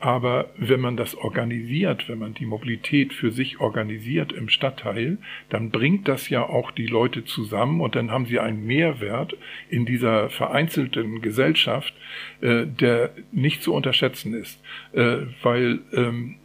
Aber 0.00 0.50
wenn 0.56 0.80
man 0.80 0.96
das 0.96 1.16
organisiert, 1.16 2.08
wenn 2.08 2.18
man 2.18 2.34
die 2.34 2.46
Mobilität 2.46 3.12
für 3.12 3.32
sich 3.32 3.60
organisiert 3.60 4.32
im 4.32 4.48
Stadtteil, 4.48 5.18
dann 5.50 5.70
bringt 5.70 6.06
das 6.06 6.28
ja 6.28 6.48
auch 6.48 6.70
die 6.70 6.86
Leute 6.86 7.24
zusammen 7.24 7.80
und 7.80 7.96
dann 7.96 8.12
haben 8.12 8.26
sie 8.26 8.38
einen 8.38 8.64
Mehrwert 8.64 9.36
in 9.68 9.86
dieser 9.86 10.30
vereinzelten 10.30 11.20
Gesellschaft, 11.20 11.92
äh, 12.40 12.64
der 12.66 13.10
nicht 13.32 13.62
zu 13.62 13.74
unterschätzen 13.74 14.34
ist, 14.34 14.62
äh, 14.92 15.18
weil 15.42 15.80
ähm, 15.92 16.36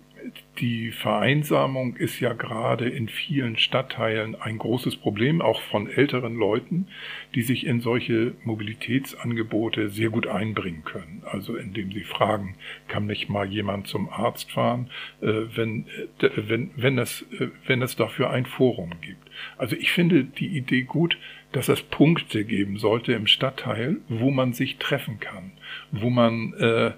die 0.59 0.91
Vereinsamung 0.91 1.95
ist 1.95 2.19
ja 2.19 2.33
gerade 2.33 2.87
in 2.87 3.07
vielen 3.07 3.57
Stadtteilen 3.57 4.35
ein 4.39 4.59
großes 4.59 4.97
Problem, 4.97 5.41
auch 5.41 5.61
von 5.61 5.89
älteren 5.89 6.35
Leuten, 6.35 6.87
die 7.33 7.41
sich 7.41 7.65
in 7.65 7.81
solche 7.81 8.33
Mobilitätsangebote 8.43 9.89
sehr 9.89 10.09
gut 10.09 10.27
einbringen 10.27 10.83
können. 10.83 11.23
Also 11.25 11.55
indem 11.55 11.91
sie 11.91 12.03
fragen, 12.03 12.55
kann 12.87 13.07
nicht 13.07 13.29
mal 13.29 13.47
jemand 13.47 13.87
zum 13.87 14.09
Arzt 14.09 14.51
fahren, 14.51 14.89
äh, 15.21 15.27
wenn, 15.55 15.85
äh, 16.21 16.29
wenn, 16.35 16.69
wenn, 16.75 16.99
es, 16.99 17.25
äh, 17.39 17.47
wenn 17.65 17.81
es 17.81 17.95
dafür 17.95 18.29
ein 18.29 18.45
Forum 18.45 18.91
gibt. 19.01 19.27
Also 19.57 19.75
ich 19.75 19.91
finde 19.91 20.23
die 20.23 20.55
Idee 20.55 20.83
gut, 20.83 21.17
dass 21.51 21.69
es 21.69 21.81
Punkte 21.81 22.45
geben 22.45 22.77
sollte 22.77 23.13
im 23.13 23.27
Stadtteil, 23.27 23.97
wo 24.09 24.31
man 24.31 24.53
sich 24.53 24.77
treffen 24.77 25.19
kann, 25.19 25.51
wo 25.91 26.09
man 26.09 26.53
äh, 26.53 26.91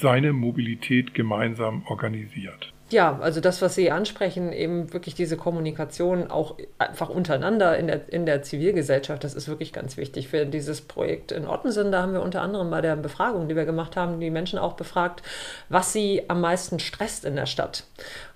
seine 0.00 0.32
Mobilität 0.32 1.14
gemeinsam 1.14 1.84
organisiert. 1.88 2.72
Ja, 2.90 3.18
also 3.20 3.40
das, 3.40 3.62
was 3.62 3.74
Sie 3.74 3.90
ansprechen, 3.90 4.52
eben 4.52 4.92
wirklich 4.92 5.14
diese 5.14 5.36
Kommunikation 5.36 6.30
auch 6.30 6.56
einfach 6.78 7.08
untereinander 7.08 7.78
in 7.78 7.86
der, 7.86 8.12
in 8.12 8.26
der 8.26 8.42
Zivilgesellschaft, 8.42 9.24
das 9.24 9.34
ist 9.34 9.48
wirklich 9.48 9.72
ganz 9.72 9.96
wichtig 9.96 10.28
für 10.28 10.44
dieses 10.44 10.82
Projekt 10.82 11.32
in 11.32 11.46
Ottensen. 11.46 11.90
Da 11.90 12.02
haben 12.02 12.12
wir 12.12 12.22
unter 12.22 12.42
anderem 12.42 12.70
bei 12.70 12.82
der 12.82 12.94
Befragung, 12.96 13.48
die 13.48 13.56
wir 13.56 13.64
gemacht 13.64 13.96
haben, 13.96 14.20
die 14.20 14.30
Menschen 14.30 14.58
auch 14.58 14.74
befragt, 14.74 15.22
was 15.70 15.92
sie 15.94 16.24
am 16.28 16.42
meisten 16.42 16.78
stresst 16.78 17.24
in 17.24 17.36
der 17.36 17.46
Stadt. 17.46 17.84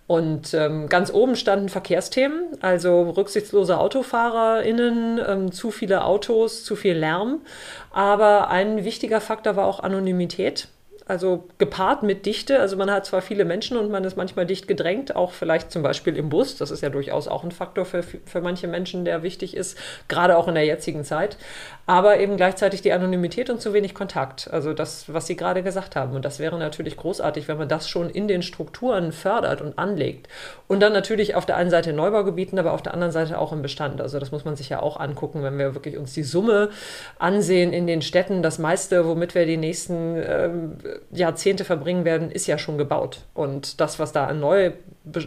Und 0.07 0.55
ähm, 0.55 0.89
ganz 0.89 1.13
oben 1.13 1.37
standen 1.37 1.69
Verkehrsthemen, 1.69 2.57
also 2.63 3.11
rücksichtslose 3.11 3.79
AutofahrerInnen, 3.79 5.21
ähm, 5.25 5.53
zu 5.53 5.71
viele 5.71 6.05
Autos, 6.05 6.65
zu 6.65 6.77
viel 6.77 6.95
Lärm. 6.95 7.43
Aber 7.93 8.49
ein 8.49 8.85
wichtiger 8.85 9.21
Faktor 9.21 9.57
war 9.57 9.67
auch 9.67 9.81
Anonymität. 9.81 10.69
Also 11.09 11.49
gepaart 11.57 12.03
mit 12.03 12.27
Dichte. 12.27 12.61
Also 12.61 12.77
man 12.77 12.91
hat 12.91 13.07
zwar 13.07 13.23
viele 13.23 13.47
Menschen 13.47 13.79
und 13.79 13.91
man 13.91 14.05
ist 14.05 14.17
manchmal 14.17 14.45
dicht 14.45 14.69
gedrängt, 14.69 15.17
auch 15.17 15.33
vielleicht 15.33 15.73
zum 15.73 15.83
Beispiel 15.83 16.17
im 16.17 16.29
Bus. 16.29 16.57
Das 16.57 16.71
ist 16.71 16.83
ja 16.83 16.91
durchaus 16.91 17.29
auch 17.29 17.45
ein 17.45 17.51
Faktor 17.51 17.87
für, 17.87 18.03
für 18.03 18.41
manche 18.43 18.69
Menschen, 18.69 19.07
der 19.07 19.23
wichtig 19.23 19.57
ist, 19.57 19.79
gerade 20.09 20.37
auch 20.37 20.49
in 20.49 20.55
der 20.55 20.67
jetzigen 20.67 21.05
Zeit. 21.05 21.39
Aber 21.87 22.21
eben 22.21 22.37
gleichzeitig 22.37 22.83
die 22.83 22.93
Anonymität 22.93 23.49
und 23.49 23.63
zu 23.63 23.73
wenig 23.73 23.95
Kontakt. 23.95 24.51
Also 24.53 24.75
das, 24.75 25.11
was 25.13 25.27
Sie 25.27 25.37
gerade 25.37 25.63
gesagt 25.63 25.97
haben. 25.97 26.15
Und 26.15 26.27
das 26.27 26.39
wäre 26.39 26.59
natürlich 26.59 26.99
großartig, 26.99 27.49
wenn 27.49 27.57
man 27.57 27.69
das 27.69 27.89
schon 27.89 28.11
in 28.11 28.29
den 28.29 28.43
Strukturen 28.43 29.13
fördert 29.13 29.63
und 29.63 29.79
anlegt. 29.79 30.29
Und 30.67 30.81
dann 30.81 30.93
natürlich 30.93 31.35
auf 31.35 31.47
der 31.47 31.57
einen 31.57 31.71
Seite 31.71 31.91
in 31.91 31.97
Neubaugebieten, 31.97 32.59
aber 32.59 32.73
auf 32.73 32.83
der 32.83 32.93
anderen 32.93 33.13
Seite 33.13 33.39
auch 33.39 33.55
im 33.55 33.63
Bestand. 33.63 34.03
Also 34.03 34.19
das 34.19 34.31
muss 34.31 34.45
man 34.45 34.57
sich 34.57 34.69
ja 34.69 34.83
auch 34.83 35.01
angucken, 35.01 35.43
wenn 35.43 35.57
wir 35.57 35.75
wirklich 35.75 35.97
uns 35.97 36.13
die 36.13 36.23
Summe 36.23 36.69
ansehen 37.19 37.73
in 37.73 37.87
den 37.87 38.03
Städten. 38.03 38.43
Das 38.43 38.59
meiste, 38.59 39.07
womit 39.07 39.35
wir 39.35 39.47
die 39.47 39.57
nächsten 39.57 40.23
ähm, 40.23 40.77
Jahrzehnte 41.11 41.65
verbringen 41.65 42.05
werden, 42.05 42.31
ist 42.31 42.47
ja 42.47 42.59
schon 42.59 42.79
gebaut. 42.79 43.23
Und 43.35 43.81
das, 43.81 43.99
was 43.99 44.13
da 44.13 44.27
an 44.27 44.41
neu, 44.41 44.73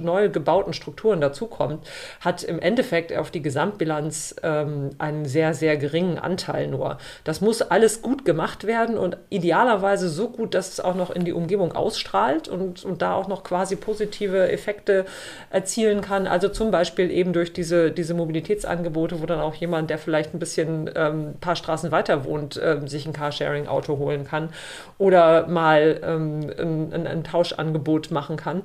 neu 0.01 0.29
gebauten 0.29 0.73
Strukturen 0.73 1.21
dazukommt, 1.21 1.87
hat 2.19 2.43
im 2.43 2.59
Endeffekt 2.59 3.15
auf 3.15 3.31
die 3.31 3.41
Gesamtbilanz 3.41 4.35
ähm, 4.43 4.91
einen 4.97 5.25
sehr, 5.25 5.53
sehr 5.53 5.77
geringen 5.77 6.17
Anteil 6.17 6.67
nur. 6.67 6.97
Das 7.23 7.41
muss 7.41 7.61
alles 7.61 8.01
gut 8.01 8.25
gemacht 8.25 8.65
werden 8.65 8.97
und 8.97 9.17
idealerweise 9.29 10.09
so 10.09 10.29
gut, 10.29 10.53
dass 10.53 10.69
es 10.73 10.79
auch 10.79 10.95
noch 10.95 11.09
in 11.11 11.25
die 11.25 11.33
Umgebung 11.33 11.73
ausstrahlt 11.73 12.47
und, 12.47 12.83
und 12.83 13.01
da 13.01 13.13
auch 13.13 13.27
noch 13.27 13.43
quasi 13.43 13.75
positive 13.75 14.51
Effekte 14.51 15.05
erzielen 15.49 16.01
kann. 16.01 16.27
Also 16.27 16.49
zum 16.49 16.71
Beispiel 16.71 17.11
eben 17.11 17.33
durch 17.33 17.53
diese, 17.53 17.91
diese 17.91 18.13
Mobilitätsangebote, 18.13 19.21
wo 19.21 19.25
dann 19.25 19.39
auch 19.39 19.55
jemand, 19.55 19.89
der 19.89 19.97
vielleicht 19.97 20.33
ein 20.33 20.39
bisschen 20.39 20.89
ähm, 20.95 21.29
ein 21.29 21.39
paar 21.39 21.55
Straßen 21.55 21.91
weiter 21.91 22.25
wohnt, 22.25 22.59
ähm, 22.63 22.87
sich 22.87 23.05
ein 23.05 23.13
Carsharing-Auto 23.13 23.97
holen 23.97 24.25
kann 24.25 24.49
oder 24.97 25.47
mal 25.47 25.99
ähm, 26.03 26.91
ein, 26.93 27.07
ein 27.07 27.23
Tauschangebot 27.23 28.11
machen 28.11 28.37
kann. 28.37 28.63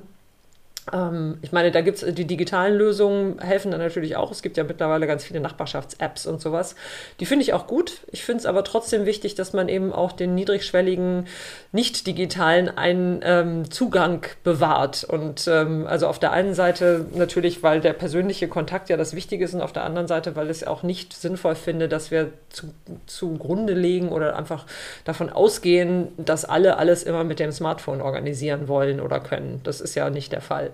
Ähm, 0.93 1.37
ich 1.41 1.51
meine, 1.51 1.71
da 1.71 1.81
gibt 1.81 2.01
es 2.01 2.13
die 2.13 2.25
digitalen 2.25 2.75
Lösungen, 2.75 3.39
helfen 3.39 3.71
dann 3.71 3.79
natürlich 3.79 4.15
auch. 4.15 4.31
Es 4.31 4.41
gibt 4.41 4.57
ja 4.57 4.63
mittlerweile 4.63 5.07
ganz 5.07 5.23
viele 5.23 5.39
Nachbarschafts-Apps 5.39 6.25
und 6.25 6.41
sowas. 6.41 6.75
Die 7.19 7.25
finde 7.25 7.43
ich 7.43 7.53
auch 7.53 7.67
gut. 7.67 7.99
Ich 8.11 8.23
finde 8.23 8.39
es 8.39 8.45
aber 8.45 8.63
trotzdem 8.63 9.05
wichtig, 9.05 9.35
dass 9.35 9.53
man 9.53 9.69
eben 9.69 9.93
auch 9.93 10.11
den 10.11 10.35
niedrigschwelligen, 10.35 11.27
nicht 11.71 12.07
digitalen 12.07 12.75
einen 12.75 13.21
ähm, 13.23 13.69
Zugang 13.71 14.25
bewahrt. 14.43 15.03
Und 15.03 15.47
ähm, 15.47 15.85
also 15.87 16.07
auf 16.07 16.19
der 16.19 16.31
einen 16.31 16.53
Seite 16.53 17.05
natürlich, 17.13 17.63
weil 17.63 17.81
der 17.81 17.93
persönliche 17.93 18.47
Kontakt 18.47 18.89
ja 18.89 18.97
das 18.97 19.15
Wichtige 19.15 19.45
ist 19.45 19.53
und 19.53 19.61
auf 19.61 19.73
der 19.73 19.83
anderen 19.83 20.07
Seite, 20.07 20.35
weil 20.35 20.49
ich 20.49 20.57
es 20.57 20.67
auch 20.67 20.83
nicht 20.83 21.13
sinnvoll 21.13 21.55
finde, 21.55 21.89
dass 21.89 22.11
wir 22.11 22.31
zu, 22.49 22.73
zugrunde 23.05 23.73
legen 23.73 24.09
oder 24.09 24.35
einfach 24.35 24.65
davon 25.03 25.29
ausgehen, 25.29 26.09
dass 26.17 26.45
alle 26.45 26.77
alles 26.77 27.03
immer 27.03 27.23
mit 27.23 27.39
dem 27.39 27.51
Smartphone 27.51 28.01
organisieren 28.01 28.67
wollen 28.67 28.99
oder 28.99 29.19
können. 29.19 29.61
Das 29.63 29.81
ist 29.81 29.95
ja 29.95 30.09
nicht 30.09 30.31
der 30.31 30.41
Fall. 30.41 30.71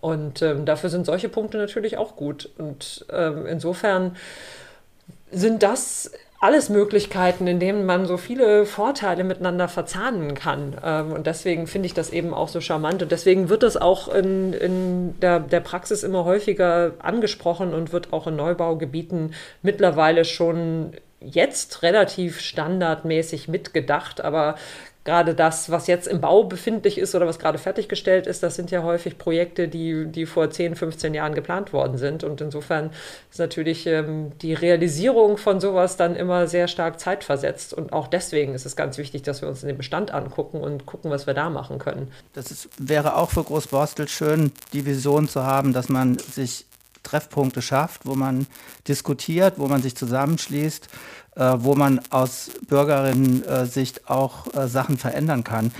Und 0.00 0.42
ähm, 0.42 0.64
dafür 0.64 0.90
sind 0.90 1.06
solche 1.06 1.28
Punkte 1.28 1.58
natürlich 1.58 1.98
auch 1.98 2.16
gut. 2.16 2.48
Und 2.58 3.04
ähm, 3.12 3.46
insofern 3.46 4.16
sind 5.30 5.62
das 5.62 6.10
alles 6.40 6.70
Möglichkeiten, 6.70 7.46
in 7.46 7.60
denen 7.60 7.84
man 7.84 8.06
so 8.06 8.16
viele 8.16 8.64
Vorteile 8.64 9.24
miteinander 9.24 9.68
verzahnen 9.68 10.34
kann. 10.34 10.74
Ähm, 10.82 11.12
und 11.12 11.26
deswegen 11.26 11.66
finde 11.66 11.86
ich 11.86 11.94
das 11.94 12.10
eben 12.10 12.32
auch 12.32 12.48
so 12.48 12.62
charmant. 12.62 13.02
Und 13.02 13.12
deswegen 13.12 13.50
wird 13.50 13.62
das 13.62 13.76
auch 13.76 14.08
in, 14.08 14.54
in 14.54 15.20
der, 15.20 15.38
der 15.38 15.60
Praxis 15.60 16.02
immer 16.02 16.24
häufiger 16.24 16.92
angesprochen 16.98 17.74
und 17.74 17.92
wird 17.92 18.14
auch 18.14 18.26
in 18.26 18.36
Neubaugebieten 18.36 19.34
mittlerweile 19.60 20.24
schon 20.24 20.94
jetzt 21.20 21.82
relativ 21.82 22.40
standardmäßig 22.40 23.48
mitgedacht, 23.48 24.22
aber 24.22 24.54
gerade 25.04 25.34
das, 25.34 25.70
was 25.70 25.86
jetzt 25.86 26.06
im 26.06 26.20
Bau 26.20 26.44
befindlich 26.44 26.98
ist 26.98 27.14
oder 27.14 27.26
was 27.26 27.38
gerade 27.38 27.58
fertiggestellt 27.58 28.26
ist, 28.26 28.42
das 28.42 28.54
sind 28.54 28.70
ja 28.70 28.82
häufig 28.82 29.16
Projekte, 29.16 29.66
die, 29.66 30.06
die 30.06 30.26
vor 30.26 30.50
10, 30.50 30.76
15 30.76 31.14
Jahren 31.14 31.34
geplant 31.34 31.72
worden 31.72 31.96
sind. 31.96 32.22
Und 32.22 32.40
insofern 32.40 32.90
ist 33.30 33.38
natürlich 33.38 33.86
ähm, 33.86 34.32
die 34.42 34.52
Realisierung 34.52 35.38
von 35.38 35.60
sowas 35.60 35.96
dann 35.96 36.16
immer 36.16 36.46
sehr 36.46 36.68
stark 36.68 37.00
zeitversetzt. 37.00 37.72
Und 37.72 37.92
auch 37.92 38.08
deswegen 38.08 38.54
ist 38.54 38.66
es 38.66 38.76
ganz 38.76 38.98
wichtig, 38.98 39.22
dass 39.22 39.40
wir 39.40 39.48
uns 39.48 39.62
den 39.62 39.76
Bestand 39.76 40.12
angucken 40.12 40.60
und 40.60 40.84
gucken, 40.84 41.10
was 41.10 41.26
wir 41.26 41.34
da 41.34 41.48
machen 41.48 41.78
können. 41.78 42.12
Das 42.34 42.50
ist, 42.50 42.68
wäre 42.78 43.16
auch 43.16 43.30
für 43.30 43.42
Großborstel 43.42 44.06
schön, 44.08 44.52
die 44.74 44.84
Vision 44.84 45.28
zu 45.28 45.44
haben, 45.44 45.72
dass 45.72 45.88
man 45.88 46.18
sich 46.18 46.66
Treffpunkte 47.02 47.62
schafft, 47.62 48.04
wo 48.04 48.14
man 48.14 48.46
diskutiert, 48.86 49.54
wo 49.56 49.66
man 49.66 49.82
sich 49.82 49.96
zusammenschließt 49.96 50.88
wo 51.36 51.74
man 51.74 52.00
aus 52.10 52.50
Bürgerinnen-Sicht 52.68 54.08
auch 54.08 54.52
äh, 54.54 54.68
Sachen 54.68 54.98
verändern 54.98 55.44
kann. 55.44 55.72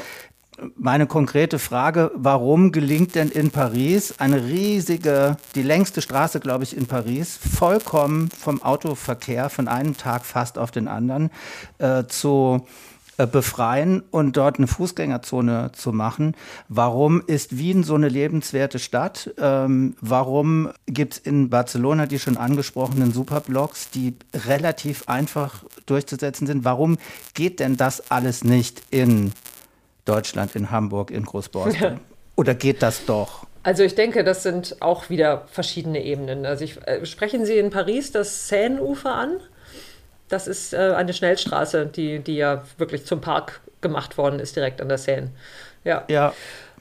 Meine 0.76 1.06
konkrete 1.06 1.58
Frage, 1.58 2.10
warum 2.14 2.70
gelingt 2.70 3.14
denn 3.14 3.30
in 3.30 3.50
Paris 3.50 4.14
eine 4.18 4.44
riesige, 4.44 5.38
die 5.54 5.62
längste 5.62 6.02
Straße, 6.02 6.38
glaube 6.38 6.64
ich, 6.64 6.76
in 6.76 6.86
Paris, 6.86 7.38
vollkommen 7.38 8.30
vom 8.30 8.62
Autoverkehr 8.62 9.48
von 9.48 9.68
einem 9.68 9.96
Tag 9.96 10.26
fast 10.26 10.58
auf 10.58 10.70
den 10.70 10.86
anderen 10.86 11.30
äh, 11.78 12.04
zu 12.06 12.66
äh, 12.66 12.89
befreien 13.26 14.02
und 14.10 14.36
dort 14.36 14.58
eine 14.58 14.66
Fußgängerzone 14.66 15.72
zu 15.72 15.92
machen. 15.92 16.36
Warum 16.68 17.22
ist 17.26 17.58
Wien 17.58 17.82
so 17.84 17.94
eine 17.94 18.08
lebenswerte 18.08 18.78
Stadt? 18.78 19.30
Ähm, 19.38 19.96
warum 20.00 20.70
gibt 20.86 21.14
es 21.14 21.18
in 21.18 21.50
Barcelona 21.50 22.06
die 22.06 22.18
schon 22.18 22.36
angesprochenen 22.36 23.12
Superblocks, 23.12 23.90
die 23.90 24.14
relativ 24.46 25.08
einfach 25.08 25.64
durchzusetzen 25.86 26.46
sind? 26.46 26.64
Warum 26.64 26.98
geht 27.34 27.60
denn 27.60 27.76
das 27.76 28.10
alles 28.10 28.44
nicht 28.44 28.82
in 28.90 29.32
Deutschland, 30.04 30.56
in 30.56 30.70
Hamburg, 30.70 31.10
in 31.10 31.24
Großborstel? 31.24 31.80
Ja. 31.80 32.00
Oder 32.36 32.54
geht 32.54 32.82
das 32.82 33.04
doch? 33.04 33.46
Also 33.62 33.82
ich 33.82 33.94
denke, 33.94 34.24
das 34.24 34.42
sind 34.42 34.76
auch 34.80 35.10
wieder 35.10 35.46
verschiedene 35.50 36.02
Ebenen. 36.02 36.46
Also 36.46 36.64
ich, 36.64 36.78
äh, 36.86 37.04
sprechen 37.04 37.44
Sie 37.44 37.58
in 37.58 37.70
Paris 37.70 38.12
das 38.12 38.48
Seineufer 38.48 39.14
an? 39.14 39.40
Das 40.30 40.46
ist 40.46 40.72
äh, 40.72 40.94
eine 40.96 41.12
Schnellstraße, 41.12 41.86
die, 41.86 42.20
die 42.20 42.36
ja 42.36 42.62
wirklich 42.78 43.04
zum 43.04 43.20
Park 43.20 43.60
gemacht 43.80 44.16
worden 44.16 44.40
ist, 44.40 44.56
direkt 44.56 44.80
an 44.80 44.88
der 44.88 44.98
Seine. 44.98 45.30
Ja. 45.84 46.04
Ja. 46.08 46.32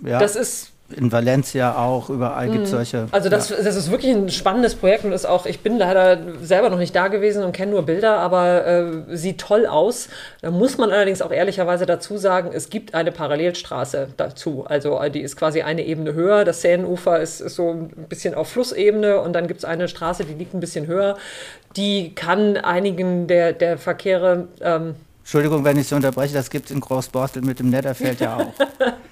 ja. 0.02 0.20
Das 0.20 0.36
ist 0.36 0.72
in 0.94 1.12
Valencia 1.12 1.76
auch, 1.78 2.10
überall 2.10 2.50
gibt 2.50 2.66
es 2.66 2.72
mhm. 2.72 2.76
solche. 2.76 3.08
Also 3.12 3.30
das, 3.30 3.50
ja. 3.50 3.58
das 3.64 3.76
ist 3.76 3.92
wirklich 3.92 4.14
ein 4.14 4.30
spannendes 4.30 4.76
Projekt 4.76 5.06
und 5.06 5.12
ist 5.12 5.26
auch, 5.26 5.46
ich 5.46 5.62
bin 5.62 5.78
leider 5.78 6.20
selber 6.42 6.70
noch 6.70 6.78
nicht 6.78 6.96
da 6.96 7.08
gewesen 7.08 7.44
und 7.44 7.52
kenne 7.52 7.72
nur 7.72 7.84
Bilder, 7.84 8.18
aber 8.18 8.66
äh, 8.66 9.16
sieht 9.16 9.40
toll 9.40 9.66
aus. 9.66 10.10
Da 10.42 10.52
muss 10.52 10.78
man 10.78 10.92
allerdings 10.92 11.22
auch 11.22 11.32
ehrlicherweise 11.32 11.86
dazu 11.86 12.18
sagen, 12.18 12.52
es 12.54 12.70
gibt 12.70 12.94
eine 12.94 13.12
Parallelstraße 13.12 14.10
dazu. 14.18 14.66
Also 14.66 15.00
die 15.10 15.22
ist 15.22 15.36
quasi 15.36 15.62
eine 15.62 15.86
Ebene 15.86 16.14
höher. 16.14 16.46
Das 16.46 16.62
Seineufer 16.62 17.20
ist, 17.20 17.42
ist 17.42 17.56
so 17.56 17.72
ein 17.72 17.90
bisschen 18.08 18.34
auf 18.34 18.50
Flussebene 18.50 19.22
und 19.22 19.34
dann 19.34 19.48
gibt 19.48 19.60
es 19.60 19.66
eine 19.66 19.88
Straße, 19.88 20.26
die 20.26 20.34
liegt 20.34 20.54
ein 20.54 20.60
bisschen 20.60 20.88
höher. 20.88 21.18
Die 21.76 22.16
kann 22.16 22.58
einigen 22.58 23.28
der, 23.28 23.54
der 23.54 23.78
Verkehre 23.78 24.48
ähm, 24.62 24.96
Entschuldigung, 25.30 25.64
wenn 25.64 25.78
ich 25.78 25.88
Sie 25.88 25.94
unterbreche, 25.94 26.34
das 26.34 26.50
gibt 26.50 26.66
es 26.66 26.72
in 26.72 26.80
Großborstel 26.80 27.44
mit 27.44 27.60
dem 27.60 27.70
Netterfeld 27.70 28.20
ja 28.20 28.38
auch. 28.38 28.54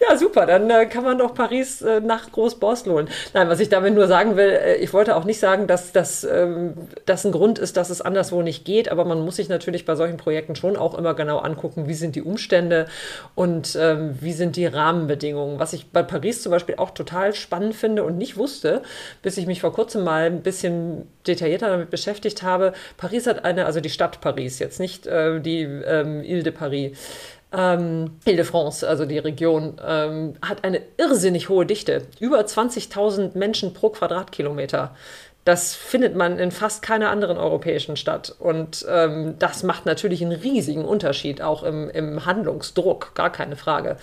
ja, 0.00 0.16
super, 0.16 0.46
dann 0.46 0.70
äh, 0.70 0.86
kann 0.86 1.04
man 1.04 1.18
doch 1.18 1.34
Paris 1.34 1.82
äh, 1.82 2.00
nach 2.00 2.30
Großborstel 2.30 2.92
holen. 2.92 3.08
Nein, 3.34 3.48
was 3.48 3.60
ich 3.60 3.68
damit 3.68 3.94
nur 3.94 4.06
sagen 4.06 4.36
will, 4.36 4.48
äh, 4.50 4.76
ich 4.76 4.92
wollte 4.92 5.16
auch 5.16 5.24
nicht 5.24 5.38
sagen, 5.38 5.66
dass 5.66 5.92
das 5.92 6.24
ähm, 6.24 6.74
ein 7.06 7.32
Grund 7.32 7.58
ist, 7.58 7.76
dass 7.76 7.90
es 7.90 8.00
anderswo 8.00 8.42
nicht 8.42 8.64
geht, 8.64 8.90
aber 8.90 9.04
man 9.04 9.24
muss 9.24 9.36
sich 9.36 9.48
natürlich 9.48 9.84
bei 9.84 9.94
solchen 9.94 10.16
Projekten 10.16 10.54
schon 10.56 10.76
auch 10.76 10.96
immer 10.96 11.14
genau 11.14 11.38
angucken, 11.38 11.88
wie 11.88 11.94
sind 11.94 12.16
die 12.16 12.22
Umstände 12.22 12.86
und 13.34 13.76
ähm, 13.78 14.16
wie 14.20 14.32
sind 14.32 14.56
die 14.56 14.66
Rahmenbedingungen. 14.66 15.58
Was 15.58 15.72
ich 15.72 15.90
bei 15.90 16.02
Paris 16.02 16.42
zum 16.42 16.50
Beispiel 16.50 16.76
auch 16.76 16.90
total 16.90 17.34
spannend 17.34 17.74
finde 17.74 18.04
und 18.04 18.16
nicht 18.16 18.36
wusste, 18.36 18.82
bis 19.22 19.36
ich 19.36 19.46
mich 19.46 19.60
vor 19.60 19.72
kurzem 19.72 20.04
mal 20.04 20.24
ein 20.24 20.42
bisschen 20.42 21.08
detaillierter 21.26 21.68
damit 21.68 21.90
beschäftigt 21.90 22.42
habe. 22.42 22.72
Paris 22.96 23.26
hat 23.26 23.44
eine, 23.44 23.66
also 23.66 23.80
die 23.80 23.90
Stadt 23.90 24.20
Paris, 24.20 24.58
jetzt 24.58 24.80
nicht 24.80 25.06
äh, 25.06 25.40
die 25.40 25.62
ähm, 25.62 26.22
Ile 26.22 26.42
de 26.42 26.52
Paris. 26.52 26.96
Ähm, 27.52 28.18
Ile-de-France, 28.24 28.88
also 28.88 29.06
die 29.06 29.18
Region, 29.18 29.80
ähm, 29.84 30.34
hat 30.40 30.62
eine 30.64 30.82
irrsinnig 30.96 31.48
hohe 31.48 31.66
Dichte. 31.66 32.02
Über 32.20 32.40
20.000 32.40 33.36
Menschen 33.36 33.74
pro 33.74 33.90
Quadratkilometer. 33.90 34.94
Das 35.44 35.74
findet 35.74 36.14
man 36.14 36.38
in 36.38 36.50
fast 36.50 36.82
keiner 36.82 37.10
anderen 37.10 37.38
europäischen 37.38 37.96
Stadt. 37.96 38.34
Und 38.38 38.84
ähm, 38.88 39.36
das 39.38 39.62
macht 39.62 39.86
natürlich 39.86 40.22
einen 40.22 40.32
riesigen 40.38 40.84
Unterschied, 40.84 41.40
auch 41.40 41.62
im, 41.62 41.88
im, 41.90 42.26
Handlungsdruck, 42.26 43.14
gar 43.14 43.32
keine 43.32 43.56
Frage. 43.56 43.96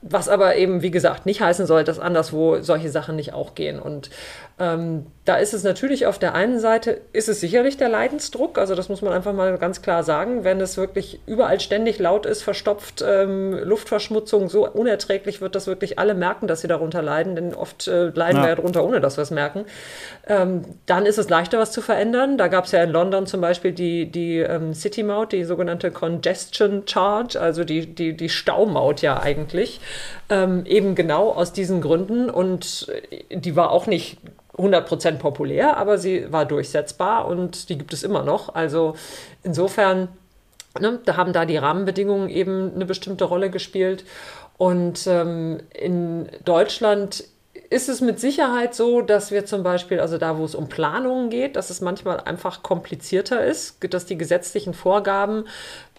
Was 0.00 0.28
aber 0.28 0.56
eben, 0.56 0.82
wie 0.82 0.90
gesagt, 0.90 1.26
nicht 1.26 1.40
heißen 1.40 1.66
soll, 1.66 1.84
dass 1.84 1.98
anderswo 1.98 2.60
solche 2.60 2.90
Sachen 2.90 3.16
nicht 3.16 3.34
auch 3.34 3.54
gehen. 3.54 3.78
Und 3.78 4.10
ähm, 4.58 5.06
da 5.24 5.36
ist 5.36 5.52
es 5.52 5.64
natürlich 5.64 6.06
auf 6.06 6.18
der 6.18 6.34
einen 6.34 6.60
Seite, 6.60 7.00
ist 7.12 7.28
es 7.28 7.40
sicherlich 7.40 7.76
der 7.76 7.88
Leidensdruck, 7.88 8.56
also 8.56 8.76
das 8.76 8.88
muss 8.88 9.02
man 9.02 9.12
einfach 9.12 9.32
mal 9.32 9.58
ganz 9.58 9.82
klar 9.82 10.04
sagen, 10.04 10.44
wenn 10.44 10.60
es 10.60 10.76
wirklich 10.76 11.18
überall 11.26 11.58
ständig 11.58 11.98
laut 11.98 12.24
ist, 12.24 12.42
verstopft, 12.42 13.02
ähm, 13.04 13.58
Luftverschmutzung 13.64 14.48
so 14.48 14.68
unerträglich 14.70 15.40
wird, 15.40 15.56
dass 15.56 15.66
wirklich 15.66 15.98
alle 15.98 16.14
merken, 16.14 16.46
dass 16.46 16.60
sie 16.60 16.68
darunter 16.68 17.02
leiden, 17.02 17.34
denn 17.34 17.54
oft 17.54 17.88
äh, 17.88 18.10
leiden 18.10 18.36
ja. 18.36 18.42
wir 18.44 18.48
ja 18.50 18.54
darunter, 18.54 18.84
ohne 18.84 19.00
dass 19.00 19.16
wir 19.16 19.22
es 19.22 19.32
merken. 19.32 19.64
Ähm, 20.28 20.62
dann 20.86 21.04
ist 21.04 21.18
es 21.18 21.28
leichter, 21.28 21.58
was 21.58 21.72
zu 21.72 21.82
verändern. 21.82 22.38
Da 22.38 22.46
gab 22.46 22.66
es 22.66 22.72
ja 22.72 22.82
in 22.82 22.90
London 22.90 23.26
zum 23.26 23.40
Beispiel 23.40 23.72
die, 23.72 24.06
die 24.06 24.38
ähm, 24.38 24.72
City 24.72 25.02
Maut, 25.02 25.32
die 25.32 25.44
sogenannte 25.44 25.90
Congestion 25.90 26.84
Charge, 26.86 27.40
also 27.40 27.64
die, 27.64 27.92
die, 27.92 28.16
die 28.16 28.28
Staumaut 28.28 29.02
ja 29.02 29.20
eigentlich, 29.20 29.73
ähm, 30.30 30.64
eben 30.66 30.94
genau 30.94 31.30
aus 31.30 31.52
diesen 31.52 31.80
Gründen 31.80 32.30
und 32.30 32.92
die 33.30 33.56
war 33.56 33.70
auch 33.70 33.86
nicht 33.86 34.18
100% 34.56 35.18
populär, 35.18 35.76
aber 35.76 35.98
sie 35.98 36.32
war 36.32 36.44
durchsetzbar 36.44 37.26
und 37.26 37.68
die 37.68 37.78
gibt 37.78 37.92
es 37.92 38.02
immer 38.02 38.22
noch. 38.22 38.54
Also 38.54 38.94
insofern, 39.42 40.08
ne, 40.80 41.00
da 41.04 41.16
haben 41.16 41.32
da 41.32 41.44
die 41.44 41.56
Rahmenbedingungen 41.56 42.28
eben 42.28 42.72
eine 42.74 42.86
bestimmte 42.86 43.24
Rolle 43.24 43.50
gespielt. 43.50 44.04
Und 44.56 45.06
ähm, 45.08 45.60
in 45.72 46.28
Deutschland 46.44 47.24
ist 47.70 47.88
es 47.88 48.00
mit 48.00 48.20
Sicherheit 48.20 48.74
so, 48.74 49.00
dass 49.00 49.32
wir 49.32 49.46
zum 49.46 49.64
Beispiel, 49.64 49.98
also 49.98 50.18
da, 50.18 50.38
wo 50.38 50.44
es 50.44 50.54
um 50.54 50.68
Planungen 50.68 51.30
geht, 51.30 51.56
dass 51.56 51.70
es 51.70 51.80
manchmal 51.80 52.20
einfach 52.20 52.62
komplizierter 52.62 53.44
ist, 53.44 53.78
dass 53.92 54.06
die 54.06 54.16
gesetzlichen 54.16 54.74
Vorgaben 54.74 55.46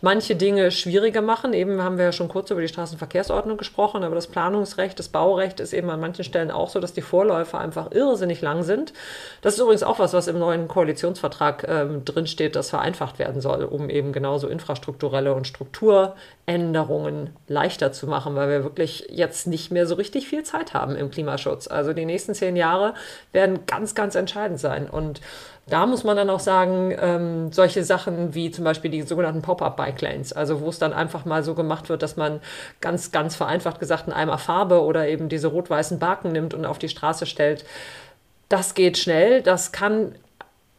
manche 0.01 0.35
Dinge 0.35 0.71
schwieriger 0.71 1.21
machen. 1.21 1.53
Eben 1.53 1.81
haben 1.81 1.97
wir 1.97 2.05
ja 2.05 2.11
schon 2.11 2.27
kurz 2.27 2.51
über 2.51 2.61
die 2.61 2.67
Straßenverkehrsordnung 2.67 3.57
gesprochen, 3.57 4.03
aber 4.03 4.15
das 4.15 4.27
Planungsrecht, 4.27 4.99
das 4.99 5.09
Baurecht 5.09 5.59
ist 5.59 5.73
eben 5.73 5.89
an 5.89 5.99
manchen 5.99 6.23
Stellen 6.23 6.51
auch 6.51 6.69
so, 6.69 6.79
dass 6.79 6.93
die 6.93 7.01
Vorläufer 7.01 7.59
einfach 7.59 7.91
irrsinnig 7.91 8.41
lang 8.41 8.63
sind. 8.63 8.93
Das 9.41 9.53
ist 9.55 9.59
übrigens 9.59 9.83
auch 9.83 9.99
was, 9.99 10.13
was 10.13 10.27
im 10.27 10.37
neuen 10.39 10.67
Koalitionsvertrag 10.67 11.65
ähm, 11.67 12.05
drinsteht, 12.05 12.55
das 12.55 12.69
vereinfacht 12.69 13.19
werden 13.19 13.41
soll, 13.41 13.63
um 13.63 13.89
eben 13.89 14.11
genauso 14.11 14.47
infrastrukturelle 14.47 15.33
und 15.33 15.47
Strukturänderungen 15.47 17.31
leichter 17.47 17.91
zu 17.91 18.07
machen, 18.07 18.35
weil 18.35 18.49
wir 18.49 18.63
wirklich 18.63 19.07
jetzt 19.09 19.47
nicht 19.47 19.71
mehr 19.71 19.87
so 19.87 19.95
richtig 19.95 20.27
viel 20.27 20.43
Zeit 20.43 20.73
haben 20.73 20.95
im 20.95 21.09
Klimaschutz. 21.09 21.67
Also 21.67 21.93
die 21.93 22.05
nächsten 22.05 22.33
zehn 22.35 22.55
Jahre 22.55 22.93
werden 23.31 23.65
ganz, 23.65 23.95
ganz 23.95 24.15
entscheidend 24.15 24.59
sein. 24.59 24.89
Und 24.89 25.21
da 25.67 25.87
muss 25.87 26.03
man 26.03 26.15
dann 26.15 26.29
auch 26.29 26.39
sagen, 26.39 26.95
ähm, 26.99 27.51
solche 27.51 27.83
Sachen 27.83 28.35
wie 28.35 28.51
zum 28.51 28.63
Beispiel 28.63 28.91
die 28.91 29.01
sogenannten 29.01 29.41
Pop-up-Bike 29.41 29.99
Lanes, 30.01 30.31
also 30.31 30.61
wo 30.61 30.69
es 30.69 30.77
dann 30.77 30.93
einfach 30.93 31.25
mal 31.25 31.43
so 31.43 31.55
gemacht 31.55 31.89
wird, 31.89 32.03
dass 32.03 32.17
man 32.17 32.39
ganz, 32.81 33.11
ganz 33.11 33.35
vereinfacht 33.35 33.79
gesagt 33.79 34.03
einen 34.03 34.13
Eimer 34.13 34.37
Farbe 34.37 34.83
oder 34.83 35.07
eben 35.07 35.27
diese 35.27 35.47
rot-weißen 35.47 35.97
Baken 35.97 36.31
nimmt 36.31 36.53
und 36.53 36.65
auf 36.65 36.77
die 36.77 36.89
Straße 36.89 37.25
stellt. 37.25 37.65
Das 38.47 38.75
geht 38.75 38.99
schnell, 38.99 39.41
das 39.41 39.71
kann 39.71 40.13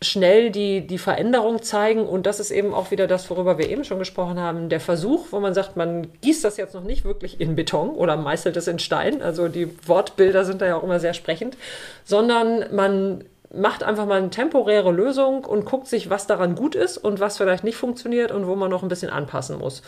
schnell 0.03 0.51
die, 0.51 0.87
die 0.87 0.99
Veränderung 0.99 1.63
zeigen. 1.63 2.07
Und 2.07 2.27
das 2.27 2.39
ist 2.39 2.51
eben 2.51 2.75
auch 2.75 2.91
wieder 2.91 3.07
das, 3.07 3.29
worüber 3.31 3.59
wir 3.59 3.69
eben 3.69 3.85
schon 3.85 3.99
gesprochen 3.99 4.39
haben. 4.39 4.69
Der 4.69 4.81
Versuch, 4.81 5.29
wo 5.31 5.41
man 5.41 5.55
sagt, 5.55 5.77
man 5.77 6.09
gießt 6.21 6.45
das 6.45 6.57
jetzt 6.59 6.75
noch 6.75 6.85
nicht 6.85 7.05
wirklich 7.05 7.41
in 7.41 7.57
Beton 7.57 7.91
oder 7.91 8.17
meißelt 8.17 8.57
es 8.57 8.69
in 8.69 8.79
Stein. 8.79 9.23
Also 9.23 9.49
die 9.49 9.69
Wortbilder 9.89 10.45
sind 10.45 10.61
da 10.61 10.67
ja 10.67 10.77
auch 10.77 10.83
immer 10.83 11.01
sehr 11.01 11.15
sprechend, 11.15 11.57
sondern 12.05 12.75
man 12.75 13.25
macht 13.57 13.83
einfach 13.83 14.07
mal 14.07 14.19
eine 14.19 14.31
temporäre 14.31 14.93
Lösung 14.93 15.45
und 15.45 15.65
guckt 15.65 15.87
sich, 15.87 16.11
was 16.11 16.27
daran 16.27 16.55
gut 16.55 16.75
ist 16.75 16.99
und 16.99 17.21
was 17.21 17.37
vielleicht 17.39 17.65
nicht 17.65 17.77
funktioniert 17.77 18.33
und 18.33 18.47
wo 18.47 18.55
man 18.55 18.71
noch 18.71 18.83
ein 18.83 18.89
bisschen 18.89 19.11
anpassen 19.11 19.59
muss. 19.59 19.83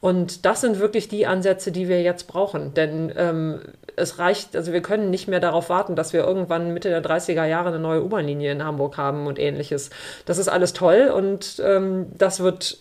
Und 0.00 0.44
das 0.44 0.60
sind 0.60 0.78
wirklich 0.78 1.08
die 1.08 1.26
Ansätze, 1.26 1.72
die 1.72 1.88
wir 1.88 2.02
jetzt 2.02 2.28
brauchen. 2.28 2.74
Denn 2.74 3.12
ähm, 3.16 3.60
es 3.96 4.18
reicht, 4.18 4.54
also 4.56 4.72
wir 4.72 4.82
können 4.82 5.10
nicht 5.10 5.28
mehr 5.28 5.40
darauf 5.40 5.68
warten, 5.70 5.96
dass 5.96 6.12
wir 6.12 6.24
irgendwann 6.24 6.72
Mitte 6.72 6.88
der 6.88 7.02
30er 7.02 7.44
Jahre 7.44 7.68
eine 7.68 7.80
neue 7.80 8.04
U-Bahn-Linie 8.04 8.52
in 8.52 8.64
Hamburg 8.64 8.96
haben 8.96 9.26
und 9.26 9.38
ähnliches. 9.38 9.90
Das 10.24 10.38
ist 10.38 10.48
alles 10.48 10.72
toll 10.72 11.12
und 11.14 11.60
ähm, 11.64 12.06
das 12.16 12.40
wird 12.40 12.78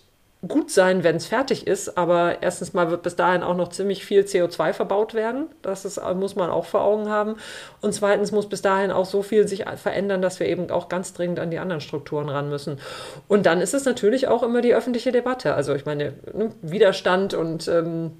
gut 0.47 0.69
sein, 0.69 1.03
wenn 1.03 1.15
es 1.15 1.25
fertig 1.25 1.65
ist, 1.65 1.97
aber 1.97 2.43
erstens 2.43 2.73
mal 2.73 2.91
wird 2.91 3.01
bis 3.01 3.15
dahin 3.15 3.41
auch 3.41 3.55
noch 3.55 3.69
ziemlich 3.69 4.05
viel 4.05 4.21
CO2 4.21 4.73
verbaut 4.73 5.13
werden. 5.15 5.47
Das 5.63 5.83
ist, 5.83 5.99
muss 6.15 6.35
man 6.35 6.51
auch 6.51 6.65
vor 6.65 6.81
Augen 6.81 7.09
haben. 7.09 7.37
Und 7.81 7.93
zweitens 7.93 8.31
muss 8.31 8.47
bis 8.47 8.61
dahin 8.61 8.91
auch 8.91 9.05
so 9.05 9.23
viel 9.23 9.47
sich 9.47 9.65
verändern, 9.77 10.21
dass 10.21 10.39
wir 10.39 10.47
eben 10.47 10.69
auch 10.69 10.89
ganz 10.89 11.13
dringend 11.13 11.39
an 11.39 11.49
die 11.49 11.57
anderen 11.57 11.81
Strukturen 11.81 12.29
ran 12.29 12.49
müssen. 12.49 12.79
Und 13.27 13.47
dann 13.47 13.61
ist 13.61 13.73
es 13.73 13.85
natürlich 13.85 14.27
auch 14.27 14.43
immer 14.43 14.61
die 14.61 14.75
öffentliche 14.75 15.11
Debatte. 15.11 15.55
Also 15.55 15.73
ich 15.73 15.85
meine, 15.85 16.13
ne, 16.33 16.51
Widerstand 16.61 17.33
und 17.33 17.67
ähm, 17.67 18.11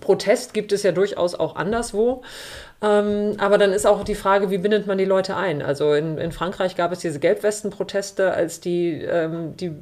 Protest 0.00 0.54
gibt 0.54 0.72
es 0.72 0.84
ja 0.84 0.92
durchaus 0.92 1.34
auch 1.34 1.56
anderswo. 1.56 2.22
Ähm, 2.80 3.34
aber 3.38 3.58
dann 3.58 3.72
ist 3.72 3.86
auch 3.86 4.04
die 4.04 4.14
Frage, 4.14 4.50
wie 4.50 4.58
bindet 4.58 4.86
man 4.86 4.98
die 4.98 5.04
Leute 5.04 5.36
ein? 5.36 5.62
Also 5.62 5.94
in, 5.94 6.16
in 6.16 6.30
Frankreich 6.30 6.76
gab 6.76 6.92
es 6.92 7.00
diese 7.00 7.18
Gelbwesten-Proteste, 7.18 8.32
als 8.32 8.60
die, 8.60 9.02
ähm, 9.02 9.56
die 9.56 9.72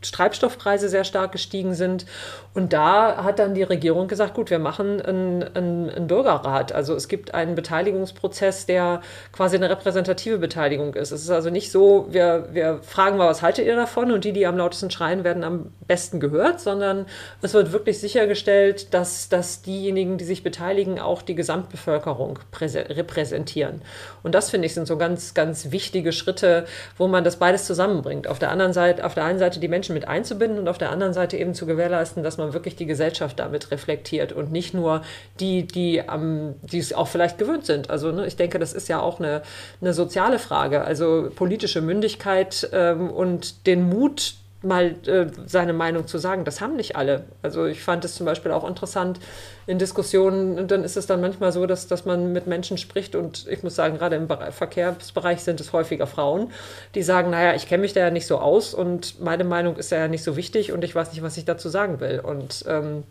Treibstoffpreise 0.00 0.88
sehr 0.88 1.04
stark 1.04 1.32
gestiegen 1.32 1.74
sind. 1.74 2.06
Und 2.54 2.72
da 2.72 3.22
hat 3.22 3.38
dann 3.38 3.52
die 3.52 3.62
Regierung 3.62 4.08
gesagt, 4.08 4.32
gut, 4.32 4.48
wir 4.48 4.58
machen 4.58 5.02
einen, 5.02 5.42
einen, 5.42 5.90
einen 5.90 6.06
Bürgerrat. 6.06 6.72
Also 6.72 6.94
es 6.94 7.08
gibt 7.08 7.34
einen 7.34 7.54
Beteiligungsprozess, 7.54 8.64
der 8.64 9.02
quasi 9.32 9.56
eine 9.56 9.68
repräsentative 9.68 10.38
Beteiligung 10.38 10.94
ist. 10.94 11.12
Es 11.12 11.22
ist 11.22 11.30
also 11.30 11.50
nicht 11.50 11.70
so, 11.70 12.06
wir, 12.08 12.48
wir 12.52 12.78
fragen 12.82 13.18
mal, 13.18 13.28
was 13.28 13.42
haltet 13.42 13.66
ihr 13.66 13.76
davon? 13.76 14.10
Und 14.10 14.24
die, 14.24 14.32
die 14.32 14.46
am 14.46 14.56
lautesten 14.56 14.90
schreien, 14.90 15.22
werden 15.22 15.44
am 15.44 15.72
besten 15.86 16.18
gehört, 16.18 16.60
sondern 16.60 17.04
es 17.42 17.52
wird 17.52 17.72
wirklich 17.72 18.00
sichergestellt, 18.00 18.94
dass, 18.94 19.28
dass 19.28 19.60
diejenigen, 19.60 20.16
die 20.16 20.24
sich 20.24 20.42
beteiligen, 20.42 20.98
auch 20.98 21.20
die 21.20 21.34
Gesamtbevölkerung 21.34 22.21
Bevölkerung 22.22 22.38
repräsentieren. 22.52 23.82
Und 24.22 24.34
das 24.34 24.50
finde 24.50 24.66
ich 24.66 24.74
sind 24.74 24.86
so 24.86 24.96
ganz, 24.96 25.34
ganz 25.34 25.70
wichtige 25.70 26.12
Schritte, 26.12 26.64
wo 26.96 27.08
man 27.08 27.24
das 27.24 27.36
beides 27.36 27.64
zusammenbringt. 27.64 28.28
Auf 28.28 28.38
der 28.38 28.50
anderen 28.50 28.72
Seite, 28.72 29.04
auf 29.04 29.14
der 29.14 29.24
einen 29.24 29.38
Seite 29.38 29.60
die 29.60 29.68
Menschen 29.68 29.94
mit 29.94 30.06
einzubinden 30.06 30.58
und 30.58 30.68
auf 30.68 30.78
der 30.78 30.90
anderen 30.90 31.12
Seite 31.12 31.36
eben 31.36 31.54
zu 31.54 31.66
gewährleisten, 31.66 32.22
dass 32.22 32.38
man 32.38 32.52
wirklich 32.52 32.76
die 32.76 32.86
Gesellschaft 32.86 33.38
damit 33.38 33.70
reflektiert 33.70 34.32
und 34.32 34.52
nicht 34.52 34.74
nur 34.74 35.02
die, 35.40 35.66
die 35.66 36.08
am, 36.08 36.54
die 36.62 36.78
es 36.78 36.92
auch 36.92 37.08
vielleicht 37.08 37.38
gewöhnt 37.38 37.66
sind. 37.66 37.90
Also 37.90 38.12
ne, 38.12 38.26
ich 38.26 38.36
denke, 38.36 38.58
das 38.58 38.72
ist 38.72 38.88
ja 38.88 39.00
auch 39.00 39.18
eine, 39.18 39.42
eine 39.80 39.92
soziale 39.92 40.38
Frage. 40.38 40.82
Also 40.84 41.30
politische 41.34 41.80
Mündigkeit 41.80 42.68
ähm, 42.72 43.10
und 43.10 43.66
den 43.66 43.88
Mut, 43.88 44.34
mal 44.64 44.94
äh, 45.06 45.26
seine 45.46 45.72
Meinung 45.72 46.06
zu 46.06 46.18
sagen. 46.18 46.44
Das 46.44 46.60
haben 46.60 46.76
nicht 46.76 46.94
alle. 46.94 47.24
Also 47.42 47.66
ich 47.66 47.82
fand 47.82 48.04
es 48.04 48.14
zum 48.14 48.26
Beispiel 48.26 48.52
auch 48.52 48.66
interessant 48.68 49.18
in 49.66 49.78
Diskussionen, 49.78 50.66
dann 50.68 50.84
ist 50.84 50.96
es 50.96 51.06
dann 51.06 51.20
manchmal 51.20 51.52
so, 51.52 51.66
dass, 51.66 51.86
dass 51.86 52.04
man 52.04 52.32
mit 52.32 52.46
Menschen 52.46 52.78
spricht 52.78 53.14
und 53.14 53.46
ich 53.48 53.62
muss 53.62 53.74
sagen, 53.74 53.98
gerade 53.98 54.16
im 54.16 54.28
Bereich, 54.28 54.54
Verkehrsbereich 54.54 55.42
sind 55.42 55.60
es 55.60 55.72
häufiger 55.72 56.06
Frauen, 56.06 56.50
die 56.94 57.02
sagen, 57.02 57.30
naja, 57.30 57.54
ich 57.54 57.68
kenne 57.68 57.82
mich 57.82 57.92
da 57.92 58.00
ja 58.00 58.10
nicht 58.10 58.26
so 58.26 58.38
aus 58.38 58.74
und 58.74 59.20
meine 59.20 59.44
Meinung 59.44 59.76
ist 59.76 59.90
ja 59.90 60.08
nicht 60.08 60.24
so 60.24 60.36
wichtig 60.36 60.72
und 60.72 60.84
ich 60.84 60.94
weiß 60.94 61.12
nicht, 61.12 61.22
was 61.22 61.36
ich 61.36 61.44
dazu 61.44 61.68
sagen 61.68 62.00
will. 62.00 62.20
Und 62.20 62.64
ähm, 62.68 63.04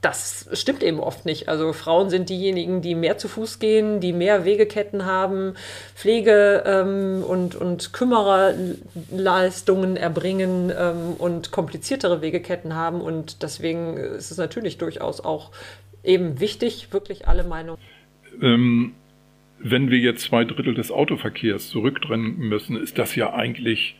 das 0.00 0.48
stimmt 0.54 0.82
eben 0.82 0.98
oft 0.98 1.26
nicht. 1.26 1.48
Also 1.48 1.74
Frauen 1.74 2.08
sind 2.08 2.30
diejenigen, 2.30 2.80
die 2.80 2.94
mehr 2.94 3.18
zu 3.18 3.28
Fuß 3.28 3.58
gehen, 3.58 4.00
die 4.00 4.14
mehr 4.14 4.46
Wegeketten 4.46 5.04
haben, 5.04 5.54
Pflege 5.94 6.62
ähm, 6.64 7.22
und, 7.22 7.54
und 7.54 7.92
Kümmererleistungen 7.92 9.98
erbringen 9.98 10.72
ähm, 10.76 11.12
und 11.18 11.50
kompliziertere 11.50 12.22
Wegeketten 12.22 12.74
haben. 12.74 13.02
Und 13.02 13.42
deswegen 13.42 13.98
ist 13.98 14.30
es 14.30 14.38
natürlich 14.38 14.78
durchaus 14.78 15.20
auch 15.20 15.50
eben 16.02 16.40
wichtig, 16.40 16.88
wirklich 16.92 17.28
alle 17.28 17.44
Meinungen. 17.44 17.78
Ähm, 18.40 18.92
wenn 19.58 19.90
wir 19.90 19.98
jetzt 19.98 20.22
zwei 20.22 20.44
Drittel 20.44 20.74
des 20.74 20.90
Autoverkehrs 20.90 21.68
zurückdrängen 21.68 22.38
müssen, 22.38 22.80
ist 22.80 22.96
das 22.96 23.14
ja 23.16 23.34
eigentlich 23.34 23.96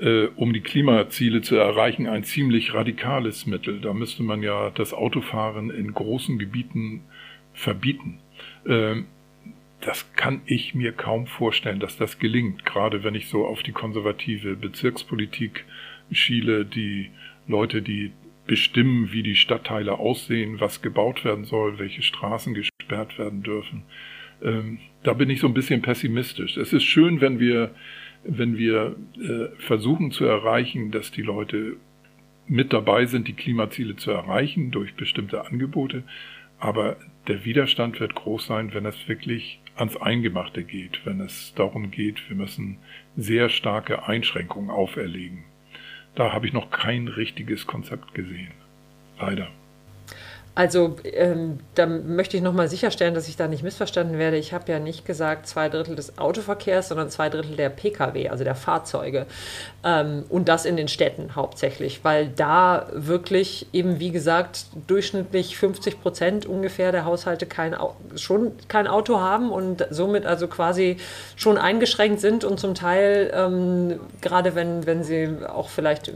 äh, 0.00 0.26
um 0.36 0.52
die 0.52 0.60
Klimaziele 0.60 1.42
zu 1.42 1.56
erreichen, 1.56 2.06
ein 2.06 2.24
ziemlich 2.24 2.74
radikales 2.74 3.46
Mittel. 3.46 3.80
Da 3.80 3.92
müsste 3.92 4.22
man 4.22 4.42
ja 4.42 4.70
das 4.70 4.92
Autofahren 4.92 5.70
in 5.70 5.92
großen 5.94 6.38
Gebieten 6.38 7.02
verbieten. 7.54 8.18
Ähm, 8.66 9.06
das 9.80 10.12
kann 10.14 10.40
ich 10.46 10.74
mir 10.74 10.92
kaum 10.92 11.26
vorstellen, 11.26 11.80
dass 11.80 11.96
das 11.96 12.18
gelingt, 12.18 12.64
gerade 12.64 13.04
wenn 13.04 13.14
ich 13.14 13.28
so 13.28 13.46
auf 13.46 13.62
die 13.62 13.72
konservative 13.72 14.56
Bezirkspolitik 14.56 15.64
schiele, 16.10 16.64
die 16.64 17.10
Leute, 17.46 17.82
die 17.82 18.12
bestimmen, 18.46 19.12
wie 19.12 19.22
die 19.22 19.36
Stadtteile 19.36 19.98
aussehen, 19.98 20.60
was 20.60 20.82
gebaut 20.82 21.24
werden 21.24 21.44
soll, 21.44 21.78
welche 21.78 22.02
Straßen 22.02 22.54
gesperrt 22.54 23.18
werden 23.18 23.42
dürfen. 23.42 23.82
Ähm, 24.42 24.78
da 25.02 25.12
bin 25.12 25.30
ich 25.30 25.40
so 25.40 25.46
ein 25.46 25.54
bisschen 25.54 25.82
pessimistisch. 25.82 26.56
Es 26.56 26.72
ist 26.72 26.84
schön, 26.84 27.20
wenn 27.20 27.40
wir 27.40 27.74
wenn 28.28 28.56
wir 28.56 28.96
äh, 29.16 29.56
versuchen 29.58 30.10
zu 30.10 30.24
erreichen, 30.24 30.90
dass 30.90 31.10
die 31.10 31.22
Leute 31.22 31.76
mit 32.48 32.72
dabei 32.72 33.06
sind, 33.06 33.28
die 33.28 33.32
Klimaziele 33.34 33.96
zu 33.96 34.10
erreichen 34.10 34.70
durch 34.70 34.94
bestimmte 34.94 35.46
Angebote. 35.46 36.04
Aber 36.58 36.96
der 37.28 37.44
Widerstand 37.44 38.00
wird 38.00 38.14
groß 38.14 38.46
sein, 38.46 38.72
wenn 38.72 38.86
es 38.86 39.08
wirklich 39.08 39.60
ans 39.74 39.96
Eingemachte 39.96 40.64
geht, 40.64 41.04
wenn 41.04 41.20
es 41.20 41.52
darum 41.54 41.90
geht, 41.90 42.28
wir 42.28 42.36
müssen 42.36 42.78
sehr 43.16 43.48
starke 43.48 44.06
Einschränkungen 44.06 44.70
auferlegen. 44.70 45.44
Da 46.14 46.32
habe 46.32 46.46
ich 46.46 46.52
noch 46.52 46.70
kein 46.70 47.08
richtiges 47.08 47.66
Konzept 47.66 48.14
gesehen. 48.14 48.52
Leider. 49.20 49.48
Also 50.56 50.96
ähm, 51.04 51.58
da 51.74 51.84
möchte 51.84 52.38
ich 52.38 52.42
nochmal 52.42 52.68
sicherstellen, 52.68 53.12
dass 53.12 53.28
ich 53.28 53.36
da 53.36 53.46
nicht 53.46 53.62
missverstanden 53.62 54.18
werde. 54.18 54.38
Ich 54.38 54.54
habe 54.54 54.72
ja 54.72 54.78
nicht 54.78 55.04
gesagt 55.04 55.46
zwei 55.46 55.68
Drittel 55.68 55.96
des 55.96 56.16
Autoverkehrs, 56.16 56.88
sondern 56.88 57.10
zwei 57.10 57.28
Drittel 57.28 57.56
der 57.56 57.68
Pkw, 57.68 58.30
also 58.30 58.42
der 58.42 58.54
Fahrzeuge. 58.54 59.26
Ähm, 59.84 60.24
und 60.30 60.48
das 60.48 60.64
in 60.64 60.78
den 60.78 60.88
Städten 60.88 61.36
hauptsächlich, 61.36 62.04
weil 62.04 62.28
da 62.28 62.86
wirklich 62.94 63.66
eben, 63.74 64.00
wie 64.00 64.10
gesagt, 64.10 64.64
durchschnittlich 64.86 65.58
50 65.58 66.00
Prozent 66.00 66.46
ungefähr 66.46 66.90
der 66.90 67.04
Haushalte 67.04 67.44
kein, 67.44 67.76
schon 68.14 68.52
kein 68.66 68.86
Auto 68.86 69.20
haben 69.20 69.52
und 69.52 69.86
somit 69.90 70.24
also 70.24 70.48
quasi 70.48 70.96
schon 71.36 71.58
eingeschränkt 71.58 72.20
sind 72.20 72.44
und 72.44 72.58
zum 72.58 72.74
Teil, 72.74 73.30
ähm, 73.34 74.00
gerade 74.22 74.54
wenn, 74.54 74.86
wenn 74.86 75.04
sie 75.04 75.36
auch 75.46 75.68
vielleicht 75.68 76.14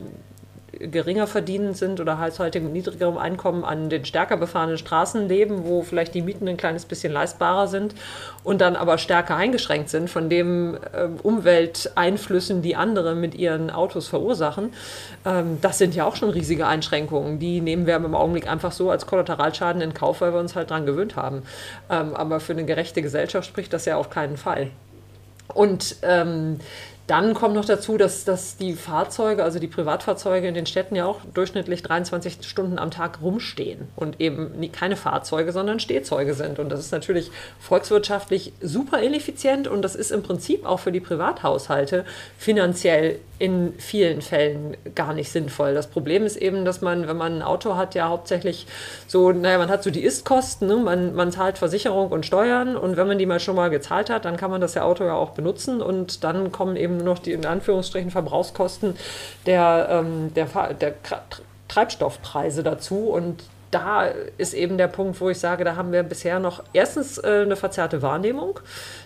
geringer 0.81 1.27
verdienend 1.27 1.77
sind 1.77 2.01
oder 2.01 2.19
Haushalte 2.19 2.59
mit 2.61 2.73
niedrigerem 2.73 3.19
Einkommen 3.19 3.65
an 3.65 3.91
den 3.91 4.05
stärker 4.05 4.37
befahrenen 4.37 4.79
Straßen 4.79 5.29
leben, 5.29 5.65
wo 5.65 5.83
vielleicht 5.83 6.15
die 6.15 6.23
Mieten 6.23 6.49
ein 6.49 6.57
kleines 6.57 6.87
bisschen 6.87 7.13
leistbarer 7.13 7.69
sind 7.69 7.95
und 8.43 8.61
dann 8.61 8.77
aber 8.77 8.99
stärker 8.99 9.37
eingeschränkt 9.37 9.91
sind 9.91 10.09
von 10.09 10.31
den 10.31 10.75
äh, 10.93 11.09
Umwelteinflüssen, 11.23 12.63
die 12.63 12.77
andere 12.77 13.15
mit 13.15 13.35
ihren 13.35 13.71
Autos 13.71 14.09
verursachen. 14.09 14.73
Ähm, 15.27 15.59
das 15.61 15.79
sind 15.79 15.95
ja 15.95 16.07
auch 16.07 16.17
schon 16.17 16.31
riesige 16.31 16.67
Einschränkungen. 16.67 17.39
Die 17.39 17.61
nehmen 17.61 17.87
wir 17.87 17.97
im 17.97 18.15
Augenblick 18.15 18.51
einfach 18.51 18.73
so 18.73 18.91
als 18.91 19.07
Kollateralschaden 19.07 19.83
in 19.83 19.93
Kauf, 19.93 20.23
weil 20.23 20.33
wir 20.33 20.41
uns 20.41 20.57
halt 20.57 20.71
daran 20.71 20.87
gewöhnt 20.87 21.17
haben. 21.17 21.43
Ähm, 21.91 22.15
aber 22.15 22.41
für 22.41 22.53
eine 22.53 22.65
gerechte 22.65 23.03
Gesellschaft 23.03 23.47
spricht 23.47 23.73
das 23.73 23.85
ja 23.85 23.97
auf 23.97 24.09
keinen 24.09 24.39
Fall. 24.39 24.71
Und 25.53 25.97
ähm, 26.03 26.61
dann 27.11 27.35
kommt 27.35 27.57
noch 27.57 27.65
dazu, 27.65 27.97
dass, 27.97 28.25
dass 28.25 28.57
die 28.57 28.75
Fahrzeuge, 28.75 29.43
also 29.43 29.59
die 29.59 29.67
Privatfahrzeuge 29.67 30.47
in 30.47 30.55
den 30.55 30.67
Städten 30.67 30.95
ja 30.95 31.07
auch 31.07 31.19
durchschnittlich 31.35 31.83
23 31.83 32.39
Stunden 32.43 32.79
am 32.79 32.93
Tag 32.93 33.19
rumstehen 33.21 33.89
und 33.97 34.21
eben 34.21 34.71
keine 34.71 34.95
Fahrzeuge, 34.95 35.51
sondern 35.51 35.81
Stehzeuge 35.81 36.35
sind. 36.35 36.61
Und 36.61 36.69
das 36.69 36.79
ist 36.79 36.93
natürlich 36.93 37.33
volkswirtschaftlich 37.59 38.53
super 38.61 39.01
ineffizient 39.01 39.67
und 39.67 39.83
das 39.83 39.97
ist 39.97 40.13
im 40.13 40.23
Prinzip 40.23 40.65
auch 40.65 40.79
für 40.79 40.93
die 40.93 41.01
Privathaushalte 41.01 42.05
finanziell 42.39 43.19
in 43.41 43.73
vielen 43.79 44.21
Fällen 44.21 44.77
gar 44.95 45.15
nicht 45.15 45.33
sinnvoll. 45.33 45.73
Das 45.73 45.87
Problem 45.87 46.27
ist 46.27 46.37
eben, 46.37 46.67
dass 46.67 46.83
man, 46.83 47.09
wenn 47.09 47.17
man 47.17 47.39
ein 47.39 47.43
Auto 47.43 47.75
hat, 47.75 47.95
ja 47.95 48.07
hauptsächlich 48.07 48.67
so, 49.07 49.33
naja, 49.33 49.57
man 49.57 49.71
hat 49.71 49.83
so 49.83 49.91
die 49.91 50.05
Istkosten, 50.05 50.69
ne? 50.69 50.77
man, 50.77 51.15
man 51.15 51.33
zahlt 51.33 51.57
Versicherung 51.57 52.13
und 52.13 52.27
Steuern 52.27 52.77
und 52.77 52.99
wenn 52.99 53.07
man 53.07 53.17
die 53.17 53.25
mal 53.25 53.41
schon 53.41 53.57
mal 53.57 53.71
gezahlt 53.71 54.11
hat, 54.11 54.27
dann 54.27 54.37
kann 54.37 54.51
man 54.51 54.61
das 54.61 54.75
ja 54.75 54.83
Auto 54.83 55.05
ja 55.05 55.15
auch 55.15 55.31
benutzen 55.31 55.81
und 55.81 56.23
dann 56.23 56.53
kommen 56.53 56.77
eben 56.77 57.00
nur 57.03 57.15
noch 57.15 57.19
die 57.19 57.33
in 57.33 57.47
Anführungsstrichen 57.47 58.11
Verbrauchskosten 58.11 58.97
der, 59.47 59.89
ähm, 59.91 60.33
der, 60.35 60.75
der 60.75 60.95
Treibstoffpreise 61.69 62.63
dazu. 62.63 63.11
Und 63.11 63.45
da 63.71 64.07
ist 64.37 64.53
eben 64.53 64.79
der 64.79 64.89
Punkt, 64.89 65.21
wo 65.21 65.31
ich 65.31 65.39
sage, 65.39 65.65
da 65.65 65.77
haben 65.77 65.93
wir 65.93 66.03
bisher 66.03 66.41
noch 66.41 66.65
erstens 66.73 67.19
äh, 67.19 67.43
eine 67.45 67.55
verzerrte 67.55 68.03
Wahrnehmung. 68.03 68.59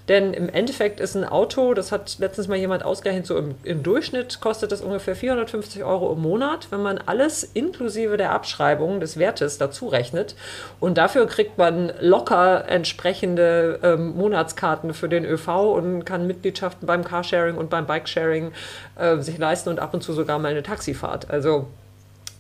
Denn 0.09 0.33
im 0.33 0.49
Endeffekt 0.49 1.01
ist 1.01 1.15
ein 1.15 1.25
Auto, 1.25 1.75
das 1.75 1.93
hat 1.93 2.19
letztens 2.19 2.49
mal 2.49 2.57
jemand 2.57 2.83
ausgerechnet, 2.83 3.27
so 3.27 3.37
im, 3.37 3.55
im 3.65 3.83
Durchschnitt 3.83 4.41
kostet 4.41 4.73
das 4.73 4.81
ungefähr 4.81 5.17
450 5.17 5.85
Euro 5.85 6.13
im 6.13 6.23
Monat, 6.23 6.69
wenn 6.71 6.83
man 6.83 6.99
alles 6.99 7.45
inklusive 7.45 8.17
der 8.17 8.33
Abschreibung 8.33 9.01
des 9.01 9.19
Wertes 9.19 9.59
dazu 9.59 9.89
rechnet. 9.89 10.35
Und 10.81 10.97
dafür 10.97 11.27
kriegt 11.27 11.59
man 11.59 11.93
locker 12.01 12.67
entsprechende 12.67 13.81
ähm, 13.83 14.17
Monatskarten 14.17 14.95
für 14.95 15.09
den 15.09 15.27
ÖV 15.27 15.49
und 15.75 16.05
kann 16.05 16.27
Mitgliedschaften 16.27 16.87
beim 16.87 17.05
Carsharing 17.05 17.57
und 17.57 17.69
beim 17.69 17.87
Bikesharing 17.87 18.53
äh, 18.97 19.19
sich 19.19 19.37
leisten 19.37 19.69
und 19.69 19.79
ab 19.79 19.93
und 19.93 20.03
zu 20.03 20.15
sogar 20.15 20.39
mal 20.39 20.53
eine 20.53 20.63
Taxifahrt. 20.63 21.31
Also 21.31 21.69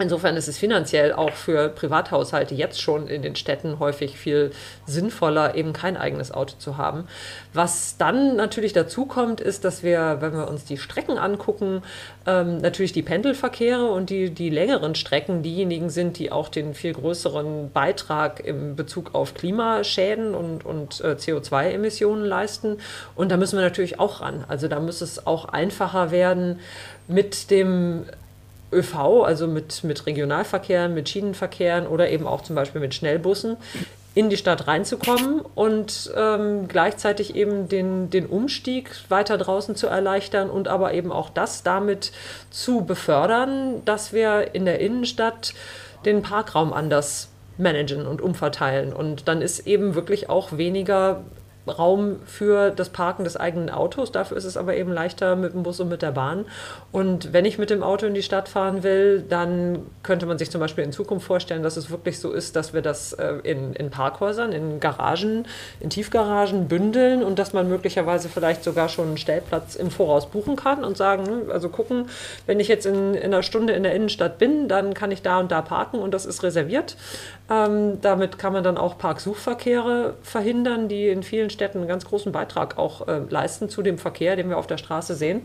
Insofern 0.00 0.36
ist 0.36 0.48
es 0.48 0.58
finanziell 0.58 1.12
auch 1.12 1.30
für 1.30 1.68
Privathaushalte 1.68 2.56
jetzt 2.56 2.82
schon 2.82 3.06
in 3.06 3.22
den 3.22 3.36
Städten 3.36 3.78
häufig 3.78 4.18
viel 4.18 4.50
sinnvoller, 4.86 5.54
eben 5.54 5.72
kein 5.72 5.96
eigenes 5.96 6.32
Auto 6.32 6.56
zu 6.58 6.76
haben. 6.76 7.06
Was 7.52 7.96
dann 7.96 8.34
natürlich 8.34 8.72
dazu 8.72 9.06
kommt, 9.06 9.40
ist, 9.40 9.64
dass 9.64 9.84
wir, 9.84 10.16
wenn 10.18 10.32
wir 10.32 10.48
uns 10.48 10.64
die 10.64 10.78
Strecken 10.78 11.16
angucken, 11.16 11.82
ähm, 12.26 12.58
natürlich 12.58 12.92
die 12.92 13.02
Pendelverkehre 13.02 13.86
und 13.86 14.10
die, 14.10 14.30
die 14.30 14.50
längeren 14.50 14.96
Strecken 14.96 15.44
diejenigen 15.44 15.90
sind, 15.90 16.18
die 16.18 16.32
auch 16.32 16.48
den 16.48 16.74
viel 16.74 16.94
größeren 16.94 17.70
Beitrag 17.70 18.44
im 18.44 18.74
Bezug 18.74 19.14
auf 19.14 19.34
Klimaschäden 19.34 20.34
und, 20.34 20.66
und 20.66 21.02
äh, 21.02 21.12
CO2-Emissionen 21.12 22.24
leisten. 22.24 22.78
Und 23.14 23.30
da 23.30 23.36
müssen 23.36 23.58
wir 23.58 23.64
natürlich 23.64 24.00
auch 24.00 24.22
ran. 24.22 24.44
Also 24.48 24.66
da 24.66 24.80
muss 24.80 25.02
es 25.02 25.24
auch 25.24 25.44
einfacher 25.44 26.10
werden, 26.10 26.58
mit 27.06 27.52
dem 27.52 28.06
ÖV, 28.72 29.24
also 29.24 29.46
mit, 29.46 29.84
mit 29.84 30.06
Regionalverkehren, 30.06 30.94
mit 30.94 31.08
Schienenverkehren 31.08 31.86
oder 31.86 32.10
eben 32.10 32.26
auch 32.26 32.42
zum 32.42 32.56
Beispiel 32.56 32.80
mit 32.80 32.94
Schnellbussen 32.94 33.56
in 34.14 34.30
die 34.30 34.36
Stadt 34.36 34.68
reinzukommen 34.68 35.40
und 35.54 36.12
ähm, 36.16 36.68
gleichzeitig 36.68 37.34
eben 37.34 37.68
den, 37.68 38.10
den 38.10 38.26
Umstieg 38.26 38.90
weiter 39.08 39.38
draußen 39.38 39.74
zu 39.74 39.88
erleichtern 39.88 40.50
und 40.50 40.68
aber 40.68 40.94
eben 40.94 41.10
auch 41.10 41.30
das 41.30 41.64
damit 41.64 42.12
zu 42.50 42.84
befördern, 42.84 43.84
dass 43.84 44.12
wir 44.12 44.54
in 44.54 44.66
der 44.66 44.78
Innenstadt 44.78 45.52
den 46.04 46.22
Parkraum 46.22 46.72
anders 46.72 47.28
managen 47.58 48.06
und 48.06 48.20
umverteilen. 48.20 48.92
Und 48.92 49.26
dann 49.26 49.42
ist 49.42 49.66
eben 49.66 49.94
wirklich 49.94 50.28
auch 50.28 50.56
weniger 50.56 51.24
Raum 51.66 52.16
für 52.26 52.70
das 52.70 52.90
Parken 52.90 53.24
des 53.24 53.36
eigenen 53.36 53.70
Autos. 53.70 54.12
Dafür 54.12 54.36
ist 54.36 54.44
es 54.44 54.56
aber 54.56 54.76
eben 54.76 54.92
leichter 54.92 55.36
mit 55.36 55.54
dem 55.54 55.62
Bus 55.62 55.80
und 55.80 55.88
mit 55.88 56.02
der 56.02 56.12
Bahn. 56.12 56.44
Und 56.92 57.32
wenn 57.32 57.44
ich 57.44 57.58
mit 57.58 57.70
dem 57.70 57.82
Auto 57.82 58.06
in 58.06 58.14
die 58.14 58.22
Stadt 58.22 58.48
fahren 58.48 58.82
will, 58.82 59.24
dann 59.28 59.86
könnte 60.02 60.26
man 60.26 60.38
sich 60.38 60.50
zum 60.50 60.60
Beispiel 60.60 60.84
in 60.84 60.92
Zukunft 60.92 61.26
vorstellen, 61.26 61.62
dass 61.62 61.76
es 61.76 61.90
wirklich 61.90 62.18
so 62.18 62.32
ist, 62.32 62.56
dass 62.56 62.74
wir 62.74 62.82
das 62.82 63.14
äh, 63.14 63.34
in, 63.42 63.72
in 63.74 63.90
Parkhäusern, 63.90 64.52
in 64.52 64.80
Garagen, 64.80 65.46
in 65.80 65.90
Tiefgaragen 65.90 66.68
bündeln 66.68 67.22
und 67.22 67.38
dass 67.38 67.52
man 67.52 67.68
möglicherweise 67.68 68.28
vielleicht 68.28 68.62
sogar 68.62 68.88
schon 68.88 69.08
einen 69.08 69.16
Stellplatz 69.16 69.74
im 69.74 69.90
Voraus 69.90 70.26
buchen 70.30 70.56
kann 70.56 70.84
und 70.84 70.96
sagen, 70.96 71.26
hm, 71.26 71.50
also 71.50 71.68
gucken, 71.68 72.06
wenn 72.46 72.60
ich 72.60 72.68
jetzt 72.68 72.86
in, 72.86 73.14
in 73.14 73.32
einer 73.32 73.42
Stunde 73.42 73.72
in 73.72 73.82
der 73.82 73.94
Innenstadt 73.94 74.38
bin, 74.38 74.68
dann 74.68 74.94
kann 74.94 75.10
ich 75.10 75.22
da 75.22 75.40
und 75.40 75.50
da 75.50 75.62
parken 75.62 75.98
und 75.98 76.12
das 76.12 76.26
ist 76.26 76.42
reserviert. 76.42 76.96
Ähm, 77.50 78.00
damit 78.00 78.38
kann 78.38 78.52
man 78.52 78.64
dann 78.64 78.78
auch 78.78 78.96
Parksuchverkehre 78.98 80.14
verhindern, 80.22 80.88
die 80.88 81.08
in 81.08 81.22
vielen 81.22 81.50
Städten 81.54 81.78
einen 81.78 81.88
ganz 81.88 82.04
großen 82.04 82.32
Beitrag 82.32 82.76
auch 82.78 83.08
äh, 83.08 83.20
leisten 83.30 83.70
zu 83.70 83.82
dem 83.82 83.96
Verkehr, 83.98 84.36
den 84.36 84.50
wir 84.50 84.58
auf 84.58 84.66
der 84.66 84.78
Straße 84.78 85.14
sehen. 85.14 85.42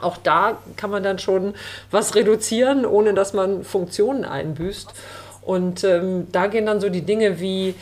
Auch 0.00 0.16
da 0.16 0.58
kann 0.76 0.90
man 0.90 1.02
dann 1.02 1.18
schon 1.18 1.54
was 1.90 2.14
reduzieren, 2.14 2.84
ohne 2.84 3.14
dass 3.14 3.32
man 3.32 3.64
Funktionen 3.64 4.24
einbüßt. 4.24 4.90
Und 5.42 5.84
ähm, 5.84 6.28
da 6.30 6.46
gehen 6.46 6.66
dann 6.66 6.80
so 6.80 6.88
die 6.88 7.02
Dinge 7.02 7.40
wie 7.40 7.74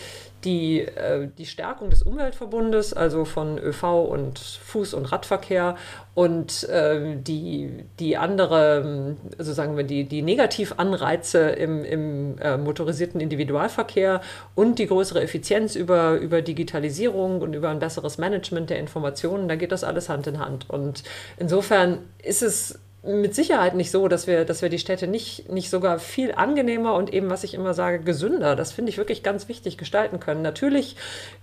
die, 0.44 0.80
äh, 0.80 1.28
die 1.38 1.46
Stärkung 1.46 1.90
des 1.90 2.02
Umweltverbundes, 2.02 2.92
also 2.92 3.24
von 3.24 3.58
ÖV 3.58 4.04
und 4.04 4.38
Fuß- 4.38 4.94
und 4.94 5.10
Radverkehr 5.12 5.76
und 6.14 6.68
äh, 6.68 7.16
die, 7.16 7.84
die 7.98 8.16
andere, 8.16 9.16
also 9.38 9.52
sagen 9.52 9.76
wir, 9.76 9.84
die, 9.84 10.04
die 10.04 10.22
Negativanreize 10.22 11.50
im, 11.50 11.84
im 11.84 12.38
äh, 12.38 12.56
motorisierten 12.56 13.20
Individualverkehr 13.20 14.20
und 14.54 14.78
die 14.78 14.86
größere 14.86 15.22
Effizienz 15.22 15.76
über, 15.76 16.16
über 16.16 16.42
Digitalisierung 16.42 17.42
und 17.42 17.54
über 17.54 17.68
ein 17.68 17.78
besseres 17.78 18.18
Management 18.18 18.70
der 18.70 18.78
Informationen, 18.78 19.48
da 19.48 19.56
geht 19.56 19.72
das 19.72 19.84
alles 19.84 20.08
Hand 20.08 20.26
in 20.26 20.38
Hand. 20.38 20.68
Und 20.68 21.02
insofern 21.38 21.98
ist 22.22 22.42
es 22.42 22.78
mit 23.02 23.34
Sicherheit 23.34 23.74
nicht 23.74 23.90
so, 23.90 24.08
dass 24.08 24.26
wir, 24.26 24.44
dass 24.44 24.60
wir 24.60 24.68
die 24.68 24.78
Städte 24.78 25.06
nicht, 25.06 25.50
nicht 25.50 25.70
sogar 25.70 25.98
viel 25.98 26.32
angenehmer 26.32 26.94
und 26.94 27.12
eben, 27.12 27.30
was 27.30 27.44
ich 27.44 27.54
immer 27.54 27.72
sage, 27.72 28.00
gesünder, 28.00 28.56
das 28.56 28.72
finde 28.72 28.90
ich 28.90 28.98
wirklich 28.98 29.22
ganz 29.22 29.48
wichtig, 29.48 29.78
gestalten 29.78 30.20
können. 30.20 30.42
Natürlich 30.42 30.96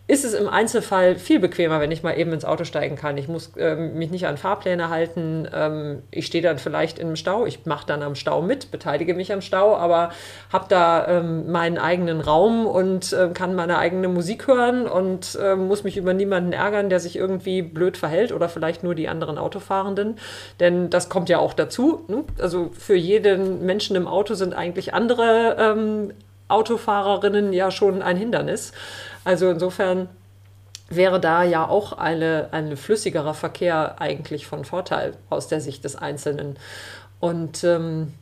ist 0.09 0.23
es 0.23 0.33
im 0.33 0.47
Einzelfall 0.47 1.15
viel 1.15 1.39
bequemer, 1.39 1.81
wenn 1.81 1.91
ich 1.91 2.01
mal 2.01 2.17
eben 2.17 2.31
ins 2.31 2.45
Auto 2.45 2.63
steigen 2.63 2.95
kann. 2.95 3.17
Ich 3.17 3.27
muss 3.27 3.51
ähm, 3.57 3.95
mich 3.95 4.09
nicht 4.09 4.25
an 4.25 4.37
Fahrpläne 4.37 4.89
halten. 4.89 5.49
Ähm, 5.53 6.03
ich 6.11 6.27
stehe 6.27 6.41
dann 6.41 6.59
vielleicht 6.59 6.97
im 6.97 7.17
Stau. 7.17 7.45
Ich 7.45 7.65
mache 7.65 7.85
dann 7.85 8.01
am 8.01 8.15
Stau 8.15 8.41
mit, 8.41 8.71
beteilige 8.71 9.13
mich 9.13 9.33
am 9.33 9.41
Stau, 9.41 9.75
aber 9.75 10.11
habe 10.51 10.65
da 10.69 11.07
ähm, 11.07 11.51
meinen 11.51 11.77
eigenen 11.77 12.21
Raum 12.21 12.65
und 12.67 13.11
äh, 13.11 13.31
kann 13.33 13.53
meine 13.53 13.79
eigene 13.79 14.07
Musik 14.07 14.47
hören 14.47 14.87
und 14.87 15.37
äh, 15.41 15.55
muss 15.57 15.83
mich 15.83 15.97
über 15.97 16.13
niemanden 16.13 16.53
ärgern, 16.53 16.89
der 16.89 17.01
sich 17.01 17.17
irgendwie 17.17 17.61
blöd 17.61 17.97
verhält 17.97 18.31
oder 18.31 18.47
vielleicht 18.47 18.83
nur 18.83 18.95
die 18.95 19.09
anderen 19.09 19.37
Autofahrenden. 19.37 20.19
Denn 20.61 20.89
das 20.89 21.09
kommt 21.09 21.27
ja 21.27 21.39
auch 21.39 21.46
dazu. 21.53 22.05
Ne? 22.07 22.23
Also 22.39 22.71
für 22.77 22.95
jeden 22.95 23.65
Menschen 23.65 23.95
im 23.95 24.07
Auto 24.07 24.33
sind 24.33 24.53
eigentlich 24.53 24.93
andere 24.93 25.55
ähm, 25.59 26.13
Autofahrerinnen 26.47 27.53
ja 27.53 27.71
schon 27.71 28.01
ein 28.01 28.17
Hindernis. 28.17 28.71
Also 29.23 29.49
insofern 29.49 30.09
wäre 30.89 31.19
da 31.19 31.43
ja 31.43 31.67
auch 31.67 31.93
eine, 31.93 32.49
ein 32.51 32.77
flüssigerer 32.77 33.33
Verkehr 33.33 33.99
eigentlich 33.99 34.47
von 34.47 34.63
Vorteil 34.63 35.13
aus 35.29 35.47
der 35.47 35.59
Sicht 35.59 35.83
des 35.83 35.95
Einzelnen. 35.95 36.57
Und 37.19 37.63
ähm, 37.63 38.13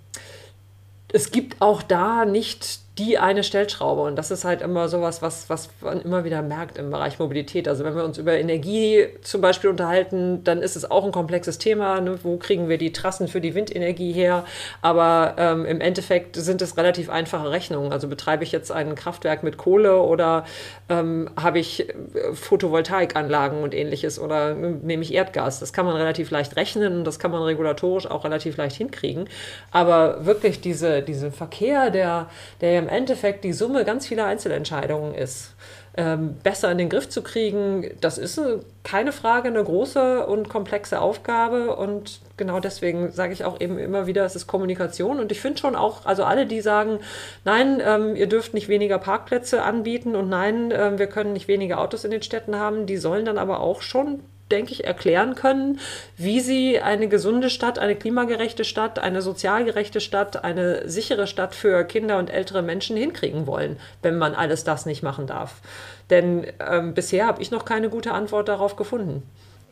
es 1.12 1.32
gibt 1.32 1.62
auch 1.62 1.84
da 1.84 2.26
nicht 2.26 2.80
die 2.98 3.18
eine 3.18 3.44
Stellschraube. 3.44 4.02
Und 4.04 4.16
das 4.16 4.32
ist 4.32 4.46
halt 4.46 4.62
immer 4.62 4.88
sowas, 4.88 5.22
was, 5.22 5.50
was 5.50 5.70
man 5.82 6.02
immer 6.02 6.24
wieder 6.24 6.42
merkt 6.42 6.78
im 6.78 6.92
Bereich 6.92 7.20
Mobilität. 7.20 7.68
Also 7.68 7.84
wenn 7.84 7.96
wir 7.96 8.06
uns 8.06 8.18
über 8.18 8.38
Energie 8.38 9.08
zum 9.22 9.42
Beispiel 9.42 9.70
unterhalten, 9.70 10.44
dann 10.46 10.62
ist 10.62 10.78
es 10.78 10.90
auch 10.90 11.04
ein 11.04 11.12
komplexes 11.12 11.58
Thema. 11.58 12.00
Ne? 12.00 12.18
Wo 12.24 12.38
kriegen 12.38 12.70
wir 12.70 12.78
die 12.78 12.94
Trassen 12.94 13.28
für 13.28 13.42
die 13.42 13.54
Windenergie 13.54 14.14
her? 14.14 14.46
Aber 14.82 15.36
ähm, 15.38 15.66
im 15.66 15.82
Endeffekt 15.82 16.38
sind 16.38 16.62
es 16.62 16.78
relativ 16.78 17.10
einfache 17.10 17.52
Rechnungen. 17.52 17.92
Also 17.92 18.08
betreibe 18.08 18.46
ich 18.46 18.54
jetzt 18.54 18.72
ein 18.72 18.96
Kraftwerk 18.96 19.44
mit 19.44 19.58
Kohle 19.58 20.00
oder 20.00 20.46
ähm, 20.88 21.30
habe 21.36 21.60
ich 21.60 21.90
äh, 21.90 21.94
Photovoltaikanlagen 22.34 23.62
und 23.62 23.74
ähnliches 23.74 24.20
oder 24.20 24.54
ne, 24.54 24.80
nehme 24.82 25.04
ich 25.04 25.14
Erdgas? 25.14 25.60
Das 25.60 25.74
kann 25.74 25.86
man 25.86 25.98
relativ 25.98 26.32
leicht 26.32 26.56
rechnen 26.56 27.00
und 27.00 27.04
das 27.04 27.20
kann 27.20 27.32
man 27.32 27.42
regulatorisch 27.42 28.10
auch 28.10 28.24
relativ 28.24 28.56
leicht 28.56 28.78
hinkriegen. 28.78 29.28
Aber 29.72 30.26
wirklich 30.26 30.62
diese, 30.62 31.02
diese 31.02 31.32
Verkehr, 31.32 31.90
der, 31.90 32.30
der 32.62 32.72
ja 32.72 32.85
im 32.86 32.90
Endeffekt 32.90 33.44
die 33.44 33.54
Summe 33.54 33.84
ganz 33.84 34.06
vieler 34.06 34.26
Einzelentscheidungen 34.26 35.16
ist. 35.16 35.56
Ähm, 35.98 36.36
besser 36.44 36.70
in 36.72 36.78
den 36.78 36.90
Griff 36.90 37.10
zu 37.10 37.24
kriegen, 37.24 37.90
das 38.02 38.18
ist 38.18 38.40
keine 38.84 39.12
Frage 39.12 39.48
eine 39.48 39.64
große 39.64 40.28
und 40.28 40.50
komplexe 40.50 41.00
Aufgabe. 41.00 41.76
Und 41.76 42.20
genau 42.38 42.60
deswegen 42.60 43.12
sage 43.12 43.34
ich 43.34 43.44
auch 43.44 43.60
eben 43.60 43.80
immer 43.80 44.06
wieder, 44.06 44.24
es 44.26 44.36
ist 44.36 44.46
Kommunikation. 44.46 45.20
Und 45.20 45.32
ich 45.32 45.40
finde 45.40 45.58
schon 45.58 45.76
auch, 45.76 46.06
also 46.06 46.24
alle, 46.26 46.46
die 46.46 46.62
sagen, 46.62 47.00
nein, 47.44 47.82
ähm, 47.84 48.16
ihr 48.16 48.28
dürft 48.28 48.54
nicht 48.54 48.68
weniger 48.68 49.00
Parkplätze 49.00 49.64
anbieten 49.64 50.16
und 50.16 50.30
nein, 50.30 50.72
äh, 50.72 51.00
wir 51.00 51.08
können 51.08 51.34
nicht 51.34 51.48
weniger 51.48 51.80
Autos 51.80 52.04
in 52.04 52.12
den 52.12 52.22
Städten 52.22 52.58
haben, 52.58 52.86
die 52.86 52.98
sollen 52.98 53.26
dann 53.26 53.38
aber 53.40 53.62
auch 53.62 53.82
schon 53.82 54.20
denke 54.52 54.72
ich, 54.72 54.86
erklären 54.86 55.36
können, 55.36 55.80
wie 56.18 56.40
sie 56.40 56.80
eine 56.80 57.08
gesunde 57.08 57.50
Stadt, 57.50 57.80
eine 57.80 57.96
klimagerechte 57.96 58.64
Stadt, 58.64 59.00
eine 59.00 59.22
sozial 59.22 59.66
gerechte 59.66 60.02
Stadt, 60.02 60.44
eine 60.44 60.88
sichere 60.88 61.28
Stadt 61.28 61.56
für 61.56 61.84
Kinder 61.84 62.20
und 62.20 62.30
ältere 62.30 62.62
Menschen 62.62 62.96
hinkriegen 62.96 63.48
wollen, 63.48 63.78
wenn 64.02 64.18
man 64.18 64.36
alles 64.36 64.64
das 64.64 64.86
nicht 64.86 65.04
machen 65.04 65.28
darf. 65.28 65.62
Denn 66.10 66.46
ähm, 66.60 66.94
bisher 66.94 67.26
habe 67.26 67.42
ich 67.42 67.52
noch 67.52 67.66
keine 67.66 67.90
gute 67.90 68.14
Antwort 68.14 68.48
darauf 68.48 68.76
gefunden. 68.76 69.24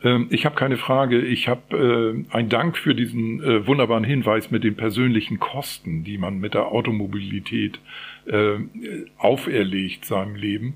Ähm, 0.04 0.28
ich 0.30 0.46
habe 0.46 0.56
keine 0.56 0.78
Frage. 0.78 1.20
Ich 1.22 1.48
habe 1.48 2.26
äh, 2.32 2.36
einen 2.36 2.50
Dank 2.50 2.78
für 2.78 2.96
diesen 2.96 3.44
äh, 3.44 3.68
wunderbaren 3.68 4.04
Hinweis 4.04 4.52
mit 4.52 4.64
den 4.64 4.76
persönlichen 4.76 5.40
Kosten, 5.40 6.04
die 6.04 6.18
man 6.18 6.40
mit 6.40 6.54
der 6.54 6.68
Automobilität 6.68 7.80
äh, 8.26 8.56
auferlegt 9.18 10.06
seinem 10.06 10.36
Leben. 10.36 10.76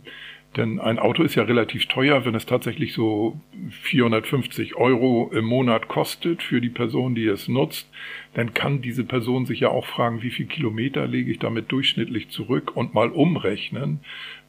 Denn 0.56 0.80
ein 0.80 0.98
Auto 0.98 1.22
ist 1.22 1.36
ja 1.36 1.44
relativ 1.44 1.86
teuer, 1.86 2.26
wenn 2.26 2.34
es 2.34 2.48
tatsächlich 2.48 2.94
so 2.94 3.40
450 3.84 4.76
Euro 4.76 5.30
im 5.32 5.46
Monat 5.46 5.88
kostet 5.88 6.42
für 6.42 6.62
die 6.62 6.70
Person, 6.70 7.14
die 7.14 7.28
es 7.28 7.48
nutzt, 7.48 7.88
dann 8.34 8.54
kann 8.54 8.82
diese 8.82 9.04
Person 9.04 9.46
sich 9.46 9.60
ja 9.60 9.70
auch 9.70 9.86
fragen, 9.86 10.24
wie 10.24 10.32
viel 10.32 10.48
Kilometer 10.48 11.06
lege 11.06 11.32
ich 11.32 11.38
damit 11.40 11.72
durchschnittlich 11.72 12.30
zurück 12.30 12.76
und 12.76 12.96
mal 12.96 13.12
umrechnen, 13.12 14.00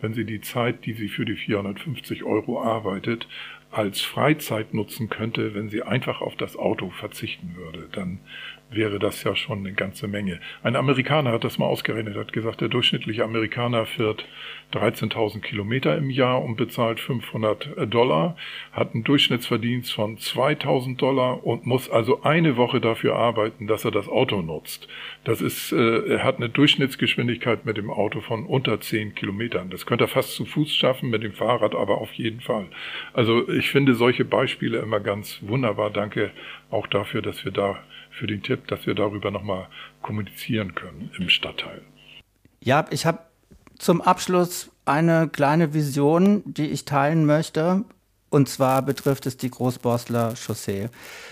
wenn 0.01 0.15
sie 0.15 0.25
die 0.25 0.41
Zeit, 0.41 0.87
die 0.87 0.95
sie 0.95 1.09
für 1.09 1.27
die 1.27 1.37
450 1.37 2.25
Euro 2.25 2.63
arbeitet, 2.63 3.29
als 3.71 4.01
Freizeit 4.01 4.73
nutzen 4.73 5.11
könnte, 5.11 5.55
wenn 5.55 5.69
sie 5.69 5.83
einfach 5.83 6.23
auf 6.23 6.37
das 6.37 6.57
Auto 6.57 6.89
verzichten 6.91 7.55
würde. 7.55 7.87
Dann 7.93 8.21
wäre 8.71 8.99
das 8.99 9.23
ja 9.25 9.35
schon 9.35 9.61
eine 9.61 9.73
ganze 9.73 10.09
Menge. 10.09 10.41
Ein 10.63 10.77
Amerikaner 10.77 11.33
hat 11.33 11.45
das 11.45 11.59
mal 11.59 11.67
ausgerechnet, 11.67 12.17
hat 12.17 12.33
gesagt, 12.33 12.61
der 12.61 12.69
durchschnittliche 12.69 13.25
Amerikaner 13.25 13.87
fährt 13.87 14.27
13.000 14.73 15.41
Kilometer 15.41 15.97
im 15.97 16.11
Jahr 16.11 16.43
und 16.43 16.57
bezahlt 16.57 17.01
500 17.01 17.93
Dollar, 17.93 18.37
hat 18.73 18.95
einen 18.95 19.05
Durchschnittsverdienst 19.05 19.93
von 19.93 20.19
2.000 20.19 20.99
Dollar 20.99 21.47
und 21.47 21.65
muss 21.65 21.89
also 21.89 22.23
eine 22.23 22.57
Woche 22.59 22.81
dafür 22.81 23.17
arbeiten, 23.17 23.67
dass 23.67 23.87
er 23.87 23.91
das 23.91 24.09
Auto 24.09 24.43
nutzt. 24.43 24.87
Das 25.25 25.41
ist, 25.41 25.73
äh, 25.73 26.07
er 26.09 26.25
hat 26.25 26.37
eine 26.37 26.51
Durchschnittsgeschwindigkeit 26.51 27.65
mit 27.65 27.79
dem 27.79 27.91
Auto 27.91 28.21
von 28.21 28.45
unter 28.45 28.81
10 28.81 29.15
Kilometern. 29.15 29.71
Das 29.71 29.87
könnte 29.87 30.05
er 30.05 30.09
fast 30.09 30.35
zu 30.35 30.45
Fuß 30.45 30.75
schaffen, 30.75 31.09
mit 31.09 31.23
dem 31.23 31.33
Fahrrad 31.33 31.75
aber 31.75 31.99
auf 31.99 32.13
jeden 32.13 32.41
Fall. 32.41 32.67
Also 33.15 33.49
ich 33.49 33.71
finde 33.71 33.95
solche 33.95 34.27
Beispiele 34.27 34.79
immer 34.79 35.01
ganz 35.01 35.39
wunderbar. 35.41 35.91
Danke 35.91 36.31
auch 36.71 36.87
dafür, 36.87 37.23
dass 37.23 37.45
wir 37.45 37.53
da 37.53 37.79
für 38.19 38.27
den 38.27 38.43
Tipp, 38.43 38.67
dass 38.69 38.87
wir 38.87 38.95
darüber 38.95 39.31
nochmal 39.31 39.69
kommunizieren 40.03 40.75
können 40.75 41.11
im 41.19 41.29
Stadtteil. 41.29 41.83
Ja, 42.61 42.87
ich 42.91 43.07
habe 43.07 43.21
zum 43.79 44.01
Abschluss 44.01 44.71
eine 44.85 45.29
kleine 45.29 45.75
Vision, 45.75 46.43
die 46.45 46.67
ich 46.67 46.85
teilen 46.85 47.25
möchte. 47.25 47.85
Und 48.31 48.49
zwar 48.49 48.83
betrifft 48.83 49.25
es 49.25 49.39
die 49.39 49.51
Großbostler 49.51 50.35
Chaussee. 50.37 50.91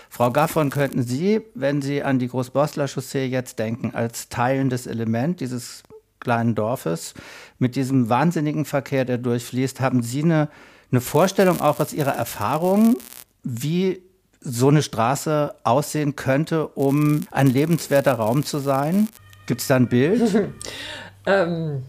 Frau 0.09 0.31
Gaffron, 0.31 0.71
könnten 0.71 1.03
Sie, 1.03 1.41
wenn 1.53 1.81
Sie 1.81 2.01
an 2.01 2.17
die 2.17 2.27
Großbostler 2.27 2.87
Chaussee 2.87 3.25
jetzt 3.25 3.59
denken, 3.59 3.91
als 3.93 4.29
teilendes 4.29 4.87
Element 4.87 5.39
dieses 5.39 5.83
kleinen 6.19 6.55
Dorfes, 6.55 7.13
mit 7.59 7.75
diesem 7.75 8.09
wahnsinnigen 8.09 8.65
Verkehr, 8.65 9.05
der 9.05 9.19
durchfließt, 9.19 9.79
haben 9.79 10.01
Sie 10.01 10.23
eine, 10.23 10.49
eine 10.91 11.01
Vorstellung 11.01 11.61
auch 11.61 11.79
aus 11.79 11.93
Ihrer 11.93 12.15
Erfahrung, 12.15 12.97
wie 13.43 14.01
so 14.49 14.69
eine 14.69 14.81
Straße 14.81 15.53
aussehen 15.63 16.15
könnte, 16.15 16.67
um 16.67 17.27
ein 17.31 17.47
lebenswerter 17.47 18.13
Raum 18.13 18.43
zu 18.43 18.59
sein? 18.59 19.09
Gibt 19.45 19.61
es 19.61 19.67
da 19.67 19.75
ein 19.75 19.87
Bild? 19.87 20.51
ähm, 21.25 21.83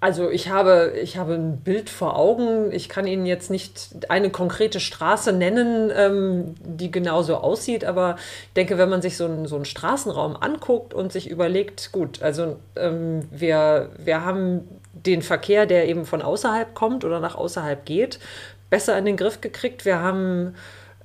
also 0.00 0.30
ich 0.30 0.48
habe, 0.48 0.94
ich 1.02 1.18
habe 1.18 1.34
ein 1.34 1.58
Bild 1.58 1.90
vor 1.90 2.16
Augen. 2.16 2.72
Ich 2.72 2.88
kann 2.88 3.06
Ihnen 3.06 3.26
jetzt 3.26 3.50
nicht 3.50 3.90
eine 4.08 4.30
konkrete 4.30 4.80
Straße 4.80 5.32
nennen, 5.32 5.92
ähm, 5.94 6.54
die 6.60 6.90
genauso 6.90 7.36
aussieht, 7.36 7.84
aber 7.84 8.16
ich 8.46 8.54
denke, 8.54 8.78
wenn 8.78 8.88
man 8.88 9.02
sich 9.02 9.18
so 9.18 9.26
einen, 9.26 9.46
so 9.46 9.56
einen 9.56 9.66
Straßenraum 9.66 10.36
anguckt 10.36 10.94
und 10.94 11.12
sich 11.12 11.28
überlegt, 11.28 11.92
gut, 11.92 12.22
also 12.22 12.56
ähm, 12.76 13.28
wir, 13.30 13.90
wir 13.98 14.24
haben 14.24 14.62
den 14.94 15.20
Verkehr, 15.20 15.66
der 15.66 15.86
eben 15.86 16.06
von 16.06 16.22
außerhalb 16.22 16.74
kommt 16.74 17.04
oder 17.04 17.20
nach 17.20 17.34
außerhalb 17.34 17.84
geht, 17.84 18.18
besser 18.70 18.96
in 18.96 19.04
den 19.04 19.18
Griff 19.18 19.42
gekriegt. 19.42 19.84
Wir 19.84 20.00
haben 20.00 20.54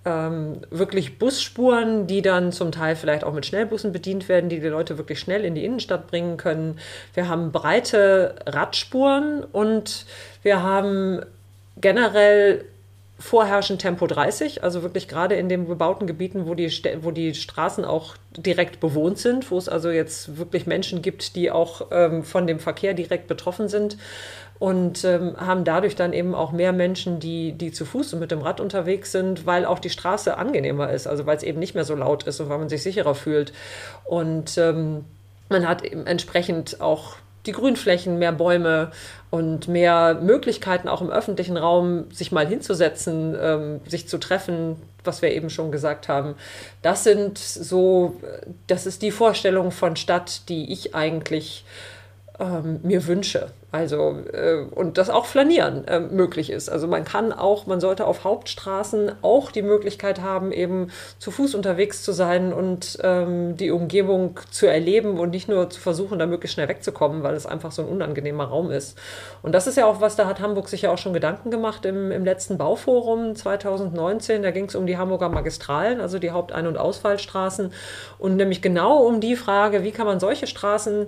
ähm, 0.05 0.57
wirklich 0.69 1.17
Busspuren, 1.17 2.07
die 2.07 2.21
dann 2.21 2.51
zum 2.51 2.71
Teil 2.71 2.95
vielleicht 2.95 3.23
auch 3.23 3.33
mit 3.33 3.45
Schnellbussen 3.45 3.91
bedient 3.91 4.27
werden, 4.27 4.49
die 4.49 4.59
die 4.59 4.67
Leute 4.67 4.97
wirklich 4.97 5.19
schnell 5.19 5.45
in 5.45 5.55
die 5.55 5.63
Innenstadt 5.63 6.07
bringen 6.07 6.37
können. 6.37 6.79
Wir 7.13 7.27
haben 7.29 7.51
breite 7.51 8.35
Radspuren 8.45 9.43
und 9.43 10.05
wir 10.41 10.61
haben 10.61 11.21
generell 11.79 12.65
vorherrschend 13.19 13.81
Tempo 13.81 14.05
30, 14.05 14.63
also 14.63 14.83
wirklich 14.83 15.07
gerade 15.07 15.35
in 15.35 15.47
den 15.47 15.67
bebauten 15.67 16.07
Gebieten, 16.07 16.45
wo 16.45 16.55
die, 16.55 16.69
wo 17.01 17.11
die 17.11 17.33
Straßen 17.33 17.85
auch 17.85 18.15
direkt 18.35 18.81
bewohnt 18.81 19.17
sind, 19.17 19.49
wo 19.49 19.57
es 19.57 19.69
also 19.69 19.89
jetzt 19.91 20.37
wirklich 20.37 20.67
Menschen 20.67 21.01
gibt, 21.01 21.37
die 21.37 21.49
auch 21.49 21.87
ähm, 21.91 22.23
von 22.23 22.47
dem 22.47 22.59
Verkehr 22.59 22.93
direkt 22.93 23.27
betroffen 23.27 23.69
sind 23.69 23.97
und 24.59 25.03
ähm, 25.03 25.35
haben 25.37 25.63
dadurch 25.63 25.95
dann 25.95 26.13
eben 26.13 26.33
auch 26.35 26.51
mehr 26.51 26.71
Menschen, 26.71 27.19
die, 27.19 27.51
die 27.53 27.71
zu 27.71 27.85
Fuß 27.85 28.13
und 28.13 28.19
mit 28.19 28.31
dem 28.31 28.41
Rad 28.41 28.61
unterwegs 28.61 29.11
sind, 29.11 29.45
weil 29.45 29.65
auch 29.65 29.79
die 29.79 29.89
Straße 29.89 30.37
angenehmer 30.37 30.89
ist, 30.91 31.07
also 31.07 31.25
weil 31.25 31.37
es 31.37 31.43
eben 31.43 31.59
nicht 31.59 31.75
mehr 31.75 31.83
so 31.83 31.95
laut 31.95 32.23
ist 32.23 32.39
und 32.39 32.49
weil 32.49 32.59
man 32.59 32.69
sich 32.69 32.83
sicherer 32.83 33.15
fühlt. 33.15 33.51
Und 34.05 34.57
ähm, 34.57 35.05
man 35.49 35.67
hat 35.67 35.83
eben 35.83 36.07
entsprechend 36.07 36.81
auch 36.81 37.17
die 37.45 37.51
Grünflächen, 37.51 38.19
mehr 38.19 38.31
Bäume 38.31 38.91
und 39.29 39.67
mehr 39.67 40.15
Möglichkeiten 40.15 40.87
auch 40.87 41.01
im 41.01 41.09
öffentlichen 41.09 41.57
Raum, 41.57 42.09
sich 42.11 42.31
mal 42.31 42.47
hinzusetzen, 42.47 43.35
ähm, 43.39 43.81
sich 43.85 44.07
zu 44.07 44.17
treffen, 44.17 44.77
was 45.03 45.21
wir 45.21 45.31
eben 45.31 45.49
schon 45.49 45.71
gesagt 45.71 46.07
haben. 46.07 46.35
Das 46.81 47.03
sind 47.03 47.37
so, 47.37 48.15
das 48.67 48.85
ist 48.85 49.01
die 49.01 49.11
Vorstellung 49.11 49.71
von 49.71 49.95
Stadt, 49.95 50.47
die 50.47 50.71
ich 50.71 50.95
eigentlich 50.95 51.65
ähm, 52.39 52.79
mir 52.83 53.05
wünsche. 53.07 53.51
Also, 53.71 54.19
äh, 54.33 54.65
und 54.75 54.99
das 54.99 55.09
auch 55.09 55.25
flanieren 55.25 55.87
äh, 55.87 55.99
möglich 55.99 56.51
ist. 56.51 56.69
Also 56.69 56.87
man 56.87 57.05
kann 57.05 57.33
auch, 57.33 57.65
man 57.65 57.79
sollte 57.79 58.05
auf 58.05 58.23
Hauptstraßen 58.23 59.13
auch 59.23 59.49
die 59.49 59.63
Möglichkeit 59.63 60.21
haben, 60.21 60.51
eben 60.51 60.91
zu 61.17 61.31
Fuß 61.31 61.55
unterwegs 61.55 62.03
zu 62.03 62.11
sein 62.11 62.53
und 62.53 62.99
ähm, 63.01 63.57
die 63.57 63.71
Umgebung 63.71 64.39
zu 64.51 64.67
erleben 64.67 65.19
und 65.19 65.31
nicht 65.31 65.49
nur 65.49 65.71
zu 65.71 65.79
versuchen, 65.79 66.19
da 66.19 66.27
möglichst 66.27 66.53
schnell 66.53 66.69
wegzukommen, 66.69 67.23
weil 67.23 67.33
es 67.33 67.47
einfach 67.47 67.71
so 67.71 67.81
ein 67.81 67.87
unangenehmer 67.87 68.45
Raum 68.45 68.69
ist. 68.69 68.95
Und 69.41 69.53
das 69.53 69.65
ist 69.65 69.77
ja 69.77 69.87
auch 69.87 70.01
was, 70.01 70.15
da 70.15 70.27
hat 70.27 70.39
Hamburg 70.39 70.69
sich 70.69 70.83
ja 70.83 70.91
auch 70.91 70.99
schon 70.99 71.13
Gedanken 71.13 71.49
gemacht 71.49 71.83
im, 71.85 72.11
im 72.11 72.25
letzten 72.25 72.59
Bauforum 72.59 73.35
2019. 73.35 74.43
Da 74.43 74.51
ging 74.51 74.65
es 74.65 74.75
um 74.75 74.85
die 74.85 74.99
Hamburger 74.99 75.29
Magistralen, 75.29 75.99
also 75.99 76.19
die 76.19 76.29
Hauptein- 76.29 76.67
und 76.67 76.77
Ausfallstraßen. 76.77 77.73
Und 78.19 78.35
nämlich 78.35 78.61
genau 78.61 78.97
um 78.97 79.19
die 79.19 79.35
Frage, 79.35 79.83
wie 79.83 79.91
kann 79.91 80.05
man 80.05 80.19
solche 80.19 80.45
Straßen 80.45 81.07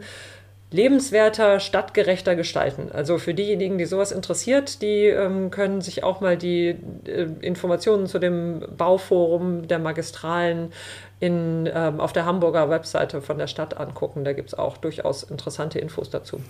lebenswerter, 0.76 1.60
stadtgerechter 1.60 2.36
gestalten. 2.36 2.90
Also 2.92 3.18
für 3.18 3.34
diejenigen, 3.34 3.78
die 3.78 3.86
sowas 3.86 4.12
interessiert, 4.12 4.82
die 4.82 5.06
ähm, 5.06 5.50
können 5.50 5.82
sich 5.82 6.04
auch 6.04 6.20
mal 6.22 6.38
die 6.38 6.76
äh, 7.06 7.28
Informationen 7.42 8.08
zu 8.08 8.20
dem 8.20 8.64
Bauforum 8.78 9.68
der 9.68 9.80
Magistralen 9.80 10.72
in, 11.20 11.70
ähm, 11.74 12.00
auf 12.00 12.12
der 12.12 12.26
Hamburger 12.26 12.70
Webseite 12.70 13.22
von 13.22 13.38
der 13.38 13.48
Stadt 13.48 13.78
angucken. 13.78 14.26
Da 14.26 14.34
gibt 14.34 14.50
es 14.50 14.54
auch 14.54 14.78
durchaus 14.78 15.24
interessante 15.24 15.80
Infos 15.80 16.10
dazu. 16.10 16.42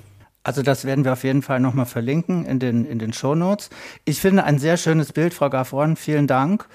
Also 0.44 0.62
das 0.62 0.86
werden 0.86 1.06
wir 1.06 1.14
auf 1.14 1.24
jeden 1.24 1.42
Fall 1.42 1.60
nochmal 1.60 1.86
verlinken 1.86 2.46
in 2.46 2.60
den, 2.60 2.86
in 2.86 3.00
den 3.00 3.14
Shownotes. 3.14 3.70
Ich 4.06 4.20
finde 4.20 4.44
ein 4.44 4.60
sehr 4.60 4.78
schönes 4.78 5.14
Bild, 5.14 5.34
Frau 5.34 5.50
Gaffron. 5.50 5.96
Vielen 5.96 6.28
Dank. 6.28 6.68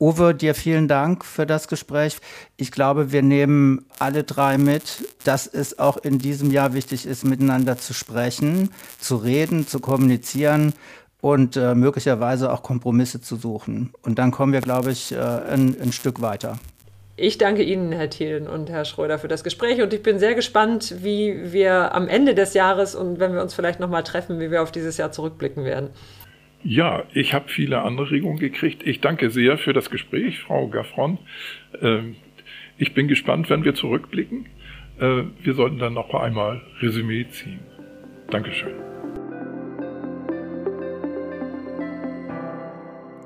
Uwe, 0.00 0.32
dir 0.32 0.54
vielen 0.54 0.86
Dank 0.86 1.24
für 1.24 1.44
das 1.44 1.66
Gespräch. 1.66 2.18
Ich 2.56 2.70
glaube, 2.70 3.10
wir 3.10 3.22
nehmen 3.22 3.84
alle 3.98 4.22
drei 4.22 4.56
mit, 4.56 5.04
dass 5.24 5.48
es 5.48 5.80
auch 5.80 5.96
in 5.96 6.18
diesem 6.20 6.52
Jahr 6.52 6.72
wichtig 6.72 7.04
ist, 7.04 7.24
miteinander 7.24 7.78
zu 7.78 7.94
sprechen, 7.94 8.70
zu 9.00 9.16
reden, 9.16 9.66
zu 9.66 9.80
kommunizieren 9.80 10.72
und 11.20 11.56
äh, 11.56 11.74
möglicherweise 11.74 12.52
auch 12.52 12.62
Kompromisse 12.62 13.20
zu 13.20 13.34
suchen. 13.34 13.92
Und 14.02 14.20
dann 14.20 14.30
kommen 14.30 14.52
wir, 14.52 14.60
glaube 14.60 14.92
ich, 14.92 15.10
äh, 15.10 15.16
ein, 15.18 15.76
ein 15.80 15.90
Stück 15.90 16.20
weiter. 16.20 16.60
Ich 17.16 17.36
danke 17.36 17.64
Ihnen, 17.64 17.90
Herr 17.90 18.08
Thielen 18.08 18.46
und 18.46 18.70
Herr 18.70 18.84
Schröder, 18.84 19.18
für 19.18 19.26
das 19.26 19.42
Gespräch 19.42 19.82
und 19.82 19.92
ich 19.92 20.04
bin 20.04 20.20
sehr 20.20 20.36
gespannt, 20.36 20.94
wie 21.02 21.52
wir 21.52 21.92
am 21.92 22.06
Ende 22.06 22.36
des 22.36 22.54
Jahres 22.54 22.94
und 22.94 23.18
wenn 23.18 23.34
wir 23.34 23.42
uns 23.42 23.54
vielleicht 23.54 23.80
nochmal 23.80 24.04
treffen, 24.04 24.38
wie 24.38 24.52
wir 24.52 24.62
auf 24.62 24.70
dieses 24.70 24.96
Jahr 24.96 25.10
zurückblicken 25.10 25.64
werden. 25.64 25.90
Ja, 26.70 27.04
ich 27.14 27.32
habe 27.32 27.48
viele 27.48 27.80
Anregungen 27.80 28.38
gekriegt. 28.38 28.86
Ich 28.86 29.00
danke 29.00 29.30
sehr 29.30 29.56
für 29.56 29.72
das 29.72 29.88
Gespräch, 29.88 30.40
Frau 30.40 30.68
Gaffron. 30.68 31.16
Ähm, 31.80 32.16
ich 32.76 32.92
bin 32.92 33.08
gespannt, 33.08 33.48
wenn 33.48 33.64
wir 33.64 33.74
zurückblicken. 33.74 34.44
Äh, 35.00 35.22
wir 35.42 35.54
sollten 35.54 35.78
dann 35.78 35.94
noch 35.94 36.12
einmal 36.12 36.60
Resümee 36.82 37.26
ziehen. 37.30 37.60
Dankeschön. 38.30 38.74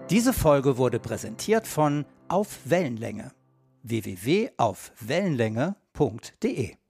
Diese 0.08 0.32
Folge 0.32 0.78
wurde 0.78 1.00
präsentiert 1.00 1.66
von 1.66 2.04
Auf 2.28 2.60
Wellenlänge 2.66 3.32
www.aufwellenlänge.de 3.82 6.81